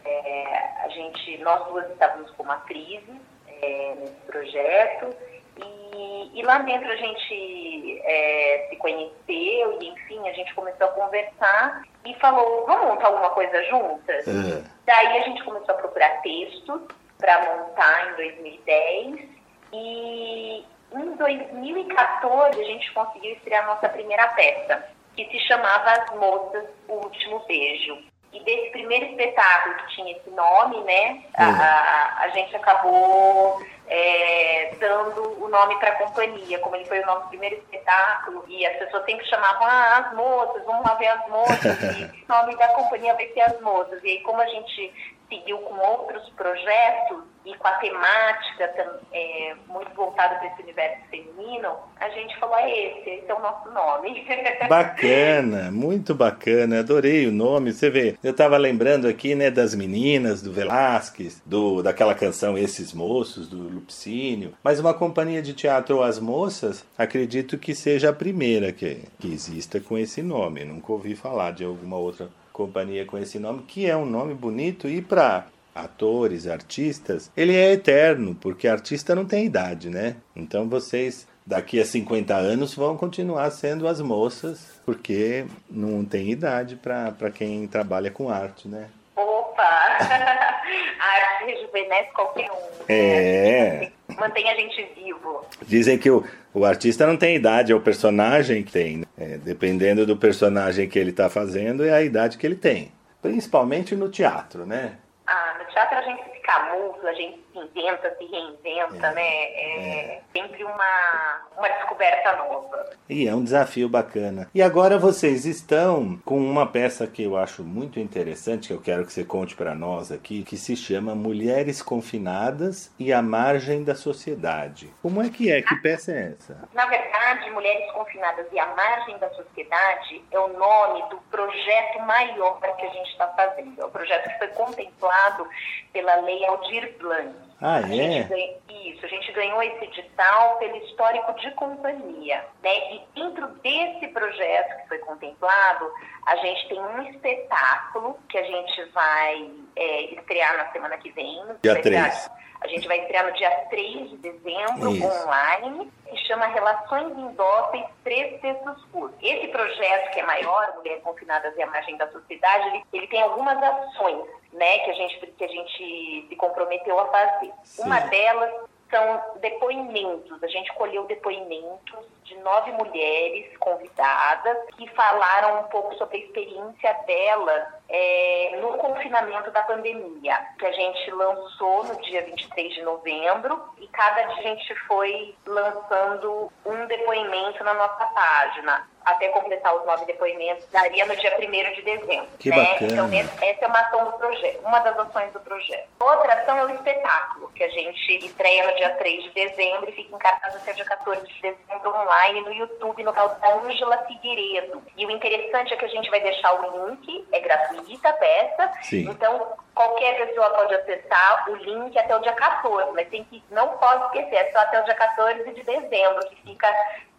É, 0.05 0.85
a 0.85 0.89
gente, 0.91 1.39
nós 1.39 1.67
duas 1.67 1.91
estávamos 1.91 2.31
como 2.37 2.53
atrizes 2.53 3.17
é, 3.49 3.95
nesse 3.99 4.21
projeto 4.29 5.34
e, 5.57 6.41
e 6.41 6.43
lá 6.43 6.59
dentro 6.59 6.91
a 6.91 6.97
gente 6.97 8.01
é, 8.05 8.67
se 8.69 8.77
conheceu 8.77 9.79
e 9.81 9.89
enfim 9.89 10.29
a 10.29 10.33
gente 10.33 10.55
começou 10.55 10.87
a 10.87 10.91
conversar 10.91 11.83
e 12.05 12.15
falou 12.15 12.67
vamos 12.67 12.87
montar 12.87 13.07
alguma 13.07 13.31
coisa 13.31 13.63
juntas. 13.65 14.27
É. 14.27 14.63
Daí 14.85 15.19
a 15.19 15.23
gente 15.23 15.43
começou 15.45 15.75
a 15.75 15.79
procurar 15.79 16.21
textos 16.23 16.83
para 17.19 17.57
montar 17.57 18.13
em 18.13 18.17
2010 18.17 19.29
e 19.73 20.65
em 20.93 21.17
2014 21.17 22.61
a 22.61 22.65
gente 22.65 22.93
conseguiu 22.93 23.33
estrear 23.33 23.67
nossa 23.67 23.89
primeira 23.89 24.29
peça, 24.29 24.85
que 25.17 25.25
se 25.27 25.41
chamava 25.41 25.91
As 25.91 26.15
Moças, 26.17 26.65
o 26.89 26.95
Último 26.95 27.41
Beijo. 27.47 27.99
E 28.33 28.41
desse 28.43 28.71
primeiro 28.71 29.07
espetáculo 29.07 29.77
que 29.77 29.95
tinha 29.95 30.17
esse 30.17 30.31
nome, 30.31 30.81
né, 30.81 31.23
a, 31.37 31.45
a, 31.45 32.25
a 32.25 32.29
gente 32.31 32.55
acabou 32.57 33.65
é, 33.87 34.75
dando 34.81 35.45
o 35.45 35.49
nome 35.49 35.77
para 35.79 35.91
a 35.91 35.97
companhia, 35.97 36.59
como 36.61 36.77
ele 36.77 36.87
foi 36.87 37.01
o 37.01 37.07
nosso 37.07 37.29
primeiro 37.29 37.57
espetáculo, 37.57 38.45
e 38.49 38.65
as 38.67 38.77
pessoas 38.79 39.05
sempre 39.05 39.27
chamavam, 39.27 39.67
ah, 39.67 39.99
as 39.99 40.15
moças, 40.15 40.65
vamos 40.65 40.85
lá 40.85 40.95
ver 40.95 41.09
as 41.09 41.29
moças, 41.29 41.83
e 41.99 42.05
o 42.05 42.29
nome 42.29 42.57
da 42.57 42.69
companhia 42.69 43.15
vai 43.15 43.29
ser 43.29 43.41
as 43.43 43.61
moças. 43.61 44.03
E 44.03 44.09
aí, 44.09 44.21
como 44.23 44.41
a 44.41 44.47
gente 44.47 44.93
seguiu 45.29 45.59
com 45.59 45.79
outros 45.79 46.29
projetos 46.31 47.34
e 47.45 47.55
com 47.57 47.69
a 47.69 47.73
temática 47.73 48.65
é, 49.13 49.55
muito 49.69 49.95
voltada 49.95 50.37
para 50.37 50.49
esse 50.49 50.63
universo 50.63 51.03
feminino, 51.11 51.77
a 52.01 52.09
gente 52.09 52.39
falou, 52.39 52.57
é 52.57 52.71
esse, 52.71 53.11
esse 53.11 53.31
é 53.31 53.35
o 53.35 53.41
nosso 53.41 53.71
nome. 53.71 54.25
Bacana, 54.69 55.71
muito 55.71 56.15
bacana, 56.15 56.81
adorei 56.81 57.27
o 57.27 57.33
nome. 57.33 57.73
Você 57.73 57.91
vê, 57.91 58.17
eu 58.23 58.31
estava 58.31 58.57
lembrando 58.57 59.07
aqui, 59.07 59.35
né, 59.35 59.51
das 59.51 59.75
meninas, 59.75 60.43
do 60.43 60.53
Velasquez, 60.53 61.43
do, 61.45 61.83
daquela 61.83 62.15
canção 62.15 62.57
Esses 62.57 62.93
Moços, 62.93 63.49
do 63.49 63.57
Lupicínio, 63.57 64.55
mas 64.63 64.81
uma 64.81 64.95
companhia 64.95 65.43
de 65.43 65.53
teatro 65.53 66.03
As 66.03 66.19
Moças, 66.19 66.87
acredito 66.97 67.59
que 67.59 67.75
seja 67.75 68.11
a 68.11 68.13
primeira 68.13 68.73
que, 68.73 69.03
que 69.19 69.33
exista 69.33 69.81
com 69.81 69.99
esse 69.99 70.23
nome. 70.23 70.65
Nunca 70.65 70.93
ouvi 70.93 71.15
falar 71.15 71.53
de 71.53 71.65
alguma 71.65 71.97
outra 71.97 72.29
companhia 72.53 73.05
com 73.05 73.19
esse 73.19 73.39
nome, 73.39 73.65
que 73.67 73.85
é 73.85 73.97
um 73.97 74.07
nome 74.07 74.33
bonito 74.33 74.89
e 74.89 75.03
para 75.03 75.47
atores, 75.75 76.47
artistas, 76.47 77.31
ele 77.37 77.55
é 77.55 77.73
eterno, 77.73 78.35
porque 78.35 78.69
artista 78.69 79.15
não 79.15 79.25
tem 79.25 79.45
idade, 79.45 79.91
né? 79.91 80.17
Então 80.37 80.69
vocês 80.69 81.27
daqui 81.47 81.81
a 81.81 81.85
50 81.85 82.35
anos 82.35 82.75
vão 82.75 82.97
continuar 82.97 83.51
sendo 83.51 83.87
as 83.87 84.01
moças, 84.01 84.81
porque 84.87 85.45
não 85.69 86.05
tem 86.05 86.31
idade 86.31 86.77
para 86.77 87.31
quem 87.31 87.67
trabalha 87.67 88.11
com 88.11 88.31
arte, 88.31 88.69
né? 88.69 88.89
Opa! 89.17 89.63
a 89.63 90.05
arte 91.05 91.45
rejuvenesce 91.47 92.11
qualquer 92.13 92.51
um. 92.51 92.55
Né? 92.55 92.85
É. 92.89 93.91
Mantém 94.19 94.49
a 94.51 94.55
gente 94.55 94.89
vivo. 94.95 95.45
Dizem 95.67 95.99
que 95.99 96.11
o, 96.11 96.25
o 96.53 96.65
artista 96.65 97.07
não 97.07 97.17
tem 97.17 97.37
idade, 97.37 97.73
é 97.73 97.75
o 97.75 97.81
personagem 97.81 98.63
que 98.63 98.73
tem. 98.73 98.99
Né? 98.99 99.05
É, 99.17 99.39
dependendo 99.39 100.07
do 100.07 100.17
personagem 100.17 100.89
que 100.89 100.99
ele 100.99 101.11
está 101.11 101.29
fazendo, 101.29 101.85
é 101.85 101.93
a 101.93 102.03
idade 102.03 102.39
que 102.39 102.47
ele 102.47 102.57
tem. 102.57 102.93
Principalmente 103.23 103.95
no 103.95 104.09
teatro, 104.09 104.67
né? 104.67 104.99
Ah, 105.27 105.57
no 105.59 105.65
teatro 105.67 105.99
a 105.99 106.03
gente 106.03 106.23
se 106.33 106.41
camufla, 106.41 107.11
a 107.11 107.15
gente 107.15 107.44
inventa, 107.59 108.15
se 108.17 108.25
reinventa, 108.25 109.07
é, 109.07 109.15
né? 109.15 109.23
É, 109.23 110.17
é, 110.17 110.21
sempre 110.33 110.65
uma, 110.65 111.43
uma 111.57 111.69
descoberta 111.69 112.37
nova. 112.37 112.91
E 113.09 113.29
é 113.29 113.35
um 113.35 113.45
desafio 113.45 113.89
bacana. 113.89 114.49
E 114.55 114.63
agora 114.63 114.99
vocês 114.99 115.45
estão 115.45 116.19
com 116.25 116.39
uma 116.39 116.67
peça 116.67 117.07
que 117.07 117.23
eu 117.23 117.37
acho 117.37 117.63
muito 117.63 118.01
interessante, 118.01 118.69
que 118.69 118.75
eu 118.75 118.81
quero 118.81 119.05
que 119.05 119.13
você 119.13 119.25
conte 119.25 119.55
para 119.55 119.75
nós 119.75 120.11
aqui, 120.11 120.43
que 120.43 120.57
se 120.57 120.77
chama 120.77 121.15
Mulheres 121.15 121.83
Confinadas 121.83 122.93
e 122.99 123.13
a 123.13 123.21
Margem 123.21 123.85
da 123.85 123.95
Sociedade. 123.95 124.93
Como 125.03 125.23
é 125.23 125.29
que 125.29 125.53
é? 125.53 125.61
Que 125.63 125.75
peça 125.77 126.13
é 126.13 126.33
essa? 126.33 126.69
Na 126.73 126.87
verdade, 126.87 127.51
Mulheres 127.51 127.91
Confinadas 127.93 128.47
e 128.53 128.59
a 128.59 128.67
Margem 128.75 129.19
da 129.19 129.29
Sociedade 129.31 130.25
é 130.31 130.39
o 130.39 130.49
nome 130.49 131.09
do 131.11 131.19
projeto 131.31 132.01
maior 132.01 132.61
que 132.61 132.87
a 132.87 132.91
gente 132.91 133.11
está 133.11 133.29
fazendo. 133.29 133.81
É 133.81 133.85
o 133.85 133.91
projeto 133.91 134.29
que 134.31 134.39
foi 134.39 134.49
contemplado 134.49 135.49
pela 135.93 136.17
Lei 136.17 136.45
Aldir 136.47 136.97
Blanc. 136.99 137.35
Ah, 137.67 137.81
é? 137.81 138.25
Ganha, 138.25 138.59
isso, 138.69 139.07
a 139.07 139.09
gente 139.09 139.33
ganhou 139.33 139.63
esse 139.63 139.85
edital 139.85 140.59
pelo 140.59 140.77
histórico 140.85 141.33
de 141.41 141.51
companhia. 141.53 142.45
Né? 142.63 142.95
E 142.95 143.03
dentro 143.15 143.49
desse 143.63 144.07
projeto 144.09 144.83
que 144.83 144.89
foi 144.89 144.99
contemplado, 144.99 145.91
a 146.27 146.37
gente 146.37 146.69
tem 146.69 146.79
um 146.79 147.03
espetáculo 147.09 148.19
que 148.29 148.37
a 148.37 148.43
gente 148.43 148.85
vai 148.91 149.51
é, 149.77 150.15
estrear 150.15 150.57
na 150.57 150.73
semana 150.73 150.97
que 150.99 151.11
vem. 151.11 151.43
Dia 151.63 151.81
3. 151.81 152.31
A 152.61 152.67
gente 152.67 152.89
vai 152.89 152.99
estrear 153.01 153.27
no 153.27 153.33
dia 153.33 153.51
3 153.69 154.11
de 154.11 154.17
dezembro, 154.17 154.91
Isso. 154.95 155.07
online, 155.07 155.93
que 156.09 156.17
chama 156.27 156.47
Relações 156.47 157.13
Indóceis 157.19 157.85
Três 158.03 158.41
Textos 158.41 158.83
Curtos. 158.91 159.19
Esse 159.23 159.49
projeto, 159.49 160.11
que 160.13 160.21
é 160.21 160.23
maior, 160.25 160.75
Mulheres 160.77 161.03
Confinadas 161.03 161.55
e 161.59 161.63
a 161.63 161.67
Margem 161.67 161.97
da 161.99 162.11
Sociedade, 162.11 162.69
ele, 162.69 162.85
ele, 162.91 163.07
tem 163.09 163.21
algumas 163.21 163.63
ações 163.63 164.25
né, 164.55 164.79
que, 164.79 164.91
a 164.91 164.95
gente, 164.95 165.27
que 165.27 165.45
a 165.45 165.49
gente 165.49 166.27
se 166.27 166.37
comprometeu 166.37 166.99
a 166.99 167.07
fazer. 167.09 167.53
Sim. 167.65 167.83
Uma 167.83 168.01
delas 168.01 168.51
são 168.95 169.21
depoimentos. 169.41 170.41
A 170.41 170.47
gente 170.47 170.73
colheu 170.75 171.05
depoimentos 171.07 172.07
de 172.23 172.37
nove 172.39 172.71
mulheres 172.73 173.57
convidadas 173.59 174.57
que 174.77 174.89
falaram 174.91 175.61
um 175.61 175.65
pouco 175.65 175.95
sobre 175.97 176.19
a 176.19 176.21
experiência 176.21 176.93
delas 177.05 177.75
é, 177.89 178.59
no 178.63 178.75
confinamento 178.79 179.51
da 179.51 179.63
pandemia, 179.65 180.39
que 180.59 180.65
a 180.65 180.73
gente 180.73 181.11
lançou 181.11 181.85
no 181.85 182.01
dia 182.03 182.23
23 182.23 182.73
de 182.73 182.83
novembro 182.83 183.61
e 183.79 183.89
cada 183.89 184.23
dia 184.23 184.39
a 184.39 184.43
gente 184.43 184.75
foi 184.87 185.35
lançando 185.45 186.53
um 186.65 186.87
depoimento 186.87 187.65
na 187.65 187.75
nossa 187.75 188.07
página 188.07 188.94
até 189.05 189.29
completar 189.29 189.75
os 189.75 189.85
nove 189.85 190.05
depoimentos, 190.07 190.67
daria 190.71 191.05
no 191.07 191.17
dia 191.17 191.37
1 191.39 191.75
de 191.75 191.83
dezembro. 191.83 192.29
Que 192.39 192.51
né? 192.51 192.57
bacana. 192.57 192.93
Então, 192.93 193.49
essa 193.49 193.65
é 193.65 193.69
uma 193.69 193.81
ação 193.81 194.05
do 194.05 194.13
projeto, 194.13 194.61
uma 194.65 194.79
das 194.81 194.99
ações 194.99 195.33
do 195.33 195.41
projeto. 195.41 195.89
Outra 196.01 196.35
ação 196.35 196.59
é 196.59 196.65
o 196.65 196.75
espetáculo, 196.75 197.51
que 197.55 197.65
a 197.65 197.69
gente 197.69 198.27
estreia 198.27 198.67
no 198.67 198.77
dia 198.77 198.91
3 198.91 199.25
de 199.25 199.31
dezembro 199.31 199.89
e 199.89 199.93
fica 199.93 200.15
em 200.15 200.19
cartaz 200.19 200.57
até 200.57 200.73
dia 200.73 200.85
14 200.85 201.27
de 201.27 201.43
dezembro 201.43 201.95
online 201.95 202.41
no 202.41 202.53
YouTube, 202.53 203.03
no 203.03 203.13
canal 203.13 203.35
da 203.37 203.55
Ângela 203.55 203.99
Figueiredo. 204.07 204.83
E 204.97 205.07
o 205.07 205.11
interessante 205.11 205.75
é 205.75 205.77
que 205.77 205.85
a 205.85 205.89
gente 205.89 206.11
vai 206.11 206.21
deixar 206.21 206.53
o 206.55 206.89
link, 206.89 207.27
é 207.33 207.41
gratuita 207.41 208.09
a 208.09 208.13
peça, 208.13 208.73
Sim. 208.83 209.09
então 209.11 209.55
qualquer 209.75 210.27
pessoa 210.27 210.51
pode 210.51 210.75
acessar 210.75 211.51
o 211.51 211.57
link 211.57 211.99
até 211.99 212.17
o 212.17 212.21
dia 212.21 212.33
14, 212.33 212.93
mas 212.93 213.09
tem 213.09 213.25
que, 213.25 213.43
não 213.51 213.69
pode 213.79 214.05
esquecer, 214.07 214.37
é 214.37 214.53
só 214.53 214.59
até 214.59 214.81
o 214.81 214.85
dia 214.85 214.95
14 214.95 215.51
de 215.53 215.63
dezembro, 215.63 216.27
que 216.29 216.43
fica 216.43 216.69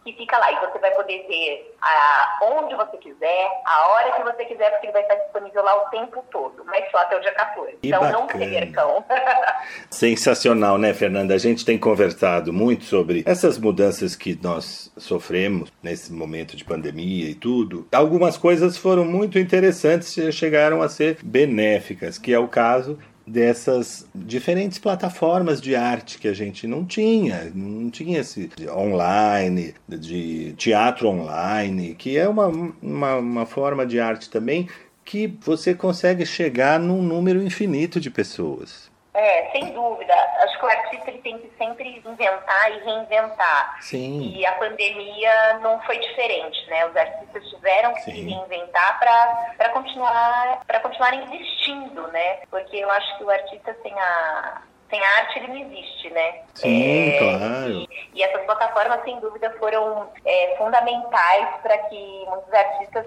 que 0.06 0.12
fica 0.12 0.38
lá 0.38 0.52
e 0.52 0.60
você 0.60 0.78
vai 0.78 0.92
poder 0.92 1.26
ver 1.26 1.74
a, 1.82 2.38
onde 2.42 2.76
você 2.76 2.96
quiser, 2.98 3.62
a 3.64 3.88
hora 3.88 4.12
que 4.12 4.22
você 4.22 4.44
quiser, 4.44 4.70
porque 4.70 4.86
ele 4.86 4.92
vai 4.92 5.02
estar 5.02 5.16
disponível 5.16 5.64
lá 5.64 5.82
o 5.82 5.90
tempo 5.90 6.24
todo, 6.30 6.64
mas 6.64 6.88
só 6.92 6.98
até 6.98 7.16
o 7.16 7.20
dia 7.20 7.34
14. 7.34 7.72
Que 7.82 7.88
então 7.88 8.00
bacana. 8.00 8.18
não 8.18 8.26
percam. 8.28 9.04
Sensacional, 9.90 10.78
né, 10.78 10.94
Fernanda? 10.94 11.34
A 11.34 11.38
gente 11.38 11.64
tem 11.64 11.76
conversado 11.76 12.52
muito 12.52 12.84
sobre 12.84 13.24
essas 13.26 13.58
mudanças 13.58 14.14
que 14.14 14.38
nós 14.40 14.92
sofremos 14.96 15.72
nesse 15.82 16.12
momento 16.12 16.56
de 16.56 16.64
pandemia 16.64 17.28
e 17.28 17.34
tudo. 17.34 17.88
Algumas 17.92 18.38
coisas 18.38 18.76
foram 18.76 19.04
muito 19.04 19.38
interessantes 19.40 20.16
e 20.16 20.30
chegaram 20.30 20.82
a 20.82 20.88
ser 20.88 21.18
benéficas, 21.22 22.16
que 22.16 22.32
é 22.32 22.38
o 22.38 22.46
caso 22.46 22.96
dessas 23.26 24.06
diferentes 24.14 24.78
plataformas 24.78 25.60
de 25.60 25.74
arte 25.74 26.18
que 26.18 26.28
a 26.28 26.32
gente 26.32 26.66
não 26.66 26.84
tinha, 26.84 27.50
não 27.54 27.90
tinha 27.90 28.20
esse 28.20 28.50
online, 28.68 29.74
de 29.88 30.52
teatro 30.56 31.08
online, 31.08 31.94
que 31.94 32.16
é 32.16 32.28
uma, 32.28 32.46
uma, 32.80 33.16
uma 33.16 33.46
forma 33.46 33.84
de 33.84 33.98
arte 33.98 34.30
também 34.30 34.68
que 35.04 35.32
você 35.40 35.74
consegue 35.74 36.26
chegar 36.26 36.80
num 36.80 37.00
número 37.02 37.42
infinito 37.42 38.00
de 38.00 38.10
pessoas. 38.10 38.85
É, 39.16 39.50
sem 39.50 39.72
dúvida. 39.72 40.12
Acho 40.42 40.58
que 40.58 40.66
o 40.66 40.68
artista 40.68 41.10
ele 41.10 41.22
tem 41.22 41.38
que 41.38 41.50
sempre 41.56 42.02
inventar 42.04 42.70
e 42.70 42.84
reinventar. 42.84 43.78
Sim. 43.80 44.34
E 44.36 44.44
a 44.44 44.52
pandemia 44.52 45.58
não 45.62 45.80
foi 45.84 45.98
diferente, 45.98 46.68
né? 46.68 46.84
Os 46.84 46.94
artistas 46.94 47.48
tiveram 47.48 47.94
que 47.94 48.02
Sim. 48.02 48.12
se 48.12 48.20
reinventar 48.24 48.98
para 48.98 49.70
continuar 49.70 50.62
para 50.66 50.80
continuar 50.80 51.14
existindo, 51.14 52.06
né? 52.08 52.40
Porque 52.50 52.76
eu 52.76 52.90
acho 52.90 53.16
que 53.16 53.24
o 53.24 53.30
artista 53.30 53.74
sem 53.82 53.98
a 53.98 54.62
sem 54.90 55.02
arte 55.02 55.38
ele 55.38 55.48
não 55.48 55.56
existe, 55.56 56.10
né? 56.10 56.42
Sim, 56.54 57.08
é, 57.08 57.18
claro. 57.18 57.70
E, 57.70 57.88
e, 58.14 58.22
essas 58.22 58.44
plataformas, 58.44 59.02
sem 59.02 59.18
dúvida, 59.18 59.50
foram 59.58 60.10
é, 60.26 60.54
fundamentais 60.58 61.56
para 61.62 61.78
que 61.78 62.24
muitos 62.28 62.52
artistas 62.52 63.06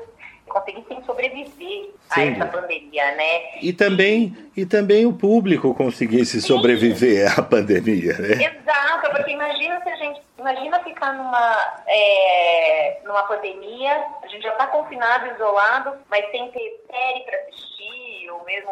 conseguissem 0.50 1.04
sobreviver 1.06 1.92
a 2.10 2.22
essa 2.22 2.46
pandemia, 2.48 3.16
né? 3.16 3.60
E 3.62 3.72
também, 3.72 4.36
e 4.56 4.66
também 4.66 5.06
o 5.06 5.14
público 5.14 5.74
conseguisse 5.74 6.42
Sim. 6.42 6.48
sobreviver 6.48 7.40
à 7.40 7.42
pandemia, 7.44 8.14
né? 8.18 8.34
Exato, 8.34 9.12
porque 9.12 9.32
imagina 9.32 9.82
se 9.82 9.90
a 9.90 9.96
gente, 9.96 10.22
imagina 10.38 10.80
ficar 10.84 11.14
numa, 11.14 11.82
é, 11.88 13.00
numa 13.06 13.24
pandemia, 13.24 14.04
a 14.22 14.28
gente 14.28 14.44
já 14.44 14.52
está 14.52 14.68
confinado, 14.68 15.34
isolado, 15.36 15.94
mas 16.10 16.30
sem 16.32 16.52
ter 16.52 16.84
série 16.90 17.20
para 17.22 17.40
assistir, 17.40 18.32
ou 18.32 18.44
mesmo 18.46 18.72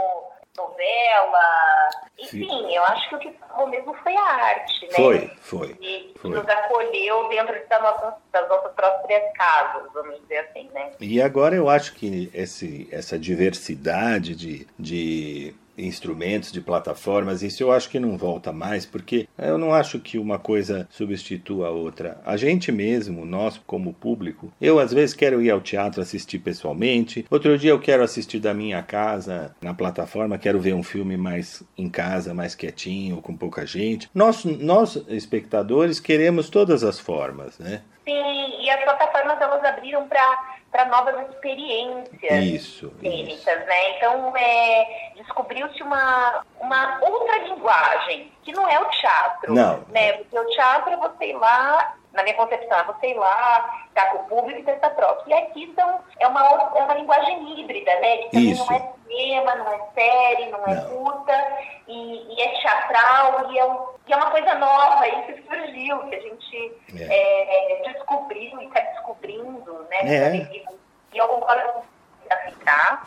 novela. 0.57 1.89
Enfim, 2.19 2.49
Sim. 2.49 2.75
eu 2.75 2.83
acho 2.83 3.09
que 3.09 3.15
o 3.15 3.19
que 3.19 3.31
falou 3.33 3.67
mesmo 3.67 3.93
foi 4.03 4.15
a 4.15 4.21
arte, 4.21 4.87
né? 4.87 4.93
Foi, 4.93 5.31
foi. 5.39 5.77
E 5.79 6.13
foi. 6.17 6.31
nos 6.31 6.47
acolheu 6.47 7.29
dentro 7.29 7.55
das 7.69 7.81
nossas, 7.81 8.13
das 8.31 8.49
nossas 8.49 8.71
próprias 8.73 9.31
casas, 9.33 9.83
vamos 9.93 10.19
dizer 10.21 10.39
assim, 10.39 10.69
né? 10.73 10.91
E 10.99 11.21
agora 11.21 11.55
eu 11.55 11.69
acho 11.69 11.93
que 11.93 12.29
esse, 12.33 12.89
essa 12.91 13.19
diversidade 13.19 14.35
de, 14.35 14.67
de 14.77 15.55
instrumentos, 15.77 16.51
de 16.51 16.61
plataformas, 16.61 17.43
isso 17.43 17.63
eu 17.63 17.71
acho 17.71 17.89
que 17.89 17.99
não 17.99 18.17
volta 18.17 18.51
mais, 18.51 18.85
porque 18.85 19.27
eu 19.37 19.57
não 19.57 19.73
acho 19.73 19.99
que 19.99 20.17
uma 20.17 20.39
coisa 20.39 20.87
substitua 20.89 21.67
a 21.67 21.71
outra. 21.71 22.19
A 22.25 22.35
gente 22.35 22.71
mesmo, 22.71 23.25
nós 23.25 23.59
como 23.65 23.93
público, 23.93 24.51
eu 24.59 24.79
às 24.79 24.91
vezes 24.91 25.15
quero 25.15 25.41
ir 25.41 25.49
ao 25.49 25.61
teatro 25.61 26.01
assistir 26.01 26.39
pessoalmente, 26.39 27.25
outro 27.29 27.57
dia 27.57 27.71
eu 27.71 27.79
quero 27.79 28.03
assistir 28.03 28.39
da 28.39 28.53
minha 28.53 28.81
casa 28.81 29.55
na 29.61 29.73
plataforma, 29.73 30.37
quero 30.37 30.59
ver 30.59 30.73
um 30.73 30.83
filme 30.83 31.17
mais 31.17 31.63
em 31.77 31.89
casa, 31.89 32.33
mais 32.33 32.55
quietinho, 32.55 33.21
com 33.21 33.35
pouca 33.35 33.65
gente. 33.65 34.09
Nós, 34.13 34.43
nós 34.45 35.01
espectadores, 35.07 35.99
queremos 35.99 36.49
todas 36.49 36.83
as 36.83 36.99
formas, 36.99 37.57
né? 37.59 37.81
Sim, 38.07 38.61
e 38.61 38.69
as 38.69 38.81
plataformas 38.85 39.41
elas 39.41 39.61
abriram 39.65 40.07
para 40.07 40.85
novas 40.85 41.29
experiências 41.29 42.43
isso, 42.45 42.93
cênicas, 43.01 43.39
isso. 43.39 43.65
né? 43.65 43.97
Então, 43.97 44.33
é, 44.37 45.11
descobriu-se 45.17 45.83
uma, 45.83 46.45
uma 46.61 46.99
outra 47.01 47.37
linguagem, 47.39 48.31
que 48.43 48.53
não 48.53 48.65
é 48.69 48.79
o 48.79 48.85
teatro. 48.85 49.53
Não. 49.53 49.83
Né? 49.89 50.13
Porque 50.13 50.39
o 50.39 50.45
teatro 50.51 50.93
é 50.93 50.95
você 50.95 51.31
ir 51.31 51.33
lá, 51.33 51.97
na 52.17 52.23
minha 52.23 52.35
concepção, 52.35 52.79
é 52.79 52.83
você 52.83 53.11
ir 53.11 53.13
lá, 53.13 53.85
ficar 53.89 54.05
com 54.11 54.17
o 54.17 54.23
público 54.23 54.59
e 54.59 54.63
testar 54.63 54.89
próprio. 54.89 55.29
E 55.29 55.33
aqui 55.33 55.71
são, 55.75 55.99
é, 56.19 56.27
uma, 56.27 56.41
é 56.75 56.83
uma 56.83 56.95
linguagem 56.95 57.59
híbrida, 57.59 57.91
né? 57.99 58.17
Que 58.17 58.29
também 58.31 58.51
isso. 58.51 58.65
não 58.65 58.75
é 58.75 58.91
cinema, 59.07 59.55
não 59.55 59.71
é 59.71 59.79
série, 59.93 60.49
não 60.49 60.65
é 60.65 60.75
curta, 60.81 61.47
e, 61.87 62.35
e 62.35 62.41
é 62.41 62.59
teatral, 62.59 63.51
e 63.51 63.59
é, 63.59 63.65
um, 63.65 63.85
e 64.07 64.13
é 64.13 64.17
uma 64.17 64.31
coisa 64.31 64.55
nova, 64.55 65.07
isso 65.07 65.33
que 65.33 65.43
surgiu, 65.47 65.99
que 65.99 66.15
a 66.15 66.19
gente 66.19 66.73
É. 66.99 67.75
é, 67.75 67.91
descobriu 67.91 68.61
e 68.61 68.65
está 68.65 68.79
descobrindo, 68.79 69.87
né? 69.91 69.99
É. 70.01 70.35
E, 70.35 70.65
e 71.13 71.17
eu 71.17 71.27
concordo 71.27 71.71
com 71.73 71.81
você 71.81 72.33
a 72.33 72.37
ficar, 72.49 73.05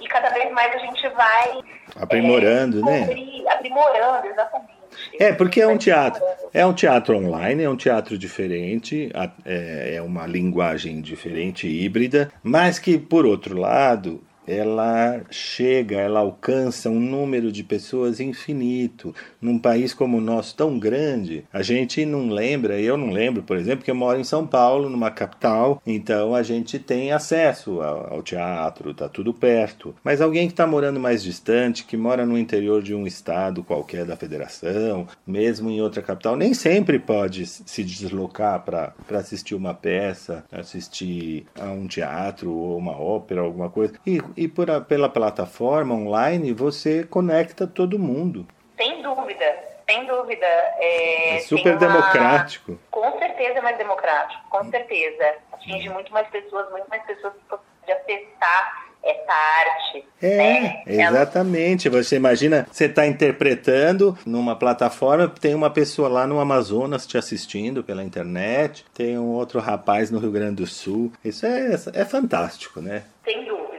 e 0.00 0.08
cada 0.08 0.30
vez 0.30 0.52
mais 0.52 0.72
a 0.72 0.78
gente 0.78 1.08
vai 1.08 1.64
Aprimorando, 2.00 2.78
é, 2.88 3.06
né? 3.06 3.50
Aprimorando, 3.50 4.26
exatamente. 4.28 4.81
É, 5.18 5.32
porque 5.32 5.60
é 5.60 5.66
um 5.66 5.76
teatro. 5.76 6.22
É 6.54 6.66
um 6.66 6.72
teatro 6.72 7.16
online, 7.16 7.62
é 7.62 7.70
um 7.70 7.76
teatro 7.76 8.18
diferente, 8.18 9.10
é 9.44 9.94
é 9.94 10.02
uma 10.02 10.26
linguagem 10.26 11.00
diferente, 11.00 11.66
híbrida, 11.66 12.30
mas 12.42 12.78
que, 12.78 12.98
por 12.98 13.24
outro 13.24 13.58
lado, 13.58 14.22
ela 14.46 15.22
chega, 15.30 15.96
ela 15.96 16.20
alcança 16.20 16.90
um 16.90 17.00
número 17.00 17.52
de 17.52 17.62
pessoas 17.62 18.20
infinito. 18.20 19.14
Num 19.40 19.58
país 19.58 19.94
como 19.94 20.18
o 20.18 20.20
nosso, 20.20 20.56
tão 20.56 20.78
grande, 20.78 21.44
a 21.52 21.62
gente 21.62 22.04
não 22.04 22.28
lembra, 22.28 22.80
eu 22.80 22.96
não 22.96 23.10
lembro, 23.10 23.42
por 23.42 23.56
exemplo, 23.56 23.84
que 23.84 23.90
eu 23.90 23.94
moro 23.94 24.18
em 24.18 24.24
São 24.24 24.46
Paulo, 24.46 24.88
numa 24.88 25.10
capital, 25.10 25.80
então 25.86 26.34
a 26.34 26.42
gente 26.42 26.78
tem 26.78 27.12
acesso 27.12 27.80
ao, 27.80 28.22
teatro, 28.22 28.94
tá 28.94 29.08
tudo 29.08 29.34
perto. 29.34 29.94
Mas 30.04 30.20
alguém 30.20 30.46
que 30.46 30.52
está 30.52 30.66
morando 30.66 31.00
mais 31.00 31.22
distante, 31.22 31.84
que 31.84 31.96
mora 31.96 32.24
no 32.24 32.38
interior 32.38 32.82
de 32.82 32.94
um 32.94 33.06
estado 33.06 33.62
qualquer 33.62 34.04
da 34.04 34.16
federação, 34.16 35.06
mesmo 35.26 35.70
em 35.70 35.80
outra 35.80 36.02
capital, 36.02 36.36
nem 36.36 36.54
sempre 36.54 36.98
pode 36.98 37.46
se 37.46 37.84
deslocar 37.84 38.62
para 38.62 38.94
assistir 39.10 39.54
uma 39.54 39.74
peça, 39.74 40.44
assistir 40.50 41.46
a 41.58 41.66
um 41.66 41.86
teatro 41.86 42.52
ou 42.52 42.78
uma 42.78 42.98
ópera, 42.98 43.40
alguma 43.40 43.70
coisa. 43.70 43.94
E, 44.06 44.20
e 44.36 44.48
por 44.48 44.70
a- 44.70 44.80
pela 44.80 45.08
plataforma 45.08 45.94
online 45.94 46.52
você 46.52 47.04
conecta 47.04 47.66
todo 47.66 47.98
mundo. 47.98 48.46
Sem 48.76 49.02
dúvida, 49.02 49.44
sem 49.88 50.06
dúvida. 50.06 50.46
É, 50.46 51.36
É 51.36 51.40
super 51.40 51.72
uma- 51.76 51.78
democrático. 51.78 52.78
Com 52.90 53.18
certeza 53.18 53.58
é 53.58 53.62
mais 53.62 53.78
democrático, 53.78 54.42
com 54.50 54.64
certeza. 54.70 55.34
Atinge 55.52 55.88
muito 55.88 56.12
mais 56.12 56.26
pessoas, 56.28 56.70
muito 56.70 56.88
mais 56.88 57.02
pessoas 57.04 57.32
que 57.34 57.40
podem 57.48 57.94
acessar 57.94 58.82
essa 59.04 59.32
arte. 59.32 60.04
É, 60.22 60.36
né? 60.36 60.82
Exatamente. 60.86 61.88
Você 61.88 62.14
imagina, 62.16 62.66
você 62.70 62.84
está 62.84 63.04
interpretando 63.06 64.16
numa 64.24 64.54
plataforma, 64.56 65.28
tem 65.28 65.54
uma 65.54 65.70
pessoa 65.70 66.08
lá 66.08 66.24
no 66.26 66.38
Amazonas 66.38 67.04
te 67.06 67.18
assistindo 67.18 67.82
pela 67.82 68.04
internet, 68.04 68.84
tem 68.94 69.18
um 69.18 69.30
outro 69.32 69.58
rapaz 69.60 70.10
no 70.10 70.18
Rio 70.20 70.30
Grande 70.30 70.56
do 70.56 70.66
Sul. 70.66 71.12
Isso 71.24 71.44
é, 71.44 71.74
é 71.94 72.04
fantástico, 72.04 72.80
né? 72.80 73.02
Sem 73.24 73.44
dúvida, 73.44 73.71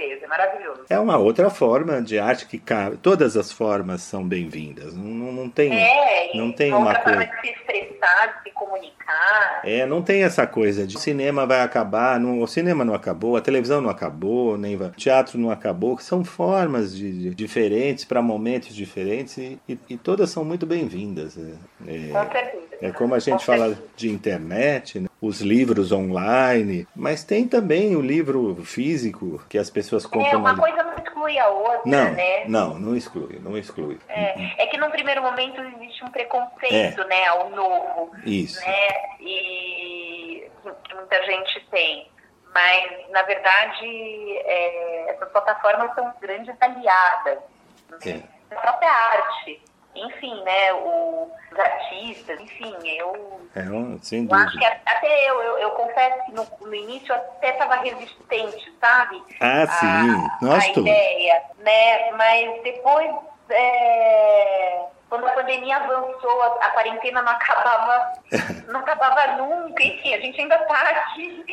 certeza, 0.00 0.24
é 0.24 0.28
maravilhoso. 0.28 0.80
É 0.88 0.98
uma 0.98 1.16
outra 1.18 1.50
forma 1.50 2.00
de 2.02 2.18
arte 2.18 2.46
que 2.46 2.58
cabe. 2.58 2.96
Todas 2.96 3.36
as 3.36 3.52
formas 3.52 4.02
são 4.02 4.26
bem-vindas. 4.26 4.94
Não, 4.94 5.32
não, 5.32 5.48
tem, 5.48 5.72
É, 5.72 6.30
não 6.34 6.52
tem 6.52 6.72
uma 6.72 6.88
outra 6.88 7.02
coisa. 7.02 7.18
forma 7.26 7.40
de 7.42 7.48
se 7.48 7.54
expressar, 7.54 8.26
de 8.38 8.42
se 8.48 8.50
comunicar. 8.54 9.60
É, 9.64 9.84
não 9.86 10.02
tem 10.02 10.22
essa 10.22 10.46
coisa 10.46 10.86
de 10.86 10.98
cinema 10.98 11.44
vai 11.46 11.60
acabar, 11.62 12.18
não, 12.20 12.40
o 12.40 12.46
cinema 12.46 12.84
não 12.84 12.94
acabou, 12.94 13.36
a 13.36 13.40
televisão 13.40 13.80
não 13.80 13.90
acabou, 13.90 14.56
nem 14.56 14.76
o 14.76 14.90
teatro 14.90 15.38
não 15.38 15.50
acabou, 15.50 15.98
são 15.98 16.24
formas 16.24 16.94
de, 16.94 17.30
de- 17.30 17.34
diferentes 17.34 18.04
para 18.04 18.22
momentos 18.22 18.74
diferentes 18.74 19.36
e, 19.38 19.58
e- 19.68 19.78
e 19.90 19.96
todas 19.96 20.30
são 20.30 20.44
muito 20.44 20.64
bem-vindas. 20.66 21.36
É, 21.86 22.08
Com 22.12 22.30
certeza. 22.32 22.62
é 22.80 22.90
como 22.92 23.14
a 23.14 23.18
gente 23.18 23.40
Com 23.40 23.44
fala 23.46 23.66
certeza. 23.68 23.88
de 23.96 24.08
internet, 24.10 25.00
né, 25.00 25.08
os 25.20 25.40
livros 25.40 25.92
online, 25.92 26.88
mas 26.96 27.22
tem 27.24 27.46
também 27.46 27.94
o 27.94 28.00
livro 28.00 28.56
físico 28.64 29.42
que 29.48 29.58
as 29.58 29.68
pessoas 29.68 30.04
É, 30.04 30.08
compram. 30.08 30.38
uma 30.40 30.50
ali. 30.50 30.60
coisa 30.60 30.82
não 30.82 30.94
exclui 30.94 31.38
a 31.38 31.48
outra, 31.48 31.82
Não, 31.84 32.12
né? 32.12 32.44
não, 32.46 32.78
não 32.78 32.96
exclui, 32.96 33.38
não 33.42 33.56
exclui. 33.58 33.98
É, 34.08 34.62
é 34.62 34.66
que 34.66 34.78
num 34.78 34.90
primeiro 34.90 35.22
momento 35.22 35.60
existe 35.60 36.02
um 36.04 36.10
preconceito, 36.10 37.04
né, 37.04 37.26
ao 37.26 37.50
novo, 37.50 38.12
Isso. 38.24 38.60
né, 38.60 38.88
e 39.20 40.48
que 40.84 40.94
muita 40.94 41.22
gente 41.24 41.66
tem. 41.70 42.08
Mas, 42.54 43.10
na 43.10 43.22
verdade, 43.22 43.86
é, 44.44 45.10
essas 45.10 45.28
plataformas 45.30 45.94
são 45.94 46.12
grandes 46.20 46.54
aliadas 46.60 47.38
né, 48.04 48.22
da 48.48 48.56
própria 48.56 48.90
arte. 48.90 49.62
Enfim, 50.04 50.42
né, 50.44 50.72
o- 50.72 51.30
os 51.52 51.58
artistas, 51.58 52.40
enfim, 52.40 52.74
eu, 52.96 53.40
É, 53.54 53.62
sem 54.02 54.26
eu 54.26 54.34
acho 54.34 54.58
que 54.58 54.64
a- 54.64 54.80
até 54.86 55.30
eu, 55.30 55.42
eu, 55.42 55.58
eu 55.58 55.70
confesso 55.72 56.24
que 56.24 56.32
no, 56.32 56.46
no 56.60 56.74
início 56.74 57.12
eu 57.12 57.16
até 57.16 57.50
estava 57.50 57.76
resistente, 57.76 58.72
sabe? 58.80 59.22
Ah, 59.40 59.66
sim, 59.66 60.46
nós 60.46 60.64
a 60.64 60.72
todos. 60.72 60.90
ideia, 60.90 61.42
né? 61.58 62.10
Mas 62.12 62.62
depois, 62.62 63.10
é, 63.50 64.84
quando 65.10 65.26
a 65.26 65.32
pandemia 65.32 65.76
avançou, 65.76 66.42
a, 66.42 66.66
a 66.66 66.70
quarentena 66.70 67.20
não 67.20 67.32
acabava, 67.32 68.12
não 68.68 68.80
acabava 68.80 69.36
nunca, 69.36 69.82
enfim, 69.82 70.14
a 70.14 70.20
gente 70.20 70.40
ainda 70.40 70.54
está 70.54 70.80
aqui. 70.88 71.44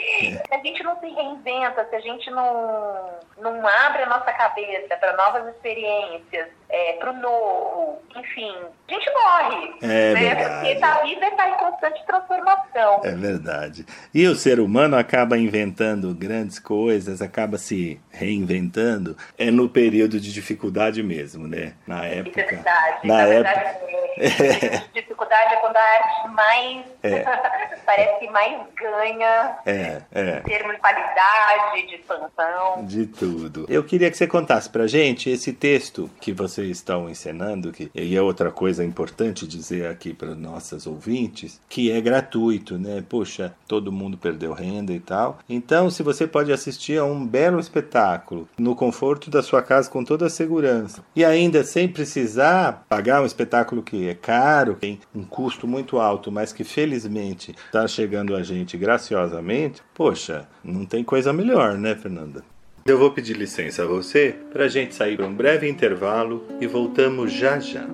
Se 0.48 0.54
a 0.54 0.60
gente 0.60 0.84
não 0.84 0.98
se 1.00 1.08
reinventa, 1.08 1.86
se 1.90 1.96
a 1.96 2.00
gente 2.00 2.30
não, 2.30 3.10
não 3.40 3.68
abre 3.68 4.04
a 4.04 4.10
nossa 4.10 4.32
cabeça 4.32 4.96
para 4.98 5.18
novas 5.18 5.48
experiências, 5.56 6.50
é, 6.70 6.94
para 6.94 7.12
o 7.12 7.18
novo, 7.18 8.02
enfim, 8.16 8.54
a 8.88 8.94
gente 8.94 9.10
morre. 9.12 9.74
É 9.82 10.14
né? 10.14 10.20
verdade. 10.20 10.70
Porque 10.70 10.84
a 10.84 11.04
vida 11.04 11.28
está 11.28 11.50
em 11.50 11.54
constante 11.54 12.06
transformação. 12.06 13.02
É 13.04 13.12
verdade. 13.12 13.86
E 14.14 14.28
o 14.28 14.36
ser 14.36 14.60
humano 14.60 14.98
acaba 14.98 15.38
inventando 15.38 16.14
grandes 16.14 16.60
coisas, 16.60 17.22
acaba 17.22 17.58
se 17.58 18.00
reinventando, 18.12 19.18
é 19.38 19.50
no 19.50 19.70
período 19.70 20.20
de 20.20 20.32
dificuldade 20.32 21.02
mesmo, 21.02 21.48
né? 21.48 21.74
Na 21.88 22.06
é 22.06 22.20
época. 22.20 22.46
verdade. 22.46 23.08
Na 23.08 23.18
Na, 23.18 23.24
época. 23.28 23.47
Verdade, 23.54 23.78
é, 24.18 24.84
dificuldade 25.00 25.54
é 25.54 25.58
quando 25.58 25.78
a 25.78 25.82
arte 25.82 26.30
mais 26.34 26.86
É. 27.04 27.26
parece 27.86 28.20
que 28.20 28.30
mais 28.30 28.60
ganha 28.76 29.58
É, 29.66 30.02
é. 30.12 30.40
em 30.40 30.44
termos 30.44 30.76
de 30.76 30.82
qualidade, 30.82 31.88
de 31.88 31.96
expansão. 31.96 32.86
De 32.86 33.06
tudo. 33.06 33.66
Eu 33.70 33.84
queria 33.84 34.10
que 34.12 34.18
você 34.18 34.28
contasse 34.28 34.70
pra 34.70 34.88
gente 34.88 35.30
esse 35.30 35.54
texto 35.54 36.10
que 36.20 36.34
vocês 36.34 36.70
estão 36.70 37.10
encenando, 37.10 37.72
que 37.72 37.90
e 37.96 38.16
é 38.16 38.22
outra 38.22 38.52
coisa 38.52 38.84
importante 38.84 39.48
dizer 39.48 39.88
aqui 39.90 40.14
para 40.14 40.36
nossas 40.36 40.86
ouvintes, 40.86 41.62
que 41.70 41.92
é 41.92 42.00
gratuito, 42.02 42.78
né? 42.78 43.04
Poxa, 43.08 43.54
todo 43.68 43.92
mundo 43.92 44.18
perdeu 44.18 44.54
renda 44.54 44.92
e 44.92 45.00
tal. 45.00 45.40
Então, 45.50 45.90
se 45.90 46.04
você 46.04 46.28
pode 46.28 46.52
assistir 46.52 46.98
a 46.98 47.06
um 47.06 47.26
belo 47.26 47.60
espetáculo 47.60 48.48
no 48.58 48.76
conforto 48.76 49.30
da 49.30 49.42
sua 49.42 49.62
casa 49.62 49.90
com 49.90 50.04
toda 50.04 50.26
a 50.26 50.30
segurança 50.30 51.04
e 51.16 51.24
ainda 51.24 51.64
sem 51.64 51.88
precisar 51.88 52.86
pagar 52.90 53.22
um 53.22 53.26
espetáculo 53.38 53.84
que 53.84 54.08
é 54.10 54.16
caro, 54.16 54.74
tem 54.74 55.00
um 55.14 55.24
custo 55.24 55.68
muito 55.68 56.00
alto, 56.00 56.32
mas 56.32 56.52
que 56.52 56.64
felizmente 56.64 57.56
está 57.68 57.88
chegando 57.88 58.36
a 58.36 58.42
gente 58.42 58.76
graciosamente, 58.76 59.84
poxa, 59.94 60.48
não 60.64 60.86
tem 60.86 61.04
coisa 61.04 61.32
melhor, 61.32 61.78
né, 61.78 61.96
Fernanda? 61.96 62.44
Eu 62.86 62.98
vou 62.98 63.12
pedir 63.12 63.38
licença 63.38 63.84
a 63.84 63.86
você 63.86 64.36
para 64.52 64.66
a 64.66 64.68
gente 64.68 64.96
sair 64.96 65.18
para 65.18 65.28
um 65.28 65.34
breve 65.34 65.70
intervalo 65.70 66.44
e 66.60 66.66
voltamos 66.66 67.32
já 67.32 67.60
já. 67.60 67.86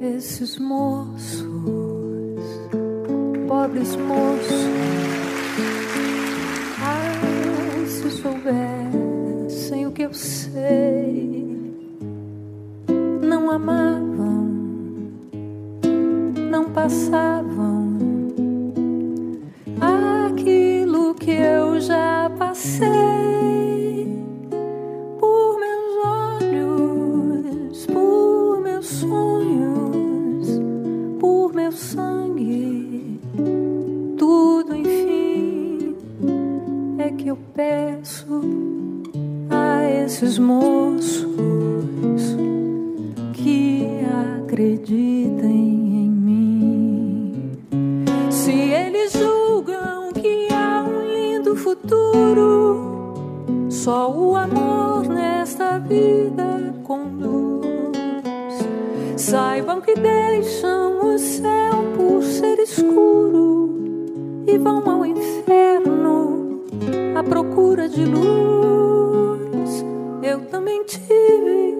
Esses 0.00 0.58
moços, 0.58 1.46
pobres 3.48 3.96
moços, 3.96 5.19
se 8.00 8.10
soubessem 8.12 9.86
o 9.86 9.92
que 9.92 10.04
eu 10.04 10.14
sei, 10.14 11.44
não 13.20 13.50
amavam, 13.50 14.48
não 16.50 16.64
passavam 16.70 17.98
aquilo 20.30 21.14
que 21.14 21.32
eu 21.32 21.78
já 21.78 22.32
passei. 22.38 22.88
Por 25.18 25.60
meus 25.60 26.06
olhos, 26.06 27.86
por 27.86 28.62
meus 28.62 28.86
sonhos, 28.86 30.48
por 31.20 31.52
meu 31.52 31.70
sangue 31.70 33.20
eu 37.30 37.38
peço 37.54 38.42
a 39.48 39.88
esses 39.88 40.36
moços 40.36 41.24
que 43.32 43.86
acreditem 44.42 45.48
em 45.48 46.10
mim. 46.10 47.52
Se 48.30 48.50
eles 48.50 49.12
julgam 49.12 50.12
que 50.12 50.48
há 50.52 50.82
um 50.82 51.06
lindo 51.06 51.54
futuro, 51.54 53.14
só 53.70 54.10
o 54.10 54.34
amor 54.34 55.06
nesta 55.08 55.78
vida 55.78 56.74
conduz. 56.82 57.96
Saibam 59.16 59.80
que 59.80 59.94
deixam 59.94 61.14
o 61.14 61.16
céu 61.16 61.84
por 61.96 62.24
ser 62.24 62.58
escuro 62.58 63.78
e 64.48 64.58
vão 64.58 64.82
ao 64.90 65.06
inferno 65.06 65.39
à 67.60 67.70
procura 67.70 67.88
de 67.88 68.04
luz. 68.04 69.84
Eu 70.22 70.40
também 70.46 70.82
tive 70.84 71.76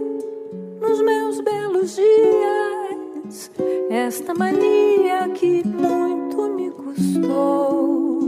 nos 0.80 1.00
meus 1.00 1.40
belos 1.40 1.96
dias 1.96 3.50
esta 3.90 4.34
mania 4.34 5.28
que 5.34 5.66
muito 5.66 6.48
me 6.54 6.70
custou, 6.70 8.20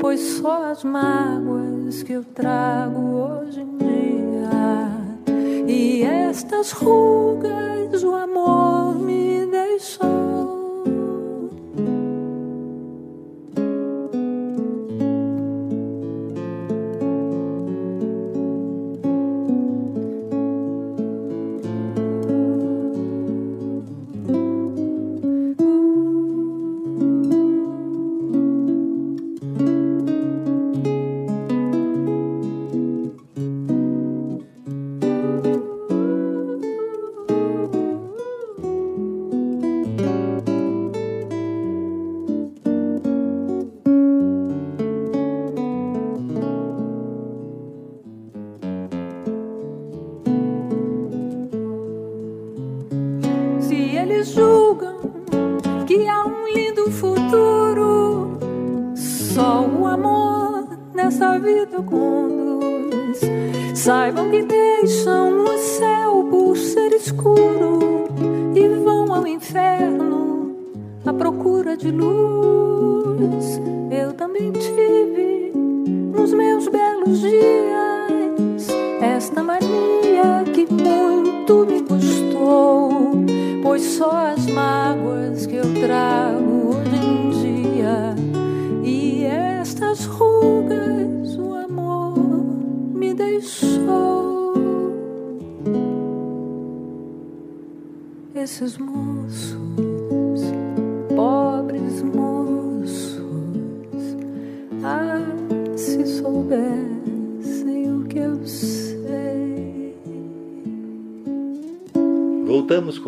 pois 0.00 0.20
só 0.20 0.70
as 0.70 0.82
mágoas 0.82 2.02
que 2.02 2.14
eu 2.14 2.24
trago 2.24 3.00
hoje 3.00 3.60
em 3.60 3.76
dia 3.76 4.90
e 5.68 6.02
estas 6.02 6.72
rugas 6.72 8.02
o 8.02 8.14
amor 8.14 8.61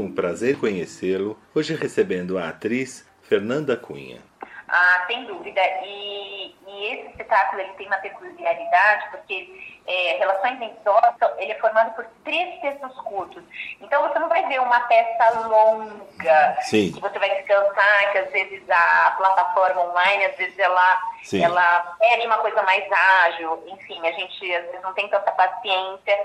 Com 0.04 0.12
prazer 0.12 0.60
conhecê-lo, 0.60 1.34
hoje 1.54 1.74
recebendo 1.74 2.36
a 2.36 2.50
atriz 2.50 3.08
Fernanda 3.22 3.74
Cunha. 3.74 4.20
Ah, 4.68 5.04
sem 5.06 5.24
dúvida. 5.24 5.62
E, 5.82 6.54
e 6.66 6.92
esse 6.92 7.06
espetáculo 7.08 7.62
ele 7.62 7.72
tem 7.72 7.86
uma 7.86 7.96
peculiaridade 7.96 9.08
porque 9.10 9.48
é, 9.86 10.18
Relações 10.18 10.60
em 10.60 10.74
Dó, 10.84 11.00
ele 11.38 11.52
é 11.52 11.58
formado 11.58 11.94
por 11.94 12.04
três 12.22 12.60
textos 12.60 12.94
curtos. 13.00 13.42
Então 13.80 14.06
você 14.06 14.18
não 14.18 14.28
vai 14.28 14.46
ver 14.46 14.60
uma 14.60 14.80
peça 14.80 15.40
longa 15.48 16.58
Sim. 16.60 16.92
que 16.92 17.00
você 17.00 17.18
vai 17.18 17.36
descansar, 17.36 18.12
que 18.12 18.18
às 18.18 18.30
vezes 18.30 18.62
a 18.68 19.14
plataforma 19.16 19.84
online, 19.84 20.26
às 20.26 20.36
vezes 20.36 20.58
ela, 20.58 21.00
Sim. 21.22 21.42
ela 21.42 21.96
pede 21.98 22.26
uma 22.26 22.36
coisa 22.38 22.62
mais 22.62 22.84
ágil. 22.92 23.64
Enfim, 23.68 24.06
a 24.06 24.12
gente 24.12 24.54
às 24.54 24.66
vezes 24.66 24.82
não 24.82 24.92
tem 24.92 25.08
tanta 25.08 25.32
paciência. 25.32 26.20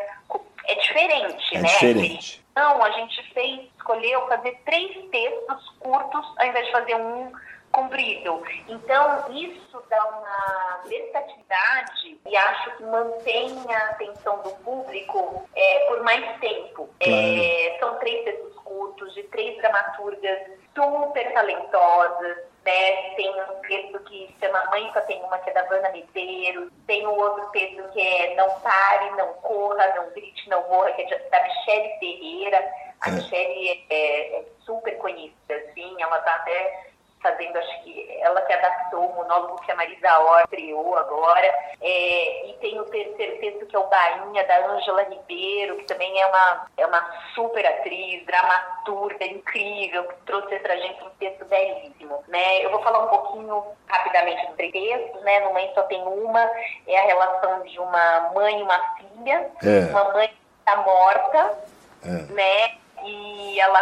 É 0.65 0.75
diferente, 0.75 1.55
É 1.55 1.61
né? 1.61 1.67
diferente. 1.69 2.45
Então, 2.59 2.83
a 2.83 2.91
gente 2.91 3.33
fez, 3.33 3.69
escolheu 3.77 4.27
fazer 4.27 4.59
três 4.65 4.93
textos 5.09 5.69
curtos 5.79 6.25
ao 6.37 6.45
invés 6.45 6.65
de 6.65 6.71
fazer 6.73 6.95
um 6.95 7.31
comprido. 7.71 8.43
Então, 8.67 9.31
isso 9.31 9.81
dá 9.89 10.03
uma 10.03 10.81
versatilidade 10.85 12.19
e 12.25 12.35
acho 12.35 12.75
que 12.75 12.83
mantém 12.83 13.55
a 13.73 13.77
atenção 13.91 14.41
do 14.41 14.49
público 14.57 15.47
é, 15.55 15.85
por 15.87 16.03
mais 16.03 16.37
tempo. 16.41 16.89
É, 16.99 17.77
são 17.79 17.97
três 17.99 18.25
textos 18.25 18.53
curtos, 18.55 19.13
de 19.13 19.23
três 19.23 19.55
dramaturgas 19.59 20.39
super 20.75 21.33
talentosas. 21.33 22.39
Né? 22.69 23.15
Tem 23.15 23.29
um 23.31 23.61
texto 23.61 23.99
que 24.01 24.27
se 24.27 24.45
chama 24.45 24.63
Mãe 24.65 24.89
Só 24.93 25.01
Tem 25.01 25.21
Uma, 25.23 25.39
que 25.39 25.49
é 25.49 25.53
da 25.53 25.63
Vana 25.63 25.89
Medeiros. 25.89 26.71
Tem 26.85 27.05
um 27.07 27.17
outro 27.17 27.49
texto 27.49 27.81
que 27.89 27.99
é 27.99 28.35
Não 28.35 28.59
Pare, 28.59 29.09
Não 29.11 29.33
Corra, 29.35 29.93
Não 29.95 30.09
Grite, 30.11 30.47
Não 30.49 30.67
Morra, 30.69 30.91
que 30.91 31.01
é 31.01 31.29
da 31.29 31.43
Michele 31.43 31.89
Ferreira. 31.99 32.73
A 33.01 33.09
É. 33.09 33.11
Michele 33.13 33.85
é, 33.89 34.39
é 34.39 34.43
super 34.65 34.95
conhecida, 34.97 35.55
assim, 35.55 35.95
ela 35.99 36.17
está 36.19 36.35
até 36.35 36.89
fazendo, 37.21 37.57
acho 37.57 37.83
que 37.83 38.19
ela 38.21 38.41
que 38.41 38.53
adaptou 38.53 39.05
o 39.05 39.15
monólogo 39.15 39.61
que 39.61 39.71
a 39.71 39.75
Marisa 39.75 40.19
Hort 40.19 40.49
criou 40.49 40.97
agora. 40.97 41.47
É, 41.81 42.49
e 42.49 42.53
tem 42.61 42.79
o 42.79 42.85
terceiro 42.85 43.39
texto 43.39 43.65
que 43.65 43.75
é 43.75 43.79
o 43.79 43.87
Bainha, 43.87 44.43
da 44.45 44.67
Ângela 44.67 45.03
Ribeiro, 45.03 45.77
que 45.77 45.85
também 45.85 46.19
é 46.19 46.27
uma, 46.27 46.67
é 46.77 46.85
uma 46.85 47.05
super 47.35 47.65
atriz, 47.65 48.25
dramaturga 48.25 49.25
incrível, 49.25 50.03
que 50.05 50.15
trouxe 50.25 50.57
pra 50.59 50.75
gente 50.75 51.03
um 51.03 51.09
texto 51.11 51.45
belíssimo. 51.45 52.23
Né? 52.27 52.65
Eu 52.65 52.71
vou 52.71 52.81
falar 52.81 52.99
um 53.05 53.09
pouquinho 53.09 53.63
rapidamente 53.87 54.45
dos 54.47 54.55
três 54.55 54.71
textos, 54.71 55.21
né? 55.23 55.39
No 55.41 55.53
Mãe 55.53 55.71
Só 55.73 55.83
Tem 55.83 56.01
Uma, 56.01 56.49
é 56.87 56.99
a 56.99 57.05
relação 57.05 57.61
de 57.63 57.79
uma 57.79 58.31
mãe 58.33 58.59
e 58.59 58.63
uma 58.63 58.79
filha. 58.95 59.49
É. 59.63 59.89
Uma 59.91 60.13
mãe 60.13 60.27
que 60.27 60.35
está 60.59 60.77
morta, 60.77 61.57
É. 62.05 62.33
né? 62.33 62.77
E 63.03 63.59
ela 63.59 63.81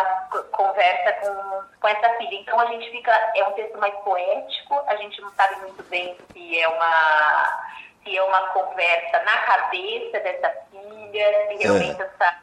conversa 0.52 1.14
com, 1.14 1.80
com 1.80 1.88
essa 1.88 2.10
filha. 2.16 2.36
Então 2.36 2.60
a 2.60 2.66
gente 2.68 2.90
fica. 2.92 3.12
É 3.36 3.44
um 3.48 3.54
texto 3.54 3.78
mais 3.78 3.94
poético, 4.00 4.82
a 4.88 4.96
gente 4.96 5.22
não 5.22 5.30
sabe 5.32 5.56
muito 5.62 5.84
bem 5.84 6.16
se 6.32 6.60
é 6.60 6.68
uma, 6.68 7.64
se 8.04 8.18
é 8.18 8.24
uma 8.24 8.48
conversa 8.48 9.20
na 9.24 9.38
cabeça 9.40 10.20
dessa 10.20 10.50
filha, 10.72 11.48
se 11.48 11.56
realmente 11.58 12.02
essa 12.02 12.42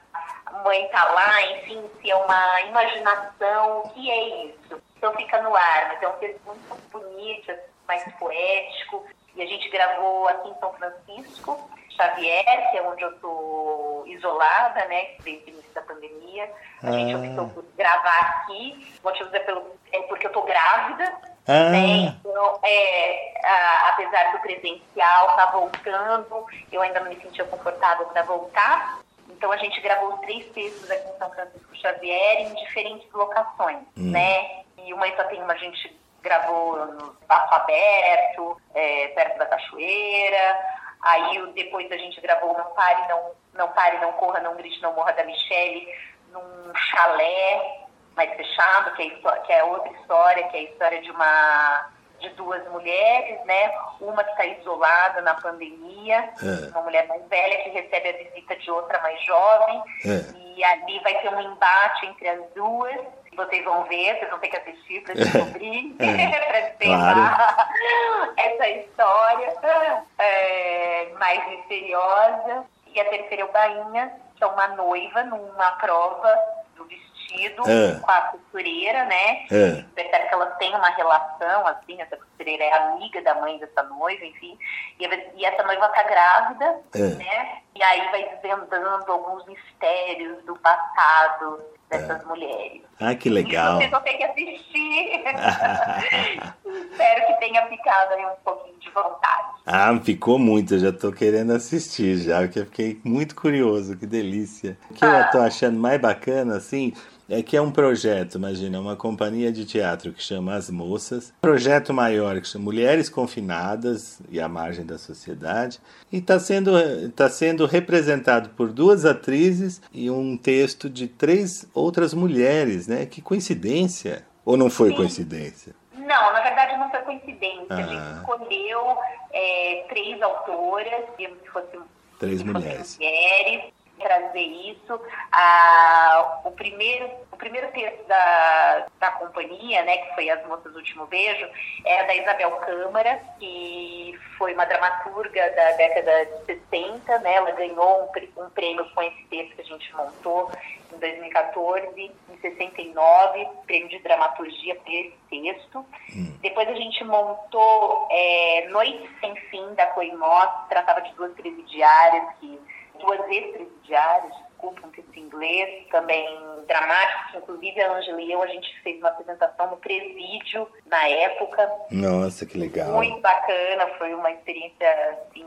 mãe 0.62 0.89
tá 0.89 1.05
lá, 1.05 1.43
enfim, 1.53 1.91
se 2.01 2.11
é 2.11 2.16
uma 2.16 2.61
imaginação, 2.62 3.81
o 3.81 3.89
que 3.91 4.11
é 4.11 4.29
isso? 4.47 4.83
Então 4.97 5.14
fica 5.14 5.43
no 5.43 5.55
ar, 5.55 5.89
mas 5.89 6.03
é 6.03 6.09
um 6.09 6.18
texto 6.18 6.41
muito 6.47 6.91
bonito, 6.91 7.53
mais 7.87 8.03
poético. 8.14 9.05
E 9.35 9.43
a 9.43 9.47
gente 9.47 9.68
gravou 9.68 10.29
aqui 10.29 10.49
em 10.49 10.59
São 10.61 10.72
Francisco, 10.75 11.70
Xavier, 11.97 12.70
que 12.70 12.78
é 12.78 12.82
onde 12.82 13.03
eu 13.03 13.12
tô 13.18 14.05
isolada, 14.07 14.84
né, 14.86 15.16
desde 15.22 15.51
o 15.51 15.55
início 15.55 15.72
da 15.74 15.82
pandemia. 15.82 16.51
A 16.82 16.90
gente 16.90 17.14
Ah. 17.14 17.18
optou 17.18 17.49
por 17.51 17.64
gravar 17.76 18.18
aqui, 18.20 18.92
motivos 19.03 19.32
é, 19.32 19.38
pelo, 19.40 19.64
é 19.92 20.03
porque 20.03 20.26
eu 20.26 20.32
tô 20.32 20.42
grávida, 20.42 21.05
Ah. 21.47 21.70
né, 21.70 22.14
então, 22.20 22.59
é, 22.62 23.40
a, 23.45 23.88
apesar 23.90 24.32
do 24.32 24.38
presencial 24.40 25.36
tá 25.36 25.47
voltando, 25.53 26.47
eu 26.72 26.82
ainda 26.82 27.01
não 27.01 27.09
me 27.11 27.20
sentia 27.20 27.45
confortável 27.45 28.07
para 28.07 28.22
voltar. 28.22 28.99
Então 29.30 29.51
a 29.51 29.57
gente 29.57 29.80
gravou 29.80 30.16
três 30.18 30.47
textos 30.53 30.90
aqui 30.90 31.09
em 31.09 31.18
São 31.18 31.30
Francisco 31.30 31.76
Xavier 31.76 32.40
em 32.40 32.55
diferentes 32.55 33.11
locações, 33.12 33.78
hum. 33.97 34.11
né? 34.11 34.62
E 34.78 34.92
uma 34.92 35.09
Itapema 35.09 35.53
a 35.53 35.57
gente 35.57 35.99
gravou 36.22 36.76
no 36.86 37.12
espaço 37.20 37.55
aberto, 37.55 38.61
é, 38.74 39.09
perto 39.09 39.38
da 39.38 39.47
cachoeira. 39.47 40.59
Aí 41.05 41.53
depois 41.53 41.91
a 41.93 41.97
gente 41.97 42.21
gravou 42.21 42.57
Não 42.57 42.73
Pare, 42.75 43.09
Não, 43.09 43.31
não 43.53 43.69
Pare, 43.69 43.99
Não 43.99 44.13
Corra, 44.13 44.41
Não 44.41 44.57
Grite, 44.57 44.81
Não 44.83 44.95
Morra 44.95 45.13
da 45.13 45.25
Michelle 45.25 45.87
num 46.33 46.75
chalé 46.75 47.85
mais 48.17 48.33
fechado, 48.35 48.95
que 48.95 49.03
é, 49.03 49.37
que 49.41 49.53
é 49.53 49.65
outra 49.65 49.93
história, 49.93 50.49
que 50.49 50.57
é 50.57 50.61
a 50.61 50.63
história 50.65 51.03
de 51.03 51.11
uma 51.11 51.91
de 52.21 52.29
duas 52.31 52.67
mulheres, 52.71 53.45
né? 53.45 53.73
Uma 54.01 54.25
que 54.25 54.31
está 54.31 54.47
isolada 54.47 55.21
na 55.21 55.35
pandemia, 55.35 56.17
é. 56.43 56.71
uma 56.71 56.83
mulher 56.83 57.07
mais 57.07 57.23
velha 57.27 57.63
que 57.63 57.71
recebe 57.71 58.09
a 58.09 58.13
visita 58.13 58.57
de 58.57 58.71
outra 58.71 59.01
mais 59.01 59.23
jovem, 59.25 59.83
é. 60.07 60.39
e 60.57 60.65
ali 60.65 61.01
vai 61.01 61.21
ter 61.21 61.29
um 61.29 61.41
embate 61.41 62.07
entre 62.07 62.29
as 62.29 62.41
duas. 62.55 63.01
Vocês 63.37 63.64
vão 63.64 63.85
ver, 63.85 64.18
vocês 64.18 64.30
vão 64.30 64.39
ter 64.39 64.49
que 64.49 64.57
assistir 64.57 65.03
para 65.03 65.14
descobrir, 65.14 65.97
é. 66.01 66.41
para 66.47 66.61
desvendar 66.61 67.37
claro. 67.37 68.32
essa 68.37 68.68
história 68.68 70.05
é, 70.18 71.09
mais 71.18 71.49
misteriosa. 71.49 72.64
E 72.87 73.01
a 73.01 73.05
terceira 73.07 73.43
é 73.43 73.45
o 73.45 73.53
Bainha, 73.53 74.12
que 74.37 74.45
é 74.45 74.47
uma 74.47 74.68
noiva 74.68 75.24
numa 75.24 75.72
prova 75.72 76.32
do 76.76 76.85
vestido 76.85 77.62
é. 77.68 77.99
com 78.01 78.11
a 78.11 78.20
costureira, 78.22 79.05
né? 79.07 79.47
É. 79.51 79.85
Percebe 79.95 80.28
que 80.28 80.35
elas 80.35 80.57
têm 80.59 80.74
uma 80.74 80.91
relação, 80.91 81.66
assim, 81.66 82.01
essa 82.01 82.16
costureira 82.16 82.62
é 82.62 82.72
amiga 82.72 83.20
da 83.22 83.35
mãe 83.35 83.59
dessa 83.59 83.82
noiva, 83.82 84.24
enfim. 84.24 84.57
E, 85.01 85.07
e 85.37 85.45
essa 85.45 85.62
noiva 85.64 85.89
tá 85.89 86.03
grávida, 86.05 86.80
é. 86.95 86.99
né? 86.99 87.62
E 87.74 87.82
aí 87.82 88.11
vai 88.11 88.28
desvendando 88.28 89.11
alguns 89.11 89.45
mistérios 89.47 90.45
do 90.45 90.57
passado 90.57 91.64
dessas 91.99 92.22
é. 92.22 92.24
mulheres. 92.26 92.82
Ah, 93.01 93.14
que 93.14 93.28
legal. 93.28 93.74
E 93.74 93.78
vocês 93.78 93.90
vão 93.90 94.01
ter 94.03 94.14
que 94.14 94.24
assistir. 94.24 95.24
Espero 96.90 97.26
que 97.26 97.40
tenha 97.40 97.66
ficado 97.66 98.12
aí 98.12 98.24
um 98.24 98.45
pouquinho 98.45 98.78
de 98.78 98.90
vontade. 98.90 99.55
Ah, 99.66 99.99
ficou 100.03 100.38
muito, 100.38 100.74
eu 100.74 100.78
já 100.78 100.92
tô 100.92 101.11
querendo 101.11 101.53
assistir 101.53 102.16
já, 102.18 102.40
porque 102.40 102.61
eu 102.61 102.66
fiquei 102.66 103.01
muito 103.03 103.34
curioso, 103.34 103.97
que 103.97 104.07
delícia. 104.07 104.76
O 104.90 104.95
que 104.95 105.05
ah. 105.05 105.20
eu 105.20 105.30
tô 105.30 105.38
achando 105.38 105.78
mais 105.78 106.01
bacana, 106.01 106.57
assim, 106.57 106.92
é 107.29 107.43
que 107.43 107.57
é 107.57 107.62
um 107.62 107.70
projeto, 107.70 108.37
imagina, 108.37 108.81
uma 108.81 108.97
companhia 108.97 109.51
de 109.51 109.64
teatro 109.64 110.12
que 110.12 110.22
chama 110.22 110.55
As 110.55 110.70
Moças, 110.70 111.33
projeto 111.41 111.93
maior 111.93 112.41
que 112.41 112.47
chama 112.47 112.64
Mulheres 112.64 113.09
Confinadas 113.09 114.20
e 114.31 114.41
à 114.41 114.49
Margem 114.49 114.85
da 114.85 114.99
Sociedade, 114.99 115.81
e 116.12 116.18
está 116.18 116.39
sendo, 116.39 116.72
tá 117.11 117.29
sendo 117.29 117.66
representado 117.66 118.51
por 118.51 118.72
duas 118.72 119.05
atrizes 119.05 119.81
e 119.93 120.11
um 120.11 120.37
texto 120.37 120.89
de 120.91 121.09
três 121.09 121.68
outras 121.75 122.12
mulheres, 122.14 122.87
né? 122.87 123.07
Que 123.07 123.20
coincidência! 123.20 124.25
Ou 124.45 124.57
não 124.57 124.68
foi 124.68 124.91
Sim. 124.91 124.97
coincidência? 124.97 125.75
Não, 125.95 126.33
na 126.33 126.41
verdade 126.43 126.79
não 126.79 126.91
foi 126.91 127.01
coincidência. 127.01 127.66
Ah. 127.70 127.77
A 127.77 127.83
gente 127.83 127.97
ah. 127.97 128.16
escolheu 128.18 128.97
é, 129.33 129.87
três 129.89 130.20
autoras, 130.20 131.05
digamos 131.16 131.41
que 131.41 131.51
fossem 131.51 131.81
três 132.18 132.43
mulheres. 132.43 132.99
mulheres 132.99 133.74
trazer 133.99 134.40
isso. 134.40 135.01
Ah, 135.32 136.40
o, 136.45 136.51
primeiro, 136.53 137.11
o 137.32 137.36
primeiro 137.36 137.70
texto 137.72 138.07
da, 138.07 138.86
da 139.01 139.11
companhia, 139.12 139.82
né, 139.84 139.99
que 139.99 140.14
foi 140.14 140.30
As 140.30 140.45
Moças 140.47 140.72
do 140.72 140.78
Último 140.78 141.07
Beijo, 141.07 141.47
é 141.84 142.05
da 142.05 142.14
Isabel 142.14 142.51
Câmara, 142.57 143.20
que 143.38 144.18
foi 144.38 144.55
uma 144.55 144.64
dramaturga 144.64 145.51
da 145.51 145.72
década 145.72 146.26
de 146.26 146.45
60. 146.47 147.18
Né, 147.20 147.34
ela 147.34 147.51
ganhou 147.53 148.03
um, 148.03 148.42
um 148.42 148.51
prêmio 148.51 148.88
com 148.95 149.03
esse 149.03 149.24
texto 149.24 149.55
que 149.55 149.62
a 149.62 149.64
gente 149.64 149.95
montou 149.97 150.51
em 150.95 150.99
2014, 150.99 152.01
em 152.01 152.40
69, 152.40 153.49
prêmio 153.66 153.88
de 153.88 153.99
dramaturgia 154.01 154.74
por 154.76 154.92
esse 154.92 155.16
texto. 155.28 155.84
Hum. 156.14 156.36
Depois 156.40 156.68
a 156.68 156.74
gente 156.74 157.03
montou 157.05 158.09
é, 158.11 158.68
Noite 158.68 159.09
Sem 159.20 159.34
Fim, 159.51 159.74
da 159.74 159.86
Coimós, 159.88 160.62
que 160.62 160.68
tratava 160.68 161.01
de 161.03 161.12
duas 161.14 161.32
presidiárias 161.32 162.24
que 162.40 162.61
duas 163.01 163.20
ex-presidiárias, 163.28 164.32
desculpa, 164.49 164.86
um 164.86 164.90
texto 164.90 165.16
inglês, 165.18 165.86
também 165.90 166.26
dramático, 166.66 167.38
inclusive 167.38 167.80
a 167.80 167.92
Angela 167.92 168.20
e 168.20 168.32
eu, 168.32 168.42
a 168.42 168.47
gente 168.47 168.80
fez 168.82 168.99
uma 168.99 169.11
apresentação 169.11 169.70
no 169.70 169.76
presídio 169.76 170.68
na 170.86 171.09
época. 171.09 171.70
Nossa, 171.90 172.47
que 172.47 172.57
legal. 172.57 172.92
Muito 172.92 173.20
bacana, 173.20 173.86
foi 173.99 174.14
uma 174.14 174.30
experiência 174.30 175.18
assim. 175.28 175.45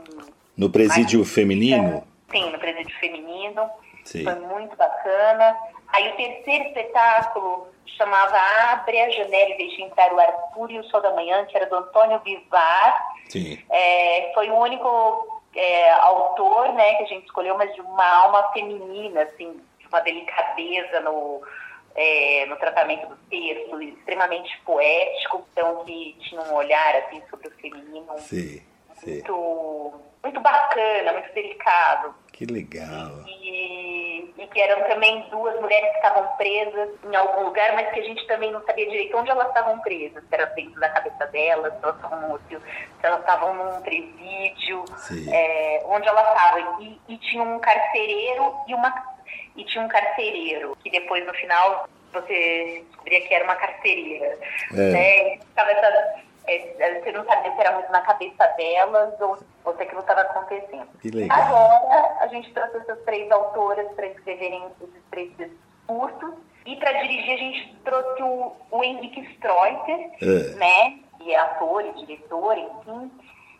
No 0.56 0.70
presídio 0.70 1.24
feminino? 1.24 2.06
Sim, 2.30 2.50
no 2.50 2.58
presídio 2.58 2.94
feminino. 2.98 3.70
Sim. 4.04 4.24
Foi 4.24 4.34
muito 4.36 4.76
bacana. 4.76 5.56
Aí 5.88 6.10
o 6.10 6.16
terceiro 6.16 6.64
espetáculo 6.64 7.68
chamava 7.86 8.36
Abre 8.72 9.00
a 9.00 9.10
Janela 9.10 9.50
e 9.50 9.56
Deixe 9.58 9.82
Entrar 9.82 10.12
o 10.12 10.20
Ar 10.20 10.32
Puro 10.54 10.72
e 10.72 10.78
o 10.78 10.84
Sol 10.84 11.00
da 11.00 11.14
Manhã, 11.14 11.44
que 11.46 11.56
era 11.56 11.66
do 11.66 11.76
Antônio 11.76 12.18
Bivar. 12.20 13.16
Sim. 13.28 13.62
É, 13.70 14.30
foi 14.34 14.50
o 14.50 14.56
único 14.56 15.42
é, 15.58 15.90
autor, 15.90 16.72
né, 16.72 16.94
que 16.94 17.02
a 17.02 17.06
gente 17.06 17.26
escolheu, 17.26 17.58
mas 17.58 17.74
de 17.74 17.80
uma 17.80 18.06
alma 18.06 18.52
feminina, 18.52 19.22
assim, 19.22 19.60
de 19.80 19.86
uma 19.88 19.98
delicadeza 20.00 21.00
no, 21.00 21.42
é, 21.96 22.46
no 22.46 22.56
tratamento 22.56 23.08
do 23.08 23.16
texto, 23.28 23.82
extremamente 23.82 24.56
poético, 24.60 25.44
então 25.52 25.84
que 25.84 26.16
tinha 26.20 26.40
um 26.42 26.54
olhar 26.54 26.94
assim 26.94 27.20
sobre 27.28 27.48
o 27.48 27.50
feminino 27.56 28.06
sim, 28.18 28.62
muito, 29.04 29.92
sim. 29.94 30.00
muito 30.22 30.40
bacana, 30.40 31.12
muito 31.14 31.32
delicado. 31.34 32.14
Que 32.38 32.46
legal. 32.46 33.24
E, 33.26 34.32
e, 34.38 34.46
que 34.46 34.60
eram 34.60 34.88
também 34.88 35.28
duas 35.28 35.60
mulheres 35.60 35.90
que 35.90 35.96
estavam 35.96 36.24
presas 36.36 36.90
em 37.02 37.16
algum 37.16 37.46
lugar, 37.46 37.74
mas 37.74 37.90
que 37.90 37.98
a 37.98 38.04
gente 38.04 38.24
também 38.28 38.52
não 38.52 38.64
sabia 38.64 38.88
direito 38.88 39.16
onde 39.16 39.28
elas 39.28 39.48
estavam 39.48 39.80
presas. 39.80 40.22
Se 40.22 40.34
era 40.36 40.46
dentro 40.46 40.78
da 40.78 40.88
cabeça 40.88 41.26
delas, 41.26 41.72
se 41.72 41.80
elas 41.82 41.96
estavam, 41.96 42.38
se 42.48 42.56
elas 43.02 43.18
estavam 43.18 43.54
num 43.54 43.82
presídio, 43.82 44.84
é, 45.32 45.82
onde 45.86 46.06
elas 46.06 46.28
estavam. 46.28 46.80
E, 46.80 47.00
e 47.08 47.18
tinha 47.18 47.42
um 47.42 47.58
carcereiro 47.58 48.54
e 48.68 48.74
uma 48.74 49.18
e 49.56 49.64
tinha 49.64 49.82
um 49.82 49.88
carcereiro, 49.88 50.78
que 50.80 50.90
depois 50.90 51.26
no 51.26 51.34
final 51.34 51.88
você 52.12 52.84
descobria 52.88 53.20
que 53.20 53.34
era 53.34 53.42
uma 53.42 53.56
carcereira. 53.56 54.38
É. 54.74 54.76
Né? 54.76 55.38
Ficava 55.38 55.72
essa 55.72 56.22
é, 56.48 57.00
você 57.00 57.12
não 57.12 57.24
sabia 57.24 57.52
se 57.52 57.60
era 57.60 57.72
muito 57.72 57.92
na 57.92 58.00
cabeça 58.00 58.46
delas 58.56 59.20
ou, 59.20 59.38
ou 59.64 59.76
se 59.76 59.82
aquilo 59.82 60.00
estava 60.00 60.22
acontecendo. 60.22 60.88
Que 61.00 61.10
legal. 61.10 61.38
Agora, 61.38 62.16
a 62.20 62.26
gente 62.28 62.52
trouxe 62.52 62.76
essas 62.78 63.00
três 63.04 63.30
autoras 63.30 63.86
para 63.92 64.06
escreverem 64.06 64.64
esses 64.80 65.02
três 65.10 65.32
cursos. 65.86 66.34
E 66.66 66.76
para 66.76 66.92
dirigir, 66.92 67.34
a 67.34 67.38
gente 67.38 67.76
trouxe 67.84 68.22
o, 68.22 68.52
o 68.70 68.84
Henrique 68.84 69.20
Streuter, 69.32 70.10
é. 70.20 70.54
né? 70.56 70.98
Que 71.18 71.32
é 71.32 71.38
ator 71.38 71.84
e 71.84 71.92
diretor, 72.04 72.56
enfim. 72.56 73.10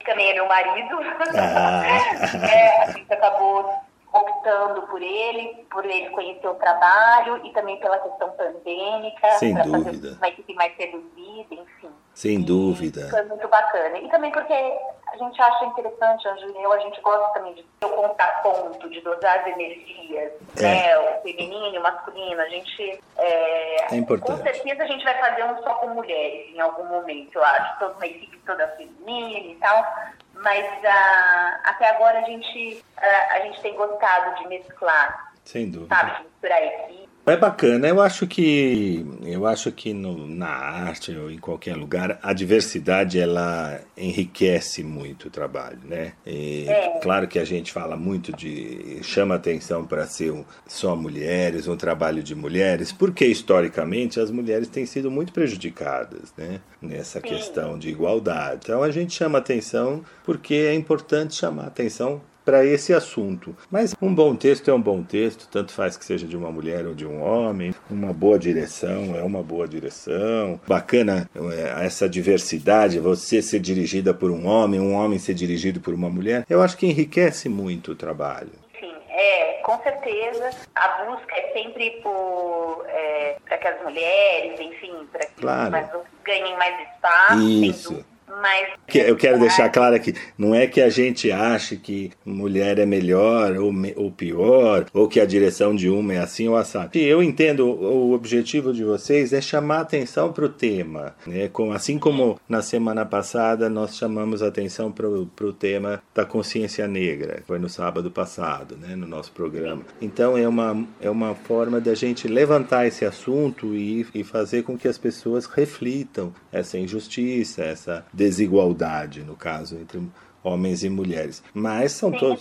Também 0.05 0.31
é 0.31 0.35
meu 0.35 0.47
marido. 0.47 0.99
Ah. 1.37 1.83
é, 2.51 2.83
a 2.83 2.91
gente 2.91 3.13
acabou 3.13 3.71
optando 4.13 4.83
por 4.83 5.03
ele, 5.03 5.67
por 5.71 5.85
ele 5.85 6.09
conhecer 6.11 6.49
o 6.49 6.55
trabalho 6.55 7.45
e 7.45 7.53
também 7.53 7.79
pela 7.79 7.99
questão 7.99 8.31
pandêmica, 8.33 9.31
Sem 9.39 9.55
dúvida. 9.55 10.17
uma 10.17 10.29
equipe 10.29 10.55
mais 10.55 10.75
reduzida, 10.77 11.55
enfim. 11.55 11.91
Sem 12.19 12.41
dúvida. 12.41 13.09
Foi 13.11 13.23
muito 13.27 13.47
bacana. 13.47 13.97
E 13.97 14.09
também 14.09 14.33
porque 14.33 14.53
a 14.53 15.17
gente 15.17 15.41
acha 15.41 15.67
interessante, 15.67 16.27
eu, 16.61 16.73
a 16.73 16.79
gente 16.81 17.01
gosta 17.01 17.33
também 17.33 17.55
de 17.55 17.63
ter 17.63 17.87
o 17.87 17.91
contraponto, 17.91 18.91
de 18.91 19.01
dosar 19.03 19.39
as 19.39 19.47
energias, 19.47 20.33
é. 20.57 20.63
né? 20.63 20.99
O 20.99 21.23
feminino 21.23 21.77
e 21.77 21.79
o 21.79 21.81
masculino. 21.81 22.41
A 22.41 22.49
gente. 22.49 23.01
É, 23.19 23.95
é 23.95 23.97
importante. 23.97 24.37
Com 24.37 24.43
certeza 24.43 24.83
a 24.83 24.87
gente 24.89 25.05
vai 25.05 25.17
fazer 25.17 25.45
um 25.45 25.63
só 25.63 25.75
com 25.75 25.91
mulheres 25.91 26.53
em 26.53 26.59
algum 26.59 26.87
momento, 26.87 27.37
eu 27.37 27.45
acho. 27.45 27.79
Toda 27.79 27.95
uma 27.95 28.07
equipe 28.07 28.37
toda 28.45 28.67
feminina 28.67 29.53
e 29.53 29.55
tal. 29.61 29.87
Mas 30.35 30.67
uh, 30.67 31.61
até 31.63 31.89
agora 31.91 32.19
a 32.19 32.23
gente, 32.23 32.85
uh, 32.97 33.33
a 33.33 33.41
gente 33.43 33.61
tem 33.61 33.77
gostado 33.77 34.43
de 34.43 34.49
mesclar. 34.49 35.35
Sem 35.45 35.71
dúvida. 35.71 35.95
Sabe, 35.95 36.25
misturar 36.25 36.65
equipe 36.65 37.08
é 37.31 37.37
bacana, 37.37 37.89
eu 37.89 38.01
acho 38.01 38.27
que 38.27 39.05
eu 39.23 39.47
acho 39.47 39.73
que 39.73 39.93
no, 39.93 40.27
na 40.27 40.49
arte 40.49 41.15
ou 41.17 41.31
em 41.31 41.39
qualquer 41.39 41.77
lugar 41.77 42.19
a 42.23 42.33
diversidade 42.33 43.19
ela 43.19 43.81
enriquece 43.97 44.83
muito 44.83 45.29
o 45.29 45.31
trabalho, 45.31 45.81
né? 45.85 46.13
E, 46.27 46.67
é. 46.69 46.99
Claro 47.03 47.27
que 47.29 47.39
a 47.39 47.45
gente 47.45 47.73
fala 47.73 47.97
muito 47.97 48.33
de 48.33 48.99
chama 49.03 49.35
atenção 49.35 49.85
para 49.85 50.07
ser 50.07 50.31
um, 50.31 50.45
só 50.67 50.95
mulheres, 50.97 51.69
um 51.69 51.77
trabalho 51.77 52.23
de 52.23 52.35
mulheres, 52.35 52.93
porque 52.93 53.27
historicamente 53.27 54.21
as 54.21 54.31
mulheres 54.31 54.69
têm 54.69 54.87
sido 54.87 55.11
muito 55.11 55.33
prejudicadas, 55.33 56.33
né? 56.37 56.61
Nessa 56.81 57.21
Sim. 57.21 57.29
questão 57.29 57.79
de 57.79 57.89
igualdade. 57.89 58.61
Então 58.65 58.83
a 58.83 58.91
gente 58.91 59.15
chama 59.15 59.39
atenção 59.39 60.05
porque 60.25 60.55
é 60.55 60.75
importante 60.75 61.35
chamar 61.35 61.67
atenção 61.67 62.21
para 62.49 62.65
esse 62.65 62.95
assunto. 62.95 63.55
Mas 63.71 63.95
um 64.01 64.15
bom 64.15 64.35
texto 64.35 64.71
é 64.71 64.73
um 64.73 64.81
bom 64.81 65.03
texto, 65.03 65.47
tanto 65.53 65.71
faz 65.71 65.99
que 65.99 66.05
seja 66.07 66.27
de 66.27 66.35
uma 66.35 66.51
mulher 66.51 66.87
ou 66.87 66.95
de 66.95 67.05
um 67.05 67.23
homem. 67.23 67.75
Uma 67.91 68.11
boa 68.11 68.39
direção 68.39 69.15
é 69.15 69.23
uma 69.23 69.43
boa 69.43 69.69
direção. 69.69 70.59
Bacana 70.67 71.29
é, 71.37 71.85
essa 71.85 72.09
diversidade, 72.09 72.99
você 73.01 73.43
ser 73.43 73.61
dirigida 73.61 74.15
por 74.15 74.31
um 74.31 74.47
homem, 74.47 74.81
um 74.81 74.95
homem 74.95 75.19
ser 75.19 75.35
dirigido 75.35 75.79
por 75.79 75.93
uma 75.93 76.09
mulher. 76.09 76.47
Eu 76.49 76.63
acho 76.63 76.79
que 76.79 76.87
enriquece 76.87 77.51
muito 77.51 77.93
o 77.93 77.95
trabalho. 77.95 78.53
Sim, 78.81 78.95
é, 79.11 79.61
com 79.63 79.79
certeza. 79.83 80.49
A 80.75 81.05
busca 81.05 81.35
é 81.37 81.53
sempre 81.53 82.01
por 82.03 82.87
é, 82.89 83.37
para 83.45 83.59
que 83.59 83.69
as 83.69 83.83
mulheres, 83.83 84.59
enfim, 84.59 85.07
para 85.13 85.27
que 85.27 85.35
claro. 85.43 85.71
mais, 85.71 85.91
ganhem 86.25 86.57
mais 86.57 86.89
espaço. 86.89 87.43
Isso. 87.43 88.18
Mas 88.41 88.69
eu 88.95 89.17
quero 89.17 89.39
deixar 89.39 89.69
claro 89.69 89.95
aqui, 89.95 90.15
não 90.37 90.55
é 90.55 90.67
que 90.67 90.81
a 90.81 90.89
gente 90.89 91.31
ache 91.31 91.77
que 91.77 92.11
mulher 92.25 92.79
é 92.79 92.87
melhor 92.87 93.57
ou, 93.57 93.73
ou 93.97 94.11
pior, 94.11 94.87
ou 94.93 95.09
que 95.09 95.21
a 95.21 95.27
direção 95.27 95.75
de 95.75 95.89
uma 95.89 96.15
é 96.15 96.19
assim 96.19 96.49
ou 96.49 96.57
assado. 96.57 96.97
Eu 96.97 97.23
entendo 97.23 97.67
o 97.67 98.13
objetivo 98.13 98.73
de 98.73 98.85
vocês 98.85 99.33
é 99.33 99.41
chamar 99.41 99.81
atenção 99.81 100.33
para 100.33 100.45
o 100.45 100.49
tema, 100.49 101.15
né? 101.27 101.51
assim 101.75 101.99
como 101.99 102.41
na 102.49 102.63
semana 102.63 103.05
passada 103.05 103.69
nós 103.69 103.97
chamamos 103.97 104.43
atenção 104.43 104.91
para 104.91 105.09
o 105.09 105.53
tema 105.53 106.03
da 106.15 106.25
consciência 106.25 106.87
negra, 106.87 107.43
foi 107.47 107.59
no 107.59 107.69
sábado 107.69 108.11
passado, 108.11 108.77
né? 108.77 108.95
no 108.95 109.07
nosso 109.07 109.33
programa. 109.33 109.83
Então 110.01 110.37
é 110.37 110.47
uma, 110.47 110.87
é 111.01 111.11
uma 111.11 111.35
forma 111.35 111.81
da 111.81 111.95
gente 111.95 112.29
levantar 112.29 112.87
esse 112.87 113.05
assunto 113.05 113.75
e, 113.75 114.07
e 114.15 114.25
fazer 114.25 114.63
com 114.63 114.77
que 114.77 114.89
as 114.89 114.99
pessoas 114.99 115.47
reflitam 115.47 116.33
essa 116.53 116.79
injustiça, 116.79 117.63
essa 117.63 118.05
desigualdade, 118.19 119.23
no 119.23 119.37
caso, 119.37 119.77
entre 119.77 120.03
homens 120.43 120.83
e 120.83 120.91
mulheres. 120.91 121.43
Mas 121.55 121.93
são 121.93 122.11
todos. 122.11 122.41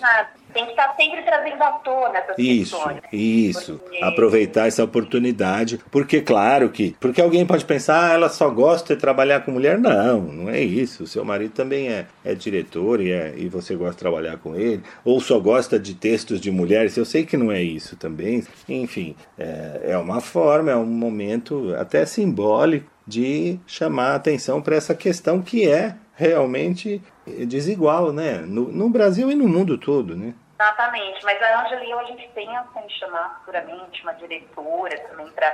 tem 0.54 0.66
que 0.66 0.72
estar 0.72 0.96
sempre 0.96 1.22
trazendo 1.22 1.62
à 1.62 1.72
tona 1.74 2.18
essas 2.18 2.36
isso, 2.40 2.76
questões. 2.76 3.02
Isso, 3.12 3.78
porque... 3.78 4.04
aproveitar 4.04 4.68
essa 4.68 4.84
oportunidade. 4.84 5.80
Porque, 5.92 6.22
claro 6.22 6.70
que. 6.70 6.96
Porque 7.00 7.22
alguém 7.22 7.46
pode 7.46 7.64
pensar, 7.64 8.10
ah, 8.10 8.14
ela 8.14 8.30
só 8.30 8.50
gosta 8.50 8.96
de 8.96 9.02
trabalhar 9.02 9.42
com 9.42 9.52
mulher. 9.52 9.78
Não, 9.78 10.22
não 10.22 10.50
é 10.50 10.60
isso. 10.60 11.04
O 11.04 11.08
seu 11.08 11.24
marido 11.24 11.52
também 11.52 11.90
é, 11.90 12.08
é 12.26 12.34
diretor 12.34 13.00
e, 13.00 13.12
é, 13.12 13.34
e 13.38 13.48
você 13.48 13.76
gosta 13.76 13.94
de 13.94 14.00
trabalhar 14.00 14.38
com 14.38 14.56
ele. 14.56 14.82
Ou 15.06 15.20
só 15.20 15.40
gosta 15.40 15.78
de 15.78 15.94
textos 15.94 16.42
de 16.42 16.50
mulheres. 16.50 16.98
Eu 16.98 17.06
sei 17.06 17.26
que 17.26 17.38
não 17.38 17.52
é 17.52 17.62
isso 17.62 17.96
também. 17.96 18.44
Enfim, 18.68 19.16
é, 19.38 19.82
é 19.90 19.98
uma 19.98 20.22
forma, 20.22 20.72
é 20.72 20.76
um 20.76 20.86
momento 20.86 21.76
até 21.78 22.06
simbólico 22.06 22.97
de 23.08 23.60
chamar 23.66 24.16
atenção 24.16 24.62
para 24.62 24.76
essa 24.76 24.94
questão 24.94 25.42
que 25.42 25.70
é 25.70 25.96
realmente 26.14 27.02
desigual, 27.48 28.12
né? 28.12 28.40
No, 28.40 28.72
no, 28.72 28.90
Brasil 28.90 29.32
e 29.32 29.36
no 29.36 29.48
mundo 29.48 29.78
todo, 29.78 30.16
né? 30.16 30.34
Exatamente, 30.56 31.24
mas 31.24 31.42
a 31.42 31.62
Angeli 31.62 31.94
a 31.94 32.04
gente 32.06 32.28
pensa 32.34 32.68
em 32.84 32.90
chamar 32.90 33.40
futuramente 33.40 34.02
uma 34.02 34.14
diretora 34.14 34.98
também 35.08 35.30
para 35.30 35.54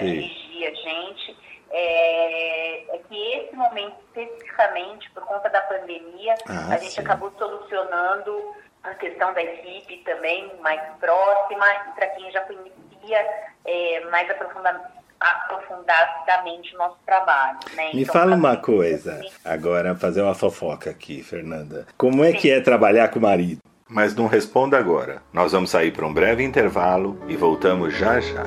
dirigir 0.00 0.68
a 0.68 0.74
gente. 0.74 1.36
É, 1.74 2.94
é, 2.94 2.98
que 3.08 3.32
esse 3.32 3.56
momento, 3.56 3.96
especificamente, 4.08 5.10
por 5.12 5.22
conta 5.22 5.48
da 5.48 5.62
pandemia, 5.62 6.34
ah, 6.46 6.74
a 6.74 6.76
gente 6.76 6.92
sim. 6.92 7.00
acabou 7.00 7.32
solucionando 7.38 8.54
a 8.82 8.92
questão 8.94 9.32
da 9.32 9.42
equipe 9.42 9.96
também 10.04 10.52
mais 10.60 10.82
próxima, 11.00 11.66
para 11.94 12.08
quem 12.08 12.30
já 12.30 12.42
conhecia 12.42 13.48
é, 13.64 14.00
mais 14.10 14.30
aprofundadamente 14.30 15.01
aprofundadamente 15.22 16.74
o 16.74 16.78
nosso 16.78 16.96
trabalho. 17.06 17.58
Né? 17.76 17.92
Me 17.94 18.02
então, 18.02 18.12
fala 18.12 18.34
uma 18.34 18.56
coisa, 18.56 19.20
agora 19.44 19.94
fazer 19.94 20.22
uma 20.22 20.34
fofoca 20.34 20.90
aqui, 20.90 21.22
Fernanda. 21.22 21.86
Como 21.96 22.24
é 22.24 22.32
Sim. 22.32 22.38
que 22.38 22.50
é 22.50 22.60
trabalhar 22.60 23.08
com 23.08 23.18
o 23.18 23.22
marido? 23.22 23.60
Mas 23.88 24.14
não 24.14 24.26
responda 24.26 24.78
agora. 24.78 25.22
Nós 25.32 25.52
vamos 25.52 25.70
sair 25.70 25.92
para 25.92 26.06
um 26.06 26.12
breve 26.12 26.42
intervalo 26.42 27.22
e 27.28 27.36
voltamos 27.36 27.94
já 27.94 28.20
já. 28.20 28.44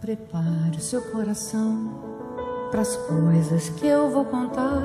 Prepare 0.00 0.76
o 0.76 0.80
seu 0.80 1.02
coração 1.10 2.15
para 2.70 2.82
as 2.82 2.96
coisas 2.96 3.68
que 3.70 3.86
eu 3.86 4.10
vou 4.10 4.24
contar. 4.24 4.82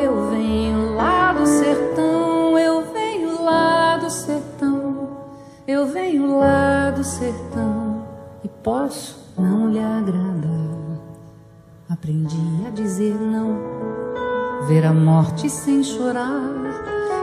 Eu 0.00 0.30
venho 0.30 0.94
lá 0.94 1.32
do 1.32 1.46
sertão, 1.46 2.58
eu 2.58 2.84
venho 2.92 3.42
lá 3.42 3.96
do 3.96 4.10
sertão, 4.10 5.08
eu 5.66 5.86
venho 5.86 6.38
lá 6.38 6.90
do 6.90 7.04
sertão 7.04 8.04
e 8.42 8.48
posso 8.48 9.32
não 9.38 9.70
lhe 9.70 9.78
agradar. 9.78 10.58
Aprendi 11.88 12.66
a 12.66 12.70
dizer 12.70 13.14
não, 13.14 13.58
ver 14.66 14.84
a 14.84 14.92
morte 14.92 15.48
sem 15.48 15.82
chorar. 15.82 16.56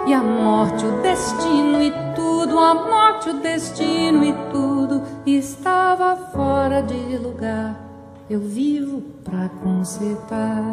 E 0.08 0.14
a 0.14 0.22
morte, 0.22 0.86
o 0.86 1.02
destino 1.02 1.82
e 1.82 1.92
tudo, 2.16 2.60
a 2.60 2.76
morte, 2.76 3.32
o 3.32 3.40
destino 3.40 4.24
e 4.24 4.34
tudo 4.52 5.02
estava 5.26 6.16
fora 6.16 6.84
de 6.84 7.18
lugar 7.18 7.85
eu 8.30 8.40
vivo 8.40 9.02
pra 9.24 9.50
consertar. 9.64 10.64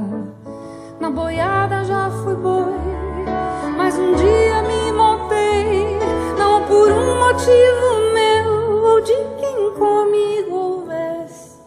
Na 1.00 1.11
boiada 1.11 1.84
já 1.84 2.11
fui 2.11 2.34
boi, 2.34 2.72
mas 3.76 3.98
um 3.98 4.14
dia 4.14 4.62
me 4.62 4.92
montei, 4.92 5.98
não 6.38 6.64
por 6.66 6.90
um 6.90 7.18
motivo 7.18 8.12
meu 8.14 8.84
ou 8.84 9.00
de 9.00 9.16
quem 9.38 9.72
comigo 9.72 10.55
houvesse, 10.55 11.59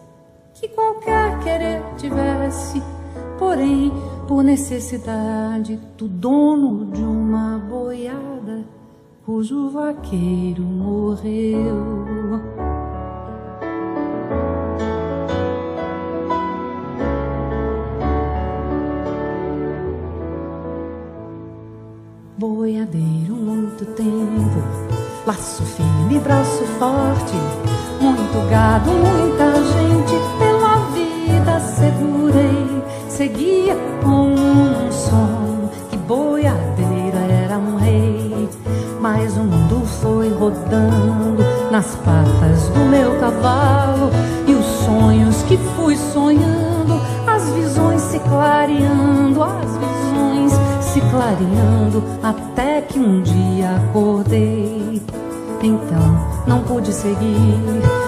que 0.54 0.70
qualquer 0.70 1.38
querer 1.40 1.82
tivesse, 1.98 2.82
porém 3.38 3.92
por 4.28 4.44
necessidade 4.44 5.76
do 5.98 6.08
dono 6.08 6.86
de 6.86 7.04
uma 7.04 7.60
boiada 7.60 8.64
cujo 9.26 9.70
vaqueiro 9.70 10.62
morreu. 10.62 12.06
Boiadeiro 22.66 23.36
muito 23.36 23.86
tempo, 23.94 24.64
laço 25.28 25.62
firme, 25.62 26.18
braço 26.18 26.64
forte, 26.80 27.36
muito 28.02 28.50
gado, 28.50 28.90
muita 28.90 29.54
gente. 29.54 30.16
Pela 30.40 30.78
vida 30.90 31.60
segurei, 31.60 32.84
seguia 33.08 33.76
com 34.02 34.34
um 34.34 34.92
som. 34.92 35.70
Que 35.92 35.98
boiadeira 35.98 37.20
era 37.44 37.60
um 37.60 37.76
rei, 37.76 38.50
mas 39.00 39.38
o 39.38 39.42
mundo 39.42 39.86
foi 40.02 40.30
rodando 40.30 41.44
nas 41.70 41.96
patas 41.98 42.68
do 42.70 42.80
meu 42.90 43.20
cavalo. 43.20 44.10
E 44.48 44.56
os 44.56 44.66
sonhos 44.66 45.44
que 45.44 45.56
fui 45.76 45.96
sonhando, 45.96 47.00
as 47.28 47.48
visões 47.52 48.02
se 48.02 48.18
clareando, 48.18 49.44
as 49.44 49.78
visões 49.78 50.65
se 50.96 51.02
clareando 51.12 52.02
até 52.24 52.80
que 52.80 52.98
um 52.98 53.22
dia 53.22 53.76
acordei. 53.76 55.02
Então 55.62 56.46
não 56.48 56.62
pude 56.62 56.94
seguir, 56.94 57.60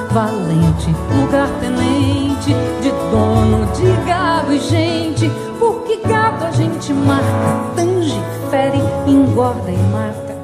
valente, 0.10 0.96
lugar 1.20 1.50
tenente, 1.60 2.56
de 2.82 2.90
dono 3.12 3.66
de 3.74 4.08
gado 4.08 4.54
e 4.54 4.60
gente. 4.60 5.30
Porque 5.60 5.98
gado 6.08 6.46
a 6.46 6.52
gente 6.52 6.94
marca, 6.94 7.74
tange, 7.76 8.22
fere, 8.50 8.80
engorda 9.06 9.70
e 9.70 9.78
mata. 9.92 10.38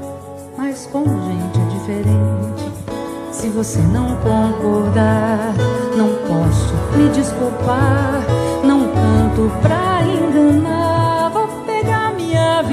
Mas 0.57 0.85
com 0.91 1.05
gente 1.05 1.61
é 1.61 1.65
diferente. 1.69 2.71
Se 3.31 3.47
você 3.47 3.79
não 3.79 4.17
concordar, 4.17 5.53
não 5.95 6.09
posso 6.27 6.73
me 6.97 7.07
desculpar. 7.07 8.21
Não 8.65 8.81
canto 8.89 9.49
pra 9.61 10.01
enganar 10.03 10.92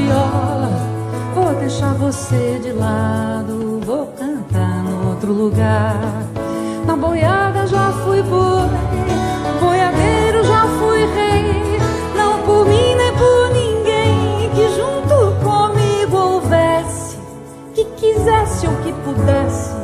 viola. 0.00 0.70
Vou 1.34 1.54
deixar 1.54 1.94
você 1.94 2.58
de 2.62 2.72
lado, 2.72 3.80
vou 3.84 4.06
cantar 4.18 4.82
no 4.82 5.10
outro 5.10 5.32
lugar. 5.32 5.96
Na 6.86 6.96
boiada 6.96 7.66
já 7.66 7.92
fui 8.04 8.22
boi, 8.22 8.68
boiadeiro 9.60 10.44
já 10.44 10.66
fui 10.78 11.00
rei. 11.14 11.78
Não 12.16 12.42
por 12.42 12.66
mim 12.66 12.94
nem 12.96 13.12
por 13.12 13.50
ninguém 13.52 14.50
que 14.54 14.68
junto 14.76 15.34
comigo 15.44 16.16
houvesse, 16.16 17.16
que 17.74 17.84
quisesse 17.96 18.66
ou 18.66 18.74
que 18.76 18.92
pudesse, 18.92 19.74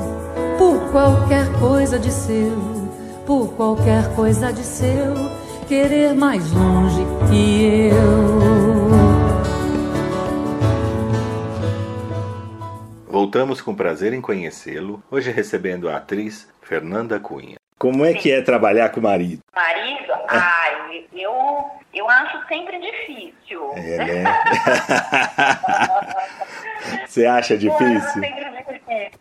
por 0.58 0.78
qualquer 0.90 1.46
coisa 1.60 1.98
de 1.98 2.10
seu, 2.10 2.58
por 3.24 3.48
qualquer 3.50 4.14
coisa 4.14 4.52
de 4.52 4.64
seu, 4.64 5.14
querer 5.68 6.14
mais 6.14 6.50
longe 6.52 7.06
que 7.28 7.90
eu. 7.92 8.65
Voltamos 13.16 13.62
com 13.62 13.74
prazer 13.74 14.12
em 14.12 14.20
conhecê-lo, 14.20 15.02
hoje 15.10 15.30
recebendo 15.30 15.88
a 15.88 15.96
atriz 15.96 16.52
Fernanda 16.60 17.18
Cunha. 17.18 17.56
Como 17.78 18.04
é 18.04 18.12
que 18.12 18.30
é 18.30 18.42
trabalhar 18.42 18.90
com 18.90 19.00
o 19.00 19.02
marido? 19.02 19.42
Marido? 19.54 20.12
Ai, 20.28 21.06
eu, 21.14 21.64
eu 21.94 22.10
acho 22.10 22.46
sempre 22.46 22.78
difícil. 22.78 23.72
É, 23.74 24.04
né? 24.04 24.24
Você 27.08 27.24
acha 27.24 27.56
difícil? 27.56 28.22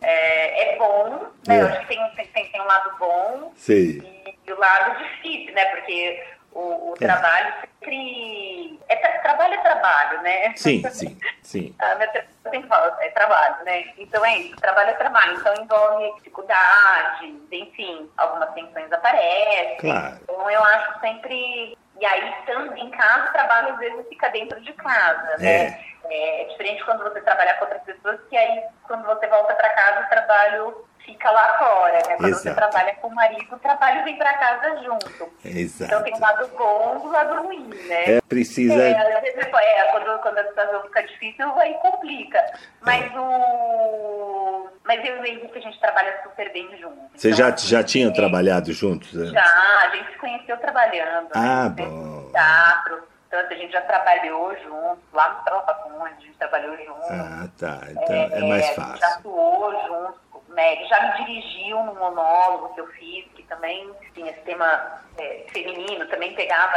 É, 0.02 0.74
é 0.74 0.76
bom, 0.76 1.32
né? 1.48 1.56
É. 1.56 1.62
Eu 1.62 1.66
acho 1.68 1.80
que 1.80 1.86
tem, 1.86 2.26
tem, 2.34 2.52
tem 2.52 2.60
um 2.60 2.66
lado 2.66 2.98
bom 2.98 3.50
Sim. 3.56 4.02
E, 4.04 4.34
e 4.46 4.52
o 4.52 4.58
lado 4.58 4.98
difícil, 4.98 5.54
né? 5.54 5.64
Porque 5.74 6.22
o, 6.56 6.90
o 6.90 6.94
é. 6.94 6.98
trabalho 6.98 7.54
sempre. 7.60 8.80
É, 8.88 8.96
trabalho 9.18 9.54
é 9.54 9.58
trabalho, 9.58 10.22
né? 10.22 10.54
Sim, 10.56 10.82
sim, 10.90 11.18
sim. 11.42 11.74
A 11.78 11.94
minha 11.96 12.12
sempre 12.42 12.68
fala, 12.68 12.96
é 13.00 13.10
trabalho, 13.10 13.64
né? 13.64 13.84
Então 13.98 14.24
é 14.24 14.38
isso, 14.38 14.56
trabalho 14.56 14.90
é 14.90 14.94
trabalho. 14.94 15.38
Então 15.38 15.54
envolve 15.62 16.14
dificuldades, 16.16 17.34
enfim, 17.52 18.10
algumas 18.16 18.52
tensões 18.54 18.90
aparecem. 18.90 19.76
Claro. 19.78 20.18
Então 20.22 20.50
eu 20.50 20.64
acho 20.64 21.00
sempre. 21.00 21.76
E 21.98 22.04
aí, 22.04 22.34
estando 22.40 22.76
em 22.76 22.90
casa, 22.90 23.30
o 23.30 23.32
trabalho 23.32 23.72
às 23.72 23.78
vezes 23.78 24.06
fica 24.08 24.28
dentro 24.28 24.60
de 24.60 24.72
casa, 24.74 25.36
né? 25.38 25.66
É. 25.66 25.96
É 26.08 26.44
diferente 26.44 26.84
quando 26.84 27.02
você 27.02 27.20
trabalha 27.20 27.54
com 27.54 27.64
outras 27.64 27.82
pessoas, 27.82 28.20
que 28.30 28.36
aí 28.36 28.62
quando 28.86 29.04
você 29.06 29.26
volta 29.26 29.54
para 29.54 29.70
casa, 29.70 30.06
o 30.06 30.08
trabalho 30.08 30.86
fica 31.06 31.30
lá 31.30 31.58
fora, 31.58 31.92
né? 31.92 32.16
Quando 32.16 32.28
Exato. 32.28 32.42
você 32.42 32.54
trabalha 32.54 32.94
com 32.96 33.08
o 33.08 33.14
marido, 33.14 33.54
o 33.54 33.58
trabalho 33.58 34.04
vem 34.04 34.18
para 34.18 34.36
casa 34.36 34.82
junto. 34.82 35.32
Exato. 35.44 35.84
Então 35.84 36.02
tem 36.02 36.14
um 36.14 36.20
lado 36.20 36.48
bom 36.58 37.00
e 37.02 37.06
um 37.06 37.10
lado 37.10 37.42
ruim, 37.42 37.68
né? 37.88 38.16
É, 38.16 38.20
precisa... 38.20 38.74
É, 38.74 39.16
às 39.16 39.22
vezes, 39.22 39.38
é, 39.38 39.82
quando, 39.92 40.18
quando 40.20 40.38
a 40.38 40.44
situação 40.48 40.82
fica 40.82 41.02
difícil, 41.04 41.58
aí 41.58 41.74
complica. 41.74 42.44
Mas 42.80 43.14
é. 43.14 43.18
o... 43.18 44.68
Mas 44.84 45.04
eu 45.04 45.16
e 45.16 45.20
o 45.20 45.24
Henrique, 45.24 45.58
a 45.58 45.62
gente 45.62 45.80
trabalha 45.80 46.20
super 46.22 46.52
bem 46.52 46.68
juntos. 46.76 46.98
Você 47.14 47.28
então, 47.28 47.38
já, 47.38 47.54
assim, 47.54 47.68
já 47.68 47.84
tinham 47.84 48.10
é... 48.10 48.14
trabalhado 48.14 48.72
juntos? 48.72 49.12
Né? 49.14 49.26
Já, 49.26 49.80
a 49.84 49.90
gente 49.94 50.12
se 50.12 50.18
conheceu 50.18 50.56
trabalhando. 50.58 51.28
Ah, 51.34 51.68
né? 51.68 51.74
bom. 51.84 52.30
Teatro. 52.32 53.02
Então, 53.28 53.40
assim, 53.40 53.54
a 53.54 53.58
gente 53.58 53.72
já 53.72 53.80
trabalhou 53.82 54.56
junto, 54.62 54.98
lá 55.12 55.34
no 55.34 55.44
Tropa 55.44 55.74
Comum, 55.74 56.04
a 56.04 56.10
gente 56.10 56.32
trabalhou 56.38 56.76
junto. 56.76 57.06
Ah, 57.10 57.48
tá. 57.58 57.80
Então 57.90 58.16
é, 58.16 58.38
é 58.38 58.40
mais 58.48 58.68
fácil. 58.70 58.82
A 58.82 58.94
gente 58.94 59.04
atuou 59.04 59.72
junto 59.86 60.25
né, 60.56 60.72
ele 60.72 60.88
já 60.88 61.00
me 61.02 61.24
dirigiu 61.24 61.82
no 61.84 61.94
monólogo 61.94 62.72
que 62.74 62.80
eu 62.80 62.86
fiz, 62.88 63.26
que 63.34 63.42
também 63.42 63.92
tinha 64.14 64.30
esse 64.30 64.40
tema 64.40 65.02
é, 65.18 65.44
feminino, 65.52 66.06
também 66.06 66.34
pegava 66.34 66.74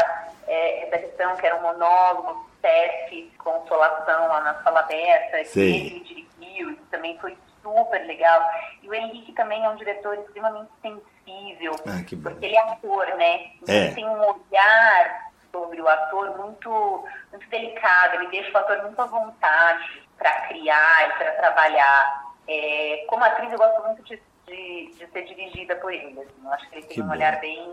é, 0.48 0.86
essa 0.86 0.98
questão 1.00 1.36
que 1.38 1.46
era 1.46 1.56
um 1.56 1.62
monólogo, 1.62 2.46
teste, 2.62 3.32
consolação 3.38 4.28
lá 4.28 4.42
na 4.42 4.62
sala 4.64 4.82
aberta, 4.82 5.44
que 5.46 5.60
ele 5.60 5.94
me 5.94 6.00
dirigiu, 6.02 6.72
isso 6.72 6.86
também 6.92 7.18
foi 7.20 7.38
super 7.64 8.06
legal. 8.06 8.42
E 8.84 8.90
o 8.90 8.94
Henrique 8.94 9.32
também 9.32 9.64
é 9.64 9.70
um 9.70 9.78
diretor 9.78 10.18
extremamente 10.18 10.72
sensível, 10.82 11.74
ah, 11.88 12.04
porque 12.22 12.46
ele 12.46 12.56
é 12.56 12.60
ator, 12.60 13.08
né? 13.16 13.52
Então 13.62 13.74
é. 13.74 13.78
Ele 13.86 13.96
tem 13.96 14.06
um 14.06 14.20
olhar 14.20 15.32
sobre 15.54 15.82
o 15.82 15.88
ator 15.88 16.38
muito, 16.38 17.08
muito 17.32 17.50
delicado, 17.50 18.16
ele 18.16 18.28
deixa 18.28 18.52
o 18.52 18.58
ator 18.58 18.84
muito 18.84 19.02
à 19.02 19.06
vontade 19.06 20.04
para 20.18 20.32
criar 20.48 21.08
e 21.08 21.18
para 21.18 21.32
trabalhar. 21.32 22.29
É, 22.50 23.06
como 23.08 23.24
atriz, 23.24 23.52
eu 23.52 23.58
gosto 23.60 23.86
muito 23.86 24.04
de, 24.04 24.20
de, 24.48 24.92
de 24.98 25.08
ser 25.12 25.26
dirigida 25.26 25.76
por 25.76 25.94
ele. 25.94 26.20
Assim. 26.20 26.44
Eu 26.44 26.52
acho 26.52 26.70
que 26.70 26.76
ele 26.76 26.86
tem 26.88 26.96
que 26.96 27.02
um 27.02 27.06
bom. 27.06 27.12
olhar 27.12 27.40
bem, 27.40 27.70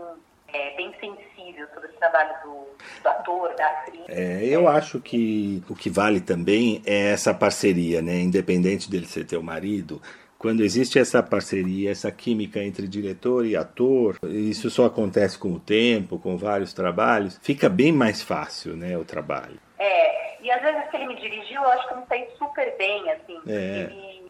é, 0.53 0.75
bem 0.75 0.93
sensível 0.99 1.67
sobre 1.73 1.89
o 1.89 1.93
trabalho 1.93 2.35
do, 2.43 2.67
do 3.01 3.09
ator, 3.09 3.55
da 3.55 3.65
atriz. 3.65 4.03
É, 4.07 4.45
eu 4.45 4.67
acho 4.67 4.99
que 4.99 5.63
o 5.67 5.75
que 5.75 5.89
vale 5.89 6.21
também 6.21 6.83
é 6.85 7.11
essa 7.11 7.33
parceria, 7.33 8.03
né? 8.03 8.19
Independente 8.19 8.89
dele 8.89 9.07
ser 9.07 9.25
teu 9.25 9.41
marido, 9.41 9.99
quando 10.37 10.63
existe 10.63 10.99
essa 10.99 11.23
parceria, 11.23 11.89
essa 11.89 12.11
química 12.11 12.61
entre 12.63 12.87
diretor 12.87 13.43
e 13.43 13.55
ator, 13.55 14.19
isso 14.23 14.69
só 14.69 14.85
acontece 14.85 15.39
com 15.39 15.53
o 15.53 15.59
tempo, 15.59 16.19
com 16.19 16.37
vários 16.37 16.73
trabalhos, 16.73 17.39
fica 17.41 17.67
bem 17.67 17.91
mais 17.91 18.21
fácil, 18.21 18.77
né, 18.77 18.95
o 18.95 19.03
trabalho. 19.03 19.59
É, 19.79 20.43
e 20.43 20.51
às 20.51 20.61
vezes 20.61 20.87
que 20.91 20.97
ele 20.97 21.07
me 21.07 21.15
dirigiu, 21.15 21.59
eu 21.61 21.69
acho 21.71 21.87
que 21.87 21.93
eu 21.93 21.97
não 21.97 22.07
sei 22.07 22.29
super 22.37 22.77
bem, 22.77 23.11
assim. 23.11 23.39
É. 23.47 23.89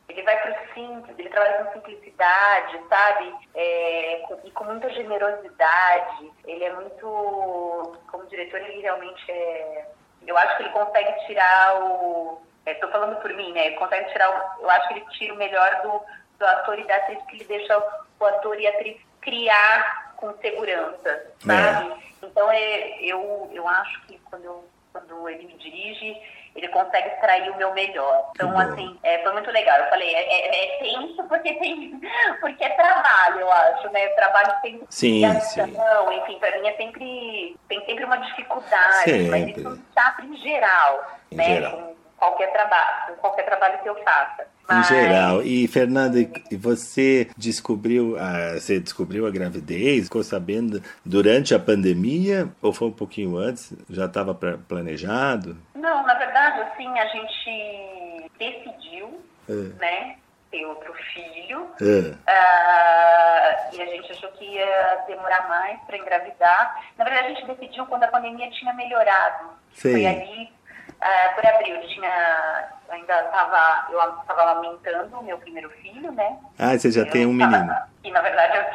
ele 0.10 0.24
vai 0.24 0.42
para 0.42 0.52
o 0.52 0.74
simples, 0.74 1.20
ele 1.20 1.30
trabalha 1.30 1.66
com 1.66 1.74
simplicidade, 1.74 2.80
sabe? 2.88 3.36
É, 3.54 4.24
e 4.46 4.52
com 4.52 4.64
muita 4.64 4.90
generosidade. 4.90 6.32
Ele 6.46 6.64
é 6.64 6.74
muito. 6.74 7.98
Como 8.10 8.26
diretor, 8.28 8.62
ele 8.62 8.82
realmente 8.82 9.30
é. 9.30 9.86
Eu 10.26 10.38
acho 10.38 10.58
que 10.58 10.64
ele 10.64 10.70
consegue 10.72 11.26
tirar 11.26 11.82
o. 11.82 12.42
Estou 12.66 12.90
é, 12.90 12.92
falando 12.92 13.22
por 13.22 13.34
mim, 13.34 13.52
né? 13.52 13.68
Ele 13.68 13.76
consegue 13.76 14.10
tirar 14.12 14.30
o. 14.30 14.64
Eu 14.64 14.70
acho 14.70 14.88
que 14.88 14.94
ele 14.96 15.06
tira 15.12 15.34
o 15.34 15.38
melhor 15.38 15.82
do, 15.82 16.02
do 16.40 16.46
ator 16.46 16.80
e 16.80 16.88
da 16.88 16.96
atriz, 16.96 17.22
que 17.26 17.36
ele 17.36 17.46
deixa 17.46 17.78
o 18.20 18.26
ator 18.26 18.60
e 18.60 18.66
a 18.66 18.70
atriz 18.70 18.98
criar 19.22 20.16
com 20.16 20.34
segurança, 20.38 21.34
sabe? 21.40 21.92
É. 21.92 21.98
Então, 22.24 22.50
é, 22.50 23.04
eu, 23.04 23.50
eu 23.54 23.68
acho 23.68 24.02
que 24.08 24.18
quando, 24.20 24.46
eu, 24.46 24.70
quando 24.92 25.30
ele 25.30 25.46
me 25.48 25.58
dirige 25.58 26.20
ele 26.58 26.68
consegue 26.70 27.08
extrair 27.10 27.52
o 27.52 27.58
meu 27.58 27.72
melhor. 27.74 28.32
Então, 28.32 28.58
assim, 28.58 28.98
é, 29.04 29.20
foi 29.20 29.32
muito 29.34 29.52
legal. 29.52 29.78
Eu 29.78 29.90
falei, 29.90 30.14
é, 30.14 30.22
é, 30.24 30.66
é, 30.66 30.80
tenso 30.80 31.24
porque 31.26 31.54
tem, 31.54 32.02
porque 32.42 32.64
é 32.64 32.70
trabalho, 32.70 33.42
eu 33.42 33.52
acho, 33.52 33.90
né? 33.92 34.08
O 34.08 34.16
trabalho 34.16 34.54
tem 34.64 34.82
sim, 34.90 35.22
sim. 35.42 35.62
enfim, 35.62 36.40
para 36.40 36.60
mim 36.60 36.68
é 36.68 36.74
sempre, 36.74 37.56
tem 37.70 37.86
sempre 37.86 38.04
uma 38.06 38.18
dificuldade, 38.18 39.04
sempre. 39.04 39.30
mas 39.30 39.48
isso 39.50 39.70
no 39.70 39.78
teatro 39.78 40.26
em 40.26 40.38
geral, 40.38 41.12
em 41.32 41.36
né? 41.36 41.46
Geral. 41.46 41.72
Com 41.72 41.97
qualquer 42.18 42.52
trabalho, 42.52 43.16
qualquer 43.18 43.44
trabalho 43.46 43.80
que 43.82 43.90
eu 43.90 43.96
faça. 44.04 44.46
Em 44.70 44.84
geral. 44.84 45.42
E, 45.44 45.66
Fernanda, 45.68 46.18
você 46.52 47.30
descobriu 47.38 48.18
a, 48.20 48.56
você 48.56 48.80
descobriu 48.80 49.26
a 49.26 49.32
gravidez? 49.32 50.06
Ficou 50.06 50.24
sabendo 50.24 50.84
durante 51.06 51.56
a 51.56 51.60
pandemia 51.60 52.50
ou 52.62 52.74
foi 52.74 52.90
um 52.90 52.92
pouquinho 52.92 53.38
antes? 53.38 53.74
Já 53.90 54.06
estava 54.06 54.36
planejado? 54.36 55.58
Não, 55.74 56.06
na 56.06 56.16
verdade, 56.16 56.62
assim, 56.62 56.88
a 57.00 57.06
gente 57.06 58.30
decidiu, 58.38 59.22
é. 59.48 59.54
né? 59.80 60.16
Ter 60.52 60.66
outro 60.66 60.94
filho. 61.14 61.68
É. 61.82 62.12
Uh, 62.12 63.76
e 63.76 63.82
a 63.82 63.86
gente 63.86 64.12
achou 64.12 64.30
que 64.32 64.46
ia 64.46 65.04
demorar 65.08 65.48
mais 65.48 65.80
para 65.82 65.98
engravidar. 65.98 66.84
Na 66.98 67.06
verdade, 67.06 67.28
a 67.28 67.30
gente 67.30 67.46
decidiu 67.48 67.86
quando 67.86 68.04
a 68.04 68.08
pandemia 68.08 68.50
tinha 68.52 68.74
melhorado. 68.74 69.50
Sim. 69.74 69.92
Foi 69.92 70.06
ali 70.06 70.57
Uh, 70.98 71.36
por 71.36 71.46
abril, 71.46 71.80
tinha, 71.88 72.70
ainda 72.90 73.22
estava, 73.22 73.88
eu 73.92 74.20
estava 74.20 74.52
amamentando 74.52 75.20
o 75.20 75.24
meu 75.24 75.38
primeiro 75.38 75.70
filho, 75.70 76.12
né? 76.12 76.40
Ah, 76.58 76.78
você 76.78 76.92
já 76.92 77.02
eu 77.02 77.10
tem 77.12 77.26
um 77.26 77.38
tava, 77.38 77.52
menino. 77.52 77.76
E 78.04 78.12
na 78.12 78.22
verdade 78.22 78.58
eu 78.58 78.66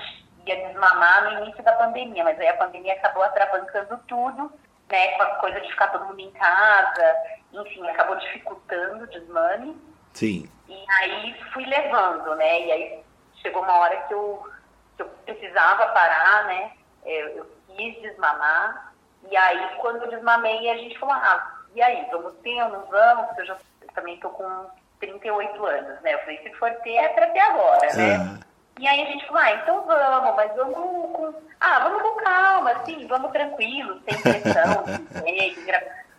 ia 0.47 0.69
desmamar 0.69 1.25
no 1.25 1.43
início 1.43 1.63
da 1.65 1.73
pandemia, 1.73 2.23
mas 2.23 2.39
aí 2.39 2.49
a 2.49 2.57
pandemia 2.57 2.93
acabou 2.93 3.25
atravancando 3.25 3.99
tudo, 4.07 4.53
né? 4.89 5.09
Com 5.17 5.23
a 5.23 5.27
coisa 5.37 5.61
de 5.61 5.69
ficar 5.69 5.89
todo 5.89 6.05
mundo 6.05 6.21
em 6.21 6.31
casa, 6.31 7.17
enfim, 7.53 7.89
acabou 7.89 8.17
dificultando 8.17 9.05
o 9.05 9.09
desmame. 9.09 9.77
Sim. 10.13 10.49
E 10.69 10.85
aí 11.01 11.37
fui 11.53 11.67
levando, 11.67 12.37
né? 12.37 12.67
E 12.67 12.73
aí 12.73 13.05
chegou 13.43 13.63
uma 13.63 13.79
hora 13.79 13.97
que 14.03 14.15
eu, 14.15 14.49
que 14.97 15.03
eu 15.03 15.09
precisava 15.27 15.87
parar, 15.89 16.45
né? 16.45 16.71
Eu, 17.05 17.29
eu 17.39 17.57
quis 17.69 18.01
desmamar. 18.01 18.93
E 19.31 19.37
aí, 19.37 19.77
quando 19.81 20.03
eu 20.03 20.11
desmamei, 20.11 20.71
a 20.71 20.77
gente 20.77 20.99
falou, 20.99 21.15
ah, 21.15 21.62
e 21.75 21.83
aí, 21.83 22.07
vamos 22.11 22.35
ter 22.43 22.63
ou 22.63 22.69
não 22.71 22.87
vamos? 22.87 23.27
Porque 23.27 23.43
eu 23.43 23.47
já 23.47 23.57
eu 23.81 23.89
também 23.95 24.15
estou 24.15 24.31
com 24.31 24.67
38 25.01 25.67
anos, 25.67 26.01
né? 26.03 26.15
Eu 26.15 26.19
falei, 26.21 26.39
se 26.39 26.51
for 26.55 26.71
ter, 26.83 26.95
é 26.95 27.09
para 27.09 27.27
ter 27.29 27.41
agora, 27.41 27.93
né? 27.95 28.39
E 28.79 28.87
aí 28.87 29.03
a 29.03 29.07
gente 29.07 29.27
falou, 29.27 29.43
ah, 29.43 29.53
então 29.53 29.83
vamos, 29.83 30.37
mas 30.37 30.57
vamos 30.57 30.75
com. 31.13 31.35
Ah, 31.61 31.81
vamos 31.81 32.03
com 32.03 32.25
calma, 32.25 32.71
assim, 32.73 33.07
vamos 33.07 33.31
tranquilo, 33.31 34.01
sem 34.09 34.21
pressão, 34.21 34.85
sem 35.23 35.57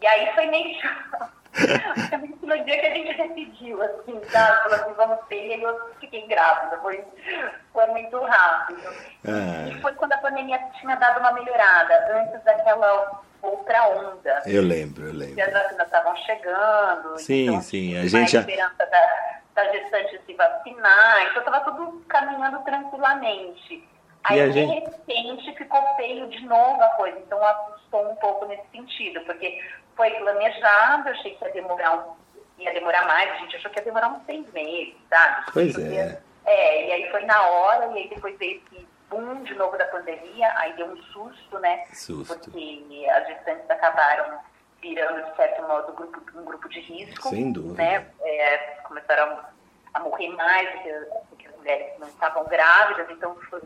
E 0.02 0.08
aí 0.08 0.34
foi 0.36 0.48
meio 0.48 0.78
no 2.42 2.64
dia 2.64 2.80
que 2.80 2.86
a 2.86 2.94
gente 2.94 3.18
decidiu, 3.18 3.82
assim, 3.82 4.22
sabe? 4.30 4.64
Falou 4.64 4.76
assim, 4.76 4.94
vamos 4.94 5.20
ter, 5.28 5.48
e 5.48 5.54
aí 5.54 5.64
eu 5.64 5.94
fiquei 6.00 6.28
grávida, 6.28 6.78
foi, 6.80 7.04
foi 7.72 7.88
muito 7.88 8.20
rápido. 8.22 8.94
Ah. 9.28 9.70
E 9.70 9.82
foi 9.82 9.94
quando 9.94 10.14
a 10.14 10.18
pandemia 10.18 10.60
tinha 10.80 10.96
dado 10.96 11.20
uma 11.20 11.32
melhorada, 11.32 12.18
antes 12.18 12.44
daquela 12.44 13.22
outra 13.44 13.90
onda. 13.90 14.42
Eu 14.46 14.64
lembro, 14.64 15.08
eu 15.08 15.14
lembro. 15.14 15.38
E 15.38 15.42
as 15.42 15.54
vacinas 15.54 15.86
estavam 15.86 16.16
chegando. 16.18 17.20
Sim, 17.20 17.48
então, 17.48 17.62
sim. 17.62 17.98
A 17.98 18.06
gente 18.08 18.32
já... 18.32 18.40
esperança 18.40 18.86
da, 18.86 19.40
da 19.54 19.72
gestante 19.72 20.22
se 20.26 20.34
vacinar. 20.34 21.28
Então 21.30 21.40
estava 21.40 21.60
tudo 21.60 22.04
caminhando 22.08 22.60
tranquilamente. 22.64 23.88
Aí, 24.24 24.40
de 24.48 24.54
gente... 24.54 24.74
repente, 24.74 25.54
ficou 25.56 25.82
feio 25.98 26.28
de 26.30 26.46
novo 26.46 26.82
a 26.82 26.90
coisa. 26.92 27.20
Então, 27.20 27.44
assustou 27.46 28.10
um 28.10 28.16
pouco 28.16 28.46
nesse 28.46 28.66
sentido, 28.72 29.20
porque 29.26 29.62
foi 29.96 30.12
planejado, 30.12 31.10
eu 31.10 31.14
achei 31.14 31.36
que 31.36 31.44
ia 31.44 31.52
demorar, 31.52 31.94
um, 31.98 32.14
ia 32.58 32.74
demorar 32.74 33.06
mais, 33.06 33.32
a 33.32 33.36
gente 33.36 33.58
achou 33.58 33.70
que 33.70 33.80
ia 33.80 33.86
demorar 33.86 34.08
uns 34.10 34.26
seis 34.26 34.50
meses, 34.54 34.96
sabe? 35.10 35.46
Pois 35.52 35.78
é. 35.78 36.22
É, 36.46 36.88
e 36.88 36.92
aí 36.94 37.12
foi 37.12 37.24
na 37.26 37.42
hora, 37.48 37.88
e 37.88 37.98
aí 37.98 38.10
depois 38.10 38.38
veio 38.38 38.62
esse 38.72 38.88
boom 39.14 39.44
de 39.44 39.54
novo 39.56 39.78
da 39.78 39.86
pandemia, 39.86 40.52
aí 40.58 40.74
deu 40.74 40.88
um 40.88 40.98
susto, 41.04 41.60
né? 41.60 41.86
Susto. 41.94 42.34
Porque 42.34 43.08
as 43.10 43.28
gestantes 43.28 43.70
acabaram 43.70 44.40
virando, 44.82 45.24
de 45.30 45.36
certo 45.36 45.62
modo, 45.64 45.92
um 45.92 45.96
grupo, 45.96 46.40
um 46.40 46.44
grupo 46.44 46.70
de 46.70 46.80
risco. 46.80 47.30
Sem 47.30 47.52
dúvida. 47.52 47.82
Né? 47.82 48.08
É, 48.22 48.58
começaram 48.84 49.40
a, 49.94 50.00
morrer 50.00 50.30
mais 50.30 50.70
do 50.72 50.80
que, 50.80 50.94
do 51.30 51.36
que, 51.38 51.48
as 51.48 51.56
mulheres 51.56 52.00
não 52.00 52.08
estavam 52.08 52.44
grávidas, 52.46 53.10
então 53.10 53.36
foi, 53.50 53.62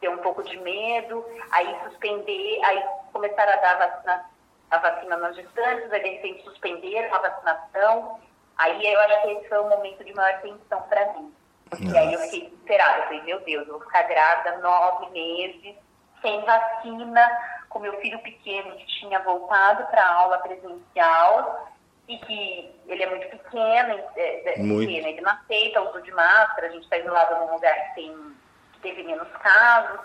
deu 0.00 0.12
um 0.12 0.18
pouco 0.18 0.42
de 0.42 0.56
medo, 0.58 1.24
aí 1.50 1.76
suspender, 1.84 2.64
aí 2.64 2.82
começaram 3.12 3.52
a 3.52 3.56
dar 3.56 3.74
a 3.74 3.86
vacina, 3.86 4.30
a 4.70 4.78
vacina 4.78 5.16
nas 5.16 5.36
gestantes, 5.36 5.92
aí 5.92 6.02
de 6.02 6.08
repente 6.08 6.44
suspenderam 6.44 7.14
a 7.14 7.18
vacinação. 7.18 8.20
Aí 8.56 8.86
eu 8.86 9.00
acho 9.00 9.22
que 9.22 9.28
esse 9.28 9.48
foi 9.48 9.58
o 9.58 9.68
momento 9.68 10.04
de 10.04 10.14
maior 10.14 10.40
tensão 10.40 10.82
para 10.82 11.12
mim. 11.14 11.32
Porque 11.72 11.86
Nossa. 11.86 12.00
aí 12.00 12.12
eu 12.12 12.20
fiquei 12.20 12.40
desesperada. 12.42 12.98
Eu 12.98 13.04
falei, 13.04 13.22
meu 13.22 13.40
Deus, 13.40 13.66
eu 13.66 13.78
vou 13.78 13.82
ficar 13.82 14.02
grávida 14.02 14.58
nove 14.58 15.10
meses, 15.10 15.74
sem 16.20 16.44
vacina, 16.44 17.30
com 17.70 17.78
meu 17.78 17.98
filho 18.00 18.18
pequeno 18.18 18.76
que 18.76 18.86
tinha 18.86 19.18
voltado 19.20 19.86
para 19.86 20.04
a 20.04 20.14
aula 20.14 20.38
presencial 20.38 21.72
e 22.06 22.18
que 22.18 22.80
ele 22.86 23.02
é 23.02 23.08
muito 23.08 23.26
pequeno, 23.28 24.04
é, 24.14 24.54
é 24.54 24.58
muito. 24.58 24.86
pequeno, 24.86 25.08
ele 25.08 25.20
não 25.22 25.32
aceita 25.32 25.80
o 25.80 25.88
uso 25.88 26.02
de 26.02 26.12
máscara, 26.12 26.66
a 26.66 26.70
gente 26.70 26.82
está 26.82 26.98
isolado 26.98 27.36
num 27.36 27.54
lugar 27.54 27.74
que, 27.74 27.94
tem, 27.94 28.36
que 28.74 28.80
teve 28.80 29.02
menos 29.04 29.28
casos. 29.38 30.00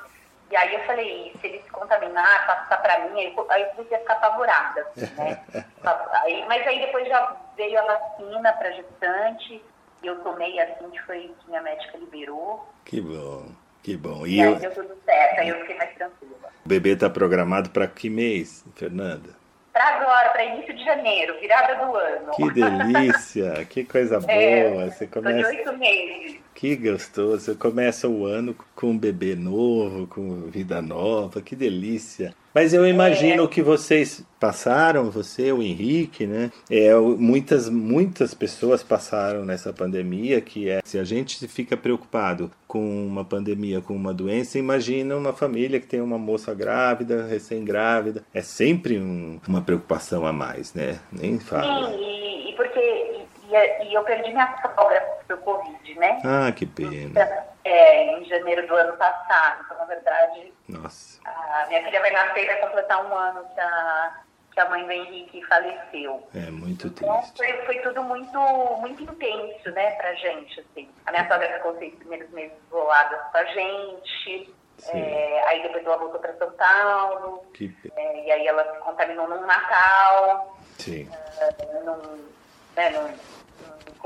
E 0.50 0.56
aí 0.56 0.74
eu 0.74 0.86
falei, 0.86 1.36
se 1.42 1.48
ele 1.48 1.62
se 1.62 1.70
contaminar, 1.70 2.48
passar 2.48 2.82
para 2.82 3.00
mim, 3.00 3.20
aí, 3.20 3.36
aí 3.50 3.62
eu 3.64 3.70
comecei 3.72 3.98
a 3.98 4.00
ficar 4.00 4.14
apavorada. 4.14 4.88
Né? 4.96 5.44
aí, 6.24 6.46
mas 6.48 6.66
aí 6.66 6.80
depois 6.80 7.06
já 7.10 7.36
veio 7.58 7.78
a 7.78 7.98
vacina 7.98 8.54
para 8.54 8.72
gestante, 8.72 9.62
eu 10.04 10.16
tomei 10.20 10.60
assim 10.60 10.90
que 10.90 11.02
foi 11.04 11.32
que 11.40 11.50
minha 11.50 11.62
médica 11.62 11.98
liberou. 11.98 12.68
Que 12.86 13.02
bom, 13.02 13.46
que 13.84 13.98
bom. 13.98 14.26
E, 14.26 14.36
e 14.36 14.40
eu... 14.40 14.54
aí 14.54 14.60
deu 14.60 14.74
tudo 14.74 14.98
certo, 15.06 15.40
aí 15.40 15.50
eu 15.50 15.60
fiquei 15.62 15.78
mais 15.78 15.94
tranquila. 15.96 16.50
O 16.66 16.70
bebê 16.70 16.92
está 16.92 17.10
programado 17.10 17.70
para 17.70 17.88
que 17.88 18.10
mês, 18.10 18.66
Fernanda? 18.76 19.36
Para 19.72 20.00
agora, 20.00 20.30
para 20.32 20.44
início 20.44 20.76
de 20.76 20.84
janeiro, 20.84 21.40
virada 21.40 21.86
do 21.86 21.96
ano. 21.96 22.32
Que 22.32 22.50
delícia, 22.52 23.66
que 23.70 23.86
coisa 23.86 24.20
é, 24.28 24.70
boa. 24.70 24.84
É, 24.84 24.90
Você 24.90 25.06
começa... 25.06 25.52
de 25.52 25.58
oito 25.58 25.78
meses. 25.78 26.40
Que 26.56 26.76
gostoso. 26.76 27.56
Começa 27.56 28.08
o 28.08 28.26
ano 28.26 28.56
com 28.76 28.88
um 28.88 28.98
bebê 28.98 29.36
novo, 29.36 30.08
com 30.08 30.48
vida 30.48 30.82
nova, 30.82 31.40
que 31.40 31.56
delícia. 31.56 32.34
Mas 32.58 32.74
eu 32.74 32.88
imagino 32.88 33.44
é. 33.44 33.48
que 33.48 33.62
vocês 33.62 34.26
passaram, 34.40 35.12
você, 35.12 35.52
o 35.52 35.62
Henrique, 35.62 36.26
né? 36.26 36.52
É, 36.72 36.92
muitas, 36.96 37.70
muitas 37.70 38.34
pessoas 38.34 38.82
passaram 38.82 39.46
nessa 39.46 39.72
pandemia, 39.72 40.42
que 40.42 40.68
é 40.68 40.80
se 40.84 40.98
a 40.98 41.04
gente 41.04 41.48
fica 41.48 41.78
preocupado 41.78 42.50
com 42.68 43.06
uma 43.06 43.24
pandemia, 43.24 43.80
com 43.80 43.96
uma 43.96 44.12
doença, 44.12 44.58
imagina 44.58 45.16
uma 45.16 45.34
família 45.34 45.80
que 45.80 45.86
tem 45.86 46.02
uma 46.02 46.18
moça 46.18 46.52
grávida, 46.52 47.28
recém-grávida. 47.28 48.24
É 48.34 48.42
sempre 48.42 48.98
um, 48.98 49.40
uma 49.48 49.62
preocupação 49.62 50.26
a 50.26 50.34
mais, 50.34 50.74
né? 50.74 50.98
Nem 51.12 51.38
fala. 51.38 51.92
Sim, 51.92 52.00
e, 52.00 52.50
e 52.50 52.56
porque 52.56 53.17
e, 53.50 53.84
e, 53.86 53.94
eu 53.94 54.04
perdi 54.04 54.32
minha 54.32 54.60
sogra 54.62 55.02
pro 55.28 55.38
Covid, 55.38 56.00
né? 56.00 56.22
Ah, 56.24 56.52
que 56.52 56.66
pena. 56.66 56.92
Então, 56.92 57.44
é, 57.64 58.20
em 58.20 58.26
janeiro 58.26 58.66
do 58.68 58.76
ano 58.76 58.98
passado. 58.98 59.64
Então, 59.66 59.78
na 59.78 59.86
verdade, 59.86 60.54
Nossa. 60.68 61.20
a 61.26 61.66
minha 61.68 61.84
filha 61.84 62.00
vai 62.00 62.12
nascer 62.12 62.44
e 62.44 62.48
vai 62.48 62.62
completar 62.62 63.06
um 63.06 63.16
ano 63.16 63.46
que 63.54 63.60
a, 63.60 64.20
que 64.54 64.60
a 64.60 64.70
mãe 64.70 64.86
do 64.86 64.92
Henrique 64.92 65.46
faleceu. 65.46 66.28
É 66.34 66.50
muito 66.50 66.88
então, 66.88 67.22
triste. 67.22 67.38
Foi, 67.38 67.66
foi 67.66 67.80
tudo 67.80 68.04
muito, 68.04 68.40
muito 68.80 69.04
intenso, 69.04 69.72
né, 69.72 69.92
pra 69.92 70.14
gente, 70.16 70.60
assim. 70.60 70.90
A 71.06 71.12
minha 71.12 71.28
sogra 71.28 71.54
ficou 71.54 71.78
seis 71.78 71.94
primeiros 71.96 72.30
meses 72.32 72.58
isoladas 72.68 73.20
com 73.32 73.38
a 73.38 73.46
gente. 73.46 74.54
É, 74.90 75.44
aí 75.48 75.64
depois 75.64 75.86
ela 75.86 75.98
voltou 75.98 76.20
para 76.20 76.34
São 76.38 76.52
Paulo. 76.52 77.46
Que... 77.54 77.76
É, 77.96 78.26
e 78.26 78.32
aí 78.32 78.48
ela 78.48 78.64
se 78.74 78.80
contaminou 78.80 79.28
num 79.28 79.46
Natal. 79.46 80.58
Sim. 80.78 81.10
É, 81.40 81.84
num, 81.84 82.28
né, 82.76 82.90
num, 82.92 83.37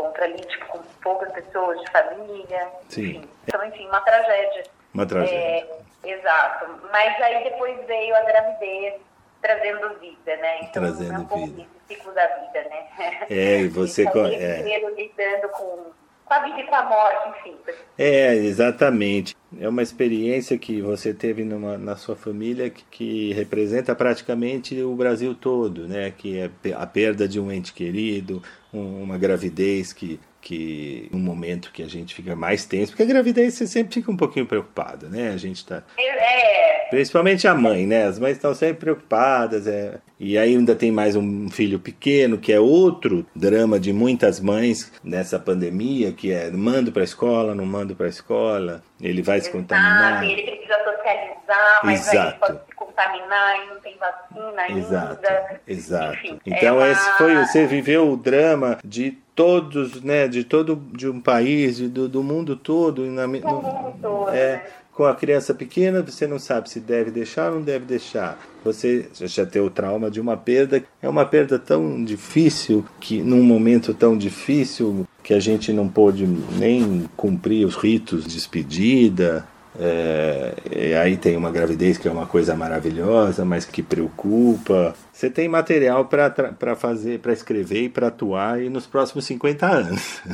encontro 0.01 0.23
ali 0.23 0.39
tipo, 0.41 0.65
com 0.67 0.79
poucas 1.03 1.31
pessoas 1.33 1.79
de 1.79 1.91
família. 1.91 2.67
Sim. 2.89 3.09
Enfim. 3.09 3.29
Então, 3.47 3.65
enfim, 3.65 3.87
uma 3.87 4.01
tragédia. 4.01 4.63
Uma 4.93 5.05
tragédia. 5.05 5.37
É, 5.37 6.09
exato. 6.09 6.65
Mas 6.91 7.21
aí 7.21 7.43
depois 7.43 7.85
veio 7.85 8.15
a 8.15 8.21
gravidez 8.23 9.01
trazendo 9.41 9.99
vida, 9.99 10.35
né? 10.37 10.59
Então, 10.61 10.83
trazendo 10.83 11.27
é 11.31 11.35
um 11.35 11.47
vida. 11.47 11.69
ciclo 11.87 12.13
da 12.13 12.27
vida, 12.27 12.69
né? 12.69 12.87
É, 13.29 13.57
e 13.59 13.67
você... 13.69 14.03
então, 14.05 14.25
é. 14.25 14.61
lidando 14.61 15.49
com 15.49 15.91
com 16.31 16.35
a 16.35 16.39
vida 16.39 16.61
e 16.61 16.65
com 16.65 16.75
a 16.75 16.83
morte, 16.85 17.39
enfim. 17.39 17.57
É, 17.97 18.33
exatamente. 18.35 19.35
É 19.59 19.67
uma 19.67 19.81
experiência 19.81 20.57
que 20.57 20.81
você 20.81 21.13
teve 21.13 21.43
numa, 21.43 21.77
na 21.77 21.97
sua 21.97 22.15
família 22.15 22.69
que, 22.69 22.85
que, 22.89 23.33
representa 23.33 23.93
praticamente 23.93 24.81
o 24.81 24.95
Brasil 24.95 25.35
todo, 25.35 25.87
né? 25.89 26.09
Que 26.09 26.39
é 26.39 26.49
a 26.73 26.87
perda 26.87 27.27
de 27.27 27.37
um 27.37 27.51
ente 27.51 27.73
querido, 27.73 28.41
um, 28.73 29.03
uma 29.03 29.17
gravidez 29.17 29.91
que 29.91 30.21
que 30.41 31.07
no 31.11 31.19
momento 31.19 31.72
que 31.72 31.84
a 31.84 31.88
gente 31.88 32.15
fica 32.15 32.35
mais 32.35 32.65
tenso, 32.65 32.91
porque 32.91 33.03
a 33.03 33.05
gravidez 33.05 33.53
você 33.53 33.68
sempre 33.68 33.93
fica 33.93 34.11
um 34.11 34.18
pouquinho 34.18 34.45
preocupada, 34.45 35.07
né? 35.07 35.30
A 35.30 35.38
gente 35.38 35.65
tá. 35.65 35.84
É. 35.97 36.89
Principalmente 36.89 37.47
a 37.47 37.53
mãe, 37.53 37.88
né? 37.88 38.05
As 38.05 38.19
mães 38.19 38.35
estão 38.35 38.53
sempre 38.53 38.80
preocupadas, 38.81 39.68
é. 39.68 39.99
E 40.19 40.38
aí 40.38 40.55
ainda 40.55 40.76
tem 40.76 40.91
mais 40.91 41.15
um 41.15 41.49
filho 41.49 41.80
pequeno, 41.80 42.38
que 42.38 42.51
é 42.51 42.59
outro 42.59 43.26
drama 43.35 43.80
de 43.80 43.93
muitas 43.93 44.39
mães 44.39 44.91
nessa 45.03 45.39
pandemia, 45.39 46.11
que 46.11 46.31
é 46.31 46.51
mando 46.51 46.91
para 46.91 47.01
a 47.01 47.05
escola, 47.05 47.55
não 47.55 47.65
mando 47.65 47.95
para 47.95 48.07
a 48.07 48.09
escola, 48.09 48.84
ele 48.99 49.22
vai 49.22 49.39
se 49.39 49.49
contaminar. 49.49 50.23
Ele 50.23 50.43
precisa 50.43 50.77
socializar, 50.84 51.80
mas 51.84 52.07
Exato. 52.07 52.27
aí 52.27 52.39
pode 52.39 52.65
se 52.65 52.76
contaminar 52.76 53.63
e 53.63 53.69
não 53.69 53.80
tem 53.80 53.97
vacina 53.97 54.61
ainda. 54.61 54.80
Exato, 54.80 55.61
exato. 55.68 56.18
Enfim, 56.18 56.39
então 56.45 56.81
é 56.81 56.91
esse 56.91 57.07
uma... 57.07 57.18
foi, 57.18 57.35
você 57.38 57.65
viveu 57.65 58.11
o 58.11 58.18
drama 58.18 58.77
de 58.84 59.18
todos, 59.35 60.01
né, 60.01 60.27
de 60.27 60.43
todo 60.43 60.81
de 60.93 61.07
um 61.07 61.19
país, 61.19 61.79
do, 61.79 62.07
do 62.07 62.23
mundo 62.23 62.55
todo, 62.55 63.05
na, 63.07 63.25
no, 63.25 63.33
mundo 63.33 63.93
todo, 64.01 64.29
é, 64.29 64.57
né? 64.57 64.61
com 64.93 65.05
a 65.05 65.15
criança 65.15 65.53
pequena, 65.53 66.01
você 66.01 66.27
não 66.27 66.37
sabe 66.37 66.69
se 66.69 66.79
deve 66.79 67.11
deixar 67.11 67.49
ou 67.49 67.55
não 67.55 67.61
deve 67.61 67.85
deixar. 67.85 68.37
Você 68.63 69.07
já 69.21 69.45
tem 69.45 69.61
o 69.61 69.69
trauma 69.69 70.11
de 70.11 70.19
uma 70.19 70.37
perda, 70.37 70.83
é 71.01 71.09
uma 71.09 71.25
perda 71.25 71.57
tão 71.57 72.03
difícil 72.03 72.85
que 72.99 73.21
num 73.21 73.41
momento 73.41 73.93
tão 73.93 74.17
difícil 74.17 75.07
que 75.23 75.33
a 75.33 75.39
gente 75.39 75.71
não 75.71 75.87
pôde 75.87 76.27
nem 76.57 77.09
cumprir 77.15 77.65
os 77.65 77.75
ritos 77.75 78.25
de 78.25 78.35
despedida, 78.35 79.47
é, 79.83 80.53
e 80.69 80.93
aí 80.93 81.17
tem 81.17 81.35
uma 81.35 81.49
gravidez 81.49 81.97
que 81.97 82.07
é 82.07 82.11
uma 82.11 82.27
coisa 82.27 82.55
maravilhosa, 82.55 83.43
mas 83.43 83.65
que 83.65 83.81
preocupa. 83.81 84.93
Você 85.11 85.27
tem 85.27 85.47
material 85.47 86.05
para 86.05 86.75
fazer, 86.75 87.19
para 87.19 87.33
escrever 87.33 87.85
e 87.85 87.89
para 87.89 88.07
atuar 88.07 88.53
aí 88.55 88.69
nos 88.69 88.85
próximos 88.85 89.25
50 89.25 89.65
anos. 89.65 90.21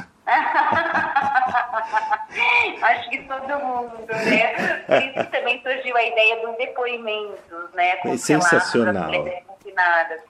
Acho 2.81 3.09
que 3.09 3.19
todo 3.19 3.59
mundo, 3.63 4.05
né? 4.09 4.83
Por 4.85 5.01
isso 5.01 5.31
também 5.31 5.61
surgiu 5.61 5.95
a 5.95 6.03
ideia 6.03 6.45
dos 6.45 6.57
depoimentos, 6.57 7.73
né? 7.73 7.95
Com 7.97 8.13
é 8.13 8.17
sensacional. 8.17 9.11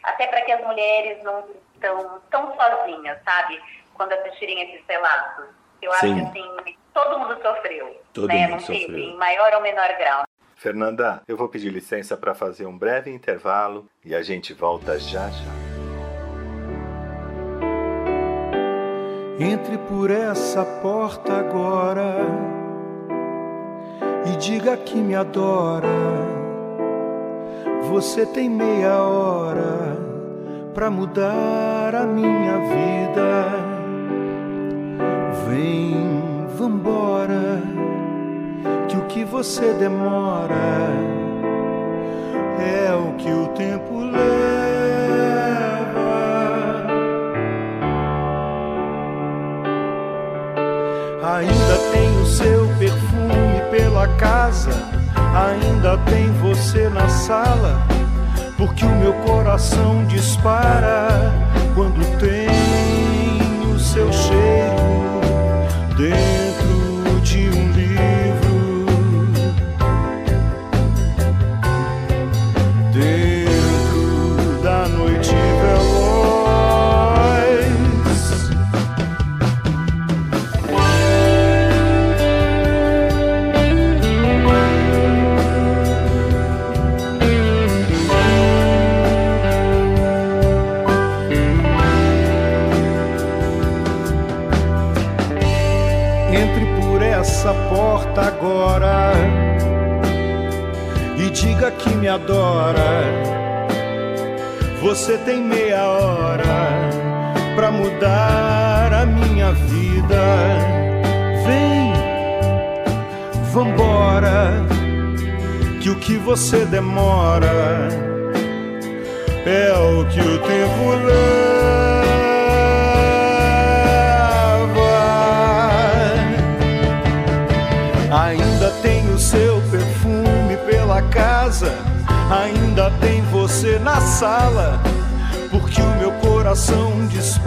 Até 0.04 0.28
para 0.28 0.42
que 0.42 0.52
as 0.52 0.64
mulheres 0.64 1.24
não 1.24 1.44
estão 1.74 2.22
tão 2.30 2.56
sozinhas, 2.56 3.18
sabe? 3.26 3.60
Quando 3.96 4.14
assistirem 4.14 4.62
esses 4.62 4.86
relatos. 4.88 5.46
Eu 5.82 5.92
Sim. 5.94 6.14
acho 6.14 6.32
que 6.32 6.40
assim, 6.40 6.78
todo 6.98 7.20
mundo 7.20 7.38
sofreu. 7.42 7.96
Todo 8.12 8.28
né? 8.28 8.42
mundo 8.42 8.52
não 8.52 8.60
sofreu. 8.60 8.88
Teve, 8.88 9.02
em 9.02 9.18
maior 9.18 9.54
ou 9.54 9.62
menor 9.62 9.88
grau. 10.00 10.24
Fernanda, 10.56 11.22
eu 11.28 11.38
vou 11.38 11.48
pedir 11.48 11.70
licença 11.70 12.18
para 12.18 12.34
fazer 12.34 12.66
um 12.66 12.76
breve 12.76 13.12
intervalo 13.12 13.88
e 14.04 14.16
a 14.16 14.24
gente 14.24 14.54
volta 14.54 14.98
já 14.98 15.30
já. 15.30 15.68
Entre 19.40 19.78
por 19.88 20.10
essa 20.10 20.66
porta 20.82 21.32
agora 21.32 22.16
e 24.26 24.36
diga 24.38 24.76
que 24.78 24.96
me 24.96 25.14
adora. 25.14 25.88
Você 27.90 28.26
tem 28.26 28.50
meia 28.50 29.04
hora 29.04 29.96
para 30.74 30.90
mudar 30.90 31.94
a 31.94 32.04
minha 32.04 32.58
vida. 32.58 33.78
Vem, 35.48 36.17
vambora, 36.68 37.62
que 38.90 38.98
o 38.98 39.02
que 39.04 39.24
você 39.24 39.74
demora 39.74 40.92
é 42.60 42.94
o 42.94 43.14
que 43.14 43.32
o 43.32 43.48
tempo 43.56 44.00
leva. 44.02 44.28
Ainda 51.36 51.78
tem 51.94 52.22
o 52.22 52.26
seu 52.26 52.68
perfume 52.78 53.62
pela 53.72 54.08
casa, 54.18 54.72
ainda 55.34 55.98
tem 56.10 56.30
você 56.42 56.90
na 56.90 57.08
sala, 57.08 57.82
porque 58.58 58.84
o 58.84 58.96
meu 58.96 59.14
coração 59.26 60.04
dispara 60.06 61.32
quando 61.76 62.04
tem 62.20 62.50
o 63.74 63.80
seu 63.80 64.12
cheiro 64.12 64.88
dentro 65.98 66.37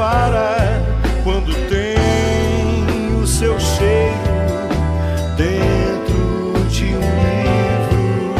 dispara 0.00 0.56
quando 1.22 1.52
tem 1.68 3.20
o 3.20 3.26
seu 3.26 3.60
cheiro 3.60 4.16
dentro 5.36 6.54
de 6.70 6.86
um 6.86 7.00
livro. 7.00 8.32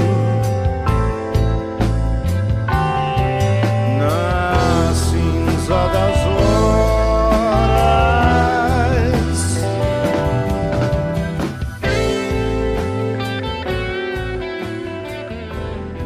Na 3.99 4.95
cinza 4.95 5.89
das 5.93 6.17
horas. 6.27 6.51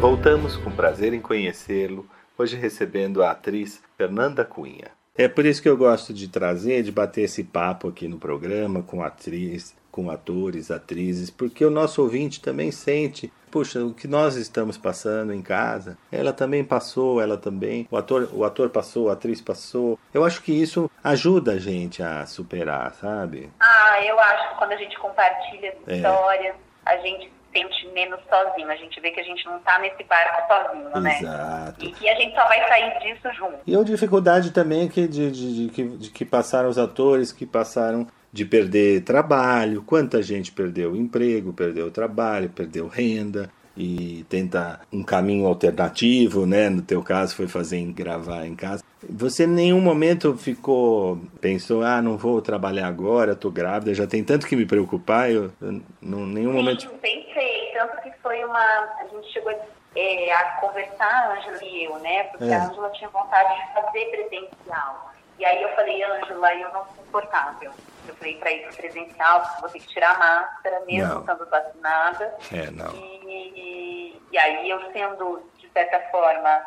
Voltamos 0.01 0.56
com 0.56 0.72
prazer 0.72 1.14
em 1.14 1.20
conhecê-lo, 1.20 2.09
hoje 2.36 2.56
recebendo 2.56 3.22
a 3.22 3.31
atriz 3.31 3.81
Fernanda 3.97 4.44
Cunha. 4.44 5.03
É 5.16 5.28
por 5.28 5.47
isso 5.47 5.62
que 5.62 5.69
eu 5.69 5.77
gosto 5.77 6.12
de 6.12 6.27
trazer, 6.27 6.82
de 6.82 6.91
bater 6.91 7.23
esse 7.23 7.45
papo 7.45 7.89
aqui 7.89 8.09
no 8.09 8.19
programa 8.19 8.82
com 8.82 9.01
atriz, 9.03 9.74
com 9.91 10.11
atores, 10.11 10.73
atrizes, 10.73 11.31
porque 11.31 11.65
o 11.65 11.70
nosso 11.70 12.03
ouvinte 12.03 12.41
também 12.41 12.73
sente, 12.73 13.32
puxa, 13.49 13.85
o 13.85 13.95
que 13.95 14.09
nós 14.09 14.35
estamos 14.35 14.77
passando 14.77 15.32
em 15.32 15.41
casa, 15.41 15.97
ela 16.11 16.32
também 16.32 16.65
passou, 16.65 17.20
ela 17.20 17.36
também, 17.36 17.86
o 17.93 17.97
ator, 17.97 18.28
o 18.32 18.43
ator 18.45 18.70
passou, 18.70 19.09
a 19.09 19.12
atriz 19.12 19.41
passou. 19.41 19.97
Eu 20.12 20.24
acho 20.24 20.43
que 20.43 20.51
isso 20.51 20.91
ajuda 21.05 21.53
a 21.53 21.59
gente 21.61 22.03
a 22.03 22.27
superar, 22.27 22.93
sabe? 23.01 23.51
Ah, 23.61 24.05
eu 24.05 24.19
acho 24.19 24.49
que 24.51 24.59
quando 24.59 24.73
a 24.73 24.77
gente 24.77 24.99
compartilha 24.99 25.77
as 25.86 25.93
É. 25.93 25.97
histórias, 25.99 26.57
a 26.85 26.97
gente 26.97 27.31
sente 27.55 27.89
menos 27.94 28.18
sozinho. 28.28 28.68
A 28.68 28.76
gente 28.76 29.01
vê 29.01 29.10
que 29.12 29.20
a 29.20 29.24
gente 29.24 29.44
não 29.47 29.59
tá 29.60 29.78
nesse 29.78 30.02
barco 30.05 30.47
sozinho, 30.48 31.01
né? 31.01 31.18
Exato. 31.20 31.85
E 31.85 31.93
que 31.93 32.09
a 32.09 32.14
gente 32.16 32.35
só 32.35 32.44
vai 32.48 32.68
sair 32.68 32.98
disso 33.01 33.32
junto. 33.35 33.59
E 33.66 33.76
a 33.76 33.82
dificuldade 33.82 34.51
também 34.51 34.89
que 34.89 35.06
de, 35.06 35.31
de, 35.31 35.66
de 35.66 35.72
que, 35.72 35.85
de 35.85 36.10
que 36.10 36.24
passaram 36.24 36.68
os 36.68 36.78
atores, 36.78 37.32
que 37.32 37.47
passaram 37.47 38.06
de 38.32 38.44
perder 38.44 39.02
trabalho, 39.02 39.82
quanta 39.82 40.20
gente 40.20 40.51
perdeu 40.51 40.97
emprego, 40.97 41.52
perdeu 41.52 41.90
trabalho, 41.90 42.51
perdeu 42.51 42.89
renda 42.89 43.48
e 43.76 44.24
tenta 44.28 44.81
um 44.93 45.05
caminho 45.05 45.47
alternativo, 45.47 46.44
né? 46.44 46.68
No 46.68 46.82
teu 46.82 47.02
caso 47.02 47.36
foi 47.36 47.47
fazer 47.47 47.81
gravar 47.93 48.44
em 48.44 48.56
casa. 48.56 48.82
Você 49.10 49.44
em 49.44 49.48
nenhum 49.48 49.81
momento 49.81 50.36
ficou 50.36 51.18
pensou, 51.40 51.82
ah, 51.82 52.01
não 52.02 52.16
vou 52.16 52.40
trabalhar 52.40 52.86
agora, 52.86 53.35
tô 53.36 53.51
grávida, 53.51 53.94
já 53.94 54.06
tem 54.06 54.24
tanto 54.24 54.47
que 54.47 54.56
me 54.56 54.66
preocupar, 54.66 55.31
eu, 55.31 55.52
eu 55.60 55.81
não 56.01 56.26
nenhum 56.26 56.52
momento 56.52 56.82
Sim, 56.82 56.98
pensei. 57.01 57.72
Tanto 57.72 58.01
que 58.02 58.12
foi 58.22 58.44
uma. 58.44 58.59
A 58.59 59.06
gente 59.10 59.32
chegou 59.32 59.52
é, 59.97 60.32
a 60.32 60.44
conversar, 60.60 61.06
a 61.06 61.32
Ângela 61.35 61.64
e 61.64 61.85
eu, 61.85 61.98
né? 61.98 62.24
Porque 62.24 62.44
É. 62.44 62.55
a 62.55 62.64
Ângela 62.64 62.90
tinha 62.90 63.09
vontade 63.10 63.55
de 63.55 63.72
fazer 63.74 64.05
presencial. 64.06 65.12
E 65.39 65.44
aí 65.44 65.62
eu 65.62 65.68
falei, 65.70 66.02
Ângela, 66.02 66.55
eu 66.55 66.72
não 66.72 66.85
sou 66.85 67.05
confortável. 67.05 67.70
Eu 68.06 68.14
falei, 68.16 68.36
para 68.36 68.52
ir 68.52 68.68
presencial, 68.74 69.43
vou 69.60 69.68
ter 69.70 69.81
que 69.81 69.89
tirar 69.89 70.14
a 70.14 70.18
máscara, 70.18 70.81
mesmo 70.86 71.14
Não. 71.14 71.20
estando 71.20 71.47
vacinada. 71.51 72.35
É, 72.52 72.70
não. 72.70 72.94
E, 72.94 74.20
e 74.31 74.39
aí 74.39 74.68
eu 74.68 74.81
sendo, 74.93 75.43
de 75.59 75.68
certa 75.70 76.01
forma, 76.10 76.62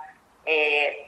é, 0.46 1.07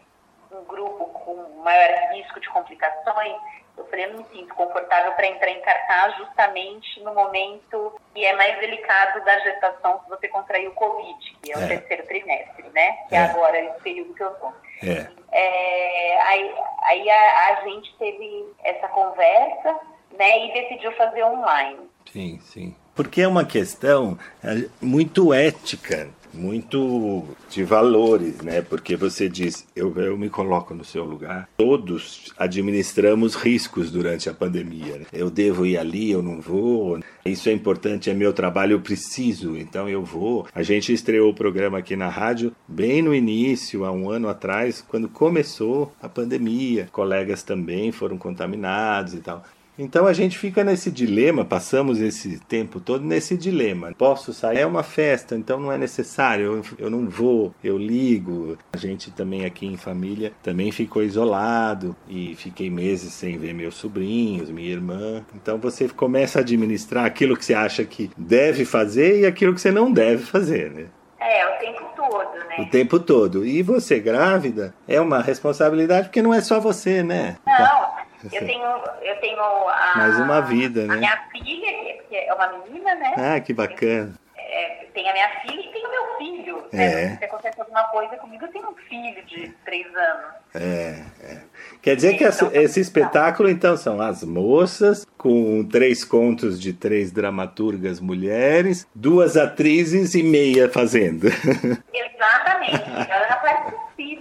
um 0.51 0.63
grupo 0.65 1.05
com 1.07 1.61
maior 1.63 2.11
risco 2.13 2.39
de 2.39 2.49
complicações, 2.49 3.35
eu 3.77 3.85
falei, 3.85 4.05
eu 4.05 4.13
não 4.13 4.19
me 4.19 4.25
sinto 4.33 4.53
confortável 4.55 5.11
para 5.13 5.27
entrar 5.27 5.49
em 5.49 5.61
cartaz 5.61 6.17
justamente 6.17 6.99
no 7.01 7.13
momento 7.13 7.99
que 8.13 8.25
é 8.25 8.35
mais 8.35 8.59
delicado 8.59 9.23
da 9.23 9.39
gestação 9.39 10.01
se 10.03 10.09
você 10.09 10.27
contrair 10.27 10.67
o 10.67 10.73
Covid, 10.73 11.37
que 11.41 11.51
é 11.51 11.57
o 11.57 11.61
É. 11.61 11.67
terceiro 11.67 12.05
trimestre, 12.07 12.69
né? 12.73 12.91
Que 13.07 13.15
é, 13.15 13.19
É. 13.19 13.21
agora 13.25 13.57
esse 13.59 13.79
período 13.81 14.13
que 14.13 14.23
eu 14.23 14.31
tô. 14.31 14.47
É. 14.83 15.07
É, 15.31 16.21
aí 16.23 16.55
aí 16.83 17.09
a, 17.09 17.47
a 17.49 17.61
gente 17.65 17.95
teve 17.97 18.53
essa 18.63 18.87
conversa, 18.89 19.79
né, 20.17 20.45
e 20.47 20.53
decidiu 20.53 20.91
fazer 20.93 21.23
online. 21.23 21.89
Sim, 22.11 22.39
sim. 22.41 22.75
Porque 22.95 23.21
é 23.21 23.27
uma 23.27 23.45
questão 23.45 24.17
é, 24.43 24.67
muito 24.81 25.33
ética, 25.33 26.09
muito 26.33 27.25
de 27.49 27.63
valores, 27.63 28.41
né? 28.41 28.61
Porque 28.61 28.95
você 28.95 29.27
diz, 29.27 29.65
eu, 29.75 29.93
eu 29.97 30.17
me 30.17 30.29
coloco 30.29 30.73
no 30.73 30.83
seu 30.83 31.03
lugar. 31.03 31.49
Todos 31.57 32.33
administramos 32.37 33.35
riscos 33.35 33.91
durante 33.91 34.29
a 34.29 34.33
pandemia. 34.33 34.97
né? 34.97 35.05
Eu 35.11 35.29
devo 35.29 35.65
ir 35.65 35.77
ali, 35.77 36.11
eu 36.11 36.21
não 36.21 36.39
vou. 36.39 36.99
Isso 37.25 37.49
é 37.49 37.51
importante, 37.51 38.09
é 38.09 38.13
meu 38.13 38.33
trabalho, 38.33 38.73
eu 38.73 38.81
preciso, 38.81 39.55
então 39.57 39.87
eu 39.89 40.03
vou. 40.03 40.47
A 40.53 40.63
gente 40.63 40.93
estreou 40.93 41.29
o 41.29 41.35
programa 41.35 41.77
aqui 41.79 41.95
na 41.95 42.09
rádio 42.09 42.51
bem 42.67 43.01
no 43.01 43.13
início, 43.13 43.85
há 43.85 43.91
um 43.91 44.09
ano 44.09 44.27
atrás, 44.27 44.83
quando 44.87 45.07
começou 45.09 45.93
a 46.01 46.07
pandemia. 46.09 46.87
Colegas 46.91 47.43
também 47.43 47.91
foram 47.91 48.17
contaminados 48.17 49.13
e 49.13 49.19
tal. 49.19 49.43
Então 49.79 50.05
a 50.05 50.11
gente 50.11 50.37
fica 50.37 50.61
nesse 50.61 50.91
dilema, 50.91 51.45
passamos 51.45 52.01
esse 52.01 52.37
tempo 52.37 52.81
todo 52.81 53.05
nesse 53.05 53.37
dilema. 53.37 53.93
Posso 53.97 54.33
sair? 54.33 54.59
É 54.59 54.65
uma 54.65 54.83
festa, 54.83 55.37
então 55.37 55.57
não 55.57 55.71
é 55.71 55.77
necessário, 55.77 56.45
eu, 56.45 56.63
eu 56.77 56.89
não 56.89 57.07
vou, 57.07 57.55
eu 57.63 57.77
ligo. 57.77 58.57
A 58.73 58.77
gente 58.77 59.09
também 59.09 59.45
aqui 59.45 59.65
em 59.65 59.77
família 59.77 60.33
também 60.43 60.69
ficou 60.69 61.01
isolado 61.01 61.95
e 62.09 62.35
fiquei 62.35 62.69
meses 62.69 63.13
sem 63.13 63.37
ver 63.37 63.53
meus 63.53 63.75
sobrinhos, 63.75 64.51
minha 64.51 64.69
irmã. 64.69 65.23
Então 65.33 65.57
você 65.57 65.87
começa 65.87 66.39
a 66.39 66.41
administrar 66.41 67.05
aquilo 67.05 67.37
que 67.37 67.45
você 67.45 67.53
acha 67.53 67.85
que 67.85 68.11
deve 68.17 68.65
fazer 68.65 69.21
e 69.21 69.25
aquilo 69.25 69.53
que 69.53 69.61
você 69.61 69.71
não 69.71 69.89
deve 69.89 70.25
fazer, 70.25 70.71
né? 70.71 70.85
É, 71.21 71.47
o 71.47 71.59
tempo 71.59 71.85
todo, 71.95 72.33
né? 72.49 72.55
O 72.59 72.69
tempo 72.69 72.99
todo. 72.99 73.45
E 73.45 73.63
você 73.63 73.97
grávida 73.97 74.73
é 74.85 74.99
uma 74.99 75.21
responsabilidade 75.21 76.07
porque 76.07 76.21
não 76.21 76.33
é 76.33 76.41
só 76.41 76.59
você, 76.59 77.01
né? 77.01 77.37
Não, 77.45 77.98
eu 78.31 78.45
tenho, 78.45 78.65
eu 79.01 79.19
tenho 79.19 79.41
a. 79.41 79.93
Mais 79.97 80.19
uma 80.19 80.41
vida, 80.41 80.85
né? 80.85 80.95
minha 80.97 81.17
filha, 81.31 81.67
que- 81.83 82.03
que 82.09 82.15
é 82.15 82.33
uma 82.33 82.47
menina, 82.47 82.95
né? 82.95 83.13
Ah, 83.17 83.39
que 83.39 83.53
bacana. 83.53 84.13
É, 84.37 84.87
tem 84.93 85.07
a 85.09 85.13
minha 85.13 85.29
filha 85.41 85.59
e 85.61 85.71
tem 85.71 85.85
o 85.85 85.91
meu 85.91 86.17
filho. 86.17 86.63
É. 86.73 86.77
Né? 86.77 87.17
Se 87.17 87.25
acontece 87.25 87.59
alguma 87.61 87.83
coisa 87.85 88.17
comigo, 88.17 88.45
eu 88.45 88.51
tenho 88.51 88.69
um 88.69 88.75
filho 88.75 89.23
de 89.25 89.49
três 89.63 89.85
anos. 89.95 90.25
É, 90.55 91.03
é. 91.23 91.41
Quer 91.81 91.95
dizer 91.95 92.17
que 92.17 92.23
esse, 92.23 92.45
esse 92.53 92.79
espetáculo, 92.79 93.49
então, 93.49 93.77
são 93.77 94.01
as 94.01 94.23
moças, 94.23 95.05
com 95.17 95.63
três 95.63 96.03
contos 96.03 96.59
de 96.59 96.73
três 96.73 97.11
dramaturgas 97.11 97.99
mulheres, 97.99 98.87
duas 98.93 99.37
atrizes 99.37 100.13
e 100.15 100.23
meia 100.23 100.69
fazendo. 100.69 101.27
Exatamente, 101.93 103.11
a 103.11 103.15
Ana 103.15 103.35
participa. 103.37 103.79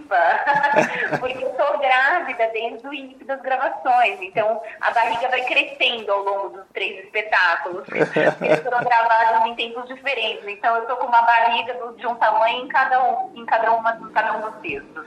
Porque 1.21 1.45
eu 1.45 1.55
sou 1.57 1.79
grávida 1.79 2.49
desde 2.53 2.87
o 2.87 2.95
início 2.95 3.27
das 3.27 3.41
gravações. 3.43 4.19
Então 4.23 4.61
a 4.81 4.91
barriga 4.91 5.29
vai 5.29 5.45
crescendo 5.45 6.11
ao 6.11 6.23
longo 6.23 6.49
dos 6.51 6.67
três 6.73 7.05
espetáculos. 7.05 7.85
Eles 7.93 8.61
foram 8.61 8.85
gravados 8.85 9.51
em 9.51 9.55
tempos 9.55 9.87
diferentes. 9.87 10.47
Então 10.47 10.77
eu 10.77 10.87
tô 10.87 10.97
com 10.97 11.07
uma 11.07 11.23
barriga 11.23 11.77
de 11.97 12.07
um 12.07 12.15
tamanho 12.17 12.65
em 12.65 12.69
cada 12.69 13.03
um, 13.03 13.33
em 13.35 13.45
cada 13.45 13.73
uma, 13.73 13.99
em 14.01 14.13
cada 14.13 14.39
um 14.39 14.41
dos 14.43 14.61
textos. 14.61 15.07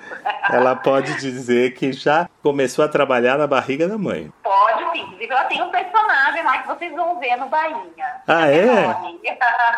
Ela 0.50 0.76
pode 0.76 1.16
dizer 1.20 1.74
que 1.74 1.92
já 1.92 2.30
começou 2.42 2.84
a 2.84 2.88
trabalhar 2.88 3.38
na 3.38 3.48
barriga 3.48 3.88
da 3.88 3.98
mãe. 3.98 4.32
Pode 4.44 4.92
sim. 4.92 5.02
Inclusive, 5.02 5.32
ela 5.32 5.44
tem 5.46 5.62
um 5.62 5.70
personagem 5.70 6.44
lá 6.44 6.58
que 6.60 6.68
vocês 6.68 6.94
vão 6.94 7.20
ver 7.20 7.36
no 7.38 7.48
Bainha. 7.48 8.22
Ah, 8.28 8.48
é? 8.48 8.88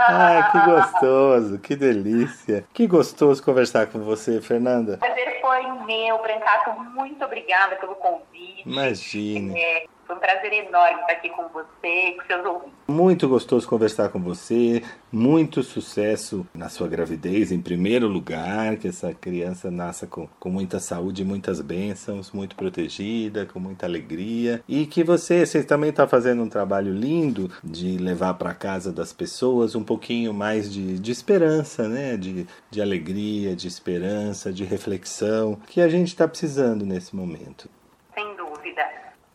Ai, 0.10 0.52
que 0.52 0.60
gostoso, 0.60 1.60
que 1.60 1.76
delícia. 1.76 2.66
Que 2.74 2.88
gostoso 2.88 3.44
conversar 3.44 3.88
com 3.88 4.00
você, 4.00 4.42
Fernanda. 4.42 4.96
O 4.96 4.98
prazer 4.98 5.40
foi 5.42 5.64
meu, 5.86 6.18
Brancato. 6.22 6.72
Muito 6.96 7.24
obrigada 7.24 7.76
pelo 7.76 7.96
convite. 7.96 8.64
Imagine. 8.66 9.60
É, 9.60 9.86
Foi 10.06 10.16
um 10.16 10.20
prazer 10.20 10.52
enorme 10.54 11.02
estar 11.02 11.14
aqui 11.14 11.30
com 11.30 11.48
você 11.50 12.16
com 12.18 12.26
seus 12.28 12.46
ouvintes. 12.46 12.74
Muito 12.88 13.28
gostoso 13.28 13.68
conversar 13.68 14.10
com 14.10 14.20
você. 14.20 14.84
Muito 15.12 15.64
sucesso 15.64 16.46
na 16.54 16.70
sua 16.70 16.88
gravidez, 16.88 17.52
em 17.52 17.62
primeiro 17.62 18.08
lugar, 18.08 18.76
que 18.78 18.88
essa 18.88 19.14
criança 19.14 19.72
nasça 19.72 20.06
com, 20.08 20.28
com 20.40 20.50
muita 20.50 20.80
saúde 20.80 21.24
muitas 21.24 21.62
bênçãos, 21.62 22.32
muito 22.32 22.56
protegida, 22.56 23.46
com 23.46 23.60
muita 23.60 23.86
alegria. 23.86 24.62
E 24.68 24.86
que 24.86 25.04
você, 25.04 25.46
você 25.46 25.64
também 25.64 25.90
está 25.92 26.08
fazendo 26.08 26.44
um 26.44 26.50
trabalho 26.50 26.94
lindo 26.94 27.50
de 27.64 27.98
levar 27.98 28.34
para 28.34 28.54
casa 28.54 28.92
das 28.92 29.14
pessoas 29.14 29.76
um 29.76 29.84
pouquinho 29.84 30.34
mais 30.34 30.72
de, 30.72 31.00
de 31.00 31.12
esperança, 31.12 31.88
né? 31.88 32.18
De, 32.18 32.46
de 32.70 32.82
alegria, 32.82 33.56
de 33.56 33.68
esperança, 33.68 34.52
de 34.52 34.64
reflexão, 34.64 35.58
que 35.68 35.80
a 35.80 35.88
gente 35.88 36.10
está 36.10 36.28
precisando 36.28 36.86
nesse 36.86 37.16
momento. 37.16 37.70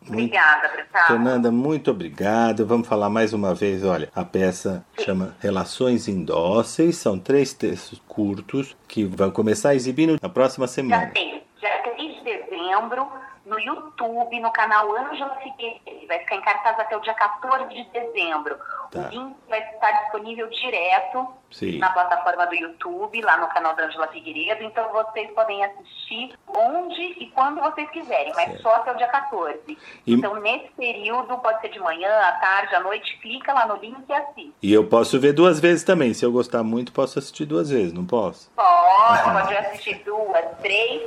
Obrigada, 0.09 0.67
Bretão. 0.69 1.07
Fernanda, 1.07 1.51
muito 1.51 1.91
obrigado. 1.91 2.65
Vamos 2.65 2.87
falar 2.87 3.09
mais 3.09 3.33
uma 3.33 3.53
vez. 3.53 3.83
Olha, 3.83 4.09
a 4.15 4.25
peça 4.25 4.85
chama 4.99 5.35
Relações 5.39 6.07
Indóceis. 6.07 6.97
São 6.97 7.17
três 7.19 7.53
textos 7.53 8.01
curtos 8.07 8.75
que 8.87 9.03
vão 9.03 9.31
começar 9.31 9.69
a 9.69 9.75
exibir 9.75 10.19
na 10.21 10.29
próxima 10.29 10.67
semana. 10.67 11.05
Já 11.05 11.11
tem. 11.11 11.43
Já 11.61 11.77
3 11.95 12.15
de 12.15 12.23
dezembro, 12.23 13.07
no 13.45 13.59
YouTube, 13.59 14.39
no 14.39 14.51
canal 14.51 14.95
Ângela 14.95 15.35
Figueiredo. 15.43 16.07
Vai 16.07 16.19
ficar 16.19 16.35
em 16.35 16.41
cartaz 16.41 16.79
até 16.79 16.95
o 16.95 17.01
dia 17.01 17.13
14 17.13 17.67
de 17.67 17.83
dezembro. 17.91 18.55
Tá. 18.91 19.07
O 19.07 19.09
link 19.09 19.35
vai 19.47 19.59
estar 19.73 19.91
disponível 20.03 20.49
direto 20.49 21.27
Sim. 21.51 21.77
na 21.77 21.89
plataforma 21.91 22.45
do 22.47 22.55
YouTube, 22.55 23.21
lá 23.21 23.37
no 23.37 23.47
canal 23.47 23.75
da 23.75 23.85
Ângela 23.85 24.07
Figueiredo. 24.07 24.63
Então 24.63 24.89
vocês 24.91 25.29
podem 25.31 25.63
assistir 25.63 26.33
onde 26.47 27.01
e 27.19 27.31
quando 27.33 27.61
vocês 27.61 27.89
quiserem, 27.91 28.33
mas 28.35 28.49
certo. 28.49 28.61
só 28.61 28.75
até 28.75 28.91
o 28.91 28.97
dia 28.97 29.07
14. 29.07 29.59
E... 29.67 30.13
Então, 30.13 30.39
nesse 30.41 30.69
período, 30.77 31.37
pode 31.37 31.61
ser 31.61 31.69
de 31.69 31.79
manhã, 31.79 32.09
à 32.09 32.31
tarde, 32.33 32.75
à 32.75 32.79
noite, 32.79 33.17
clica 33.21 33.53
lá 33.53 33.67
no 33.67 33.75
link 33.77 33.97
e 34.07 34.13
assiste. 34.13 34.53
E 34.61 34.73
eu 34.73 34.85
posso 34.85 35.19
ver 35.19 35.33
duas 35.33 35.59
vezes 35.59 35.83
também. 35.83 36.13
Se 36.13 36.25
eu 36.25 36.31
gostar 36.31 36.63
muito, 36.63 36.91
posso 36.91 37.19
assistir 37.19 37.45
duas 37.45 37.69
vezes, 37.69 37.93
não 37.93 38.05
posso? 38.05 38.49
Pode, 38.55 39.23
pode 39.31 39.57
assistir 39.57 40.01
duas, 40.03 40.45
três 40.61 41.01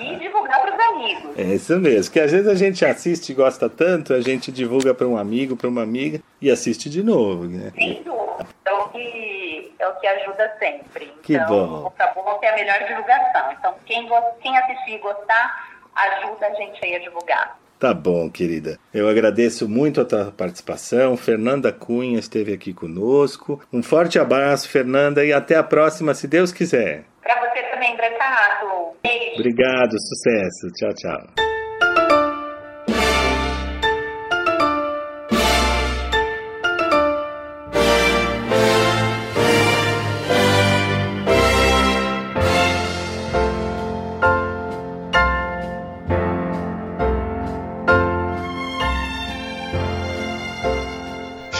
e 0.00 0.16
divulgar 0.18 0.60
para 0.60 0.74
os 0.74 0.80
amigos. 0.80 1.38
É 1.38 1.54
isso 1.54 1.78
mesmo, 1.78 2.12
que 2.12 2.20
às 2.20 2.30
vezes 2.30 2.46
a 2.46 2.54
gente 2.54 2.84
assiste 2.84 3.30
e 3.30 3.34
gosta 3.34 3.68
tanto, 3.68 4.14
a 4.14 4.20
gente 4.20 4.52
divulga 4.52 4.94
para 4.94 5.06
um 5.06 5.16
amigo, 5.16 5.56
para 5.56 5.68
uma 5.68 5.82
amiga 5.82 6.20
e 6.40 6.50
assiste 6.50 6.90
de 6.90 7.02
novo, 7.02 7.23
né? 7.48 7.72
Sem 7.74 8.02
dúvida. 8.02 8.46
Então, 8.60 8.88
que 8.88 9.74
é 9.78 9.88
o 9.88 9.94
que 9.96 10.06
ajuda 10.06 10.56
sempre. 10.58 11.06
Que 11.22 11.34
então, 11.34 11.46
bom. 11.48 11.86
O 11.86 11.90
Caboclo 11.90 12.38
é 12.42 12.48
a 12.48 12.54
melhor 12.54 12.78
divulgação. 12.86 13.52
Então, 13.52 13.74
quem, 13.86 14.08
quem 14.40 14.56
assistir 14.58 14.94
e 14.94 14.98
gostar, 14.98 15.68
ajuda 15.94 16.46
a 16.46 16.54
gente 16.54 16.84
aí 16.84 16.96
a 16.96 16.98
divulgar. 16.98 17.58
Tá 17.78 17.92
bom, 17.92 18.30
querida. 18.30 18.78
Eu 18.92 19.08
agradeço 19.08 19.68
muito 19.68 20.00
a 20.00 20.04
tua 20.04 20.32
participação. 20.32 21.16
Fernanda 21.16 21.72
Cunha 21.72 22.18
esteve 22.18 22.52
aqui 22.52 22.72
conosco. 22.72 23.60
Um 23.72 23.82
forte 23.82 24.18
abraço, 24.18 24.68
Fernanda, 24.68 25.24
e 25.24 25.32
até 25.32 25.56
a 25.56 25.62
próxima, 25.62 26.14
se 26.14 26.26
Deus 26.26 26.52
quiser. 26.52 27.04
Para 27.22 27.34
você 27.40 27.62
também, 27.64 27.96
Brancato. 27.96 28.96
Beijo. 29.02 29.34
Obrigado, 29.34 29.96
sucesso. 29.98 30.72
Tchau, 30.74 30.94
tchau. 30.94 31.44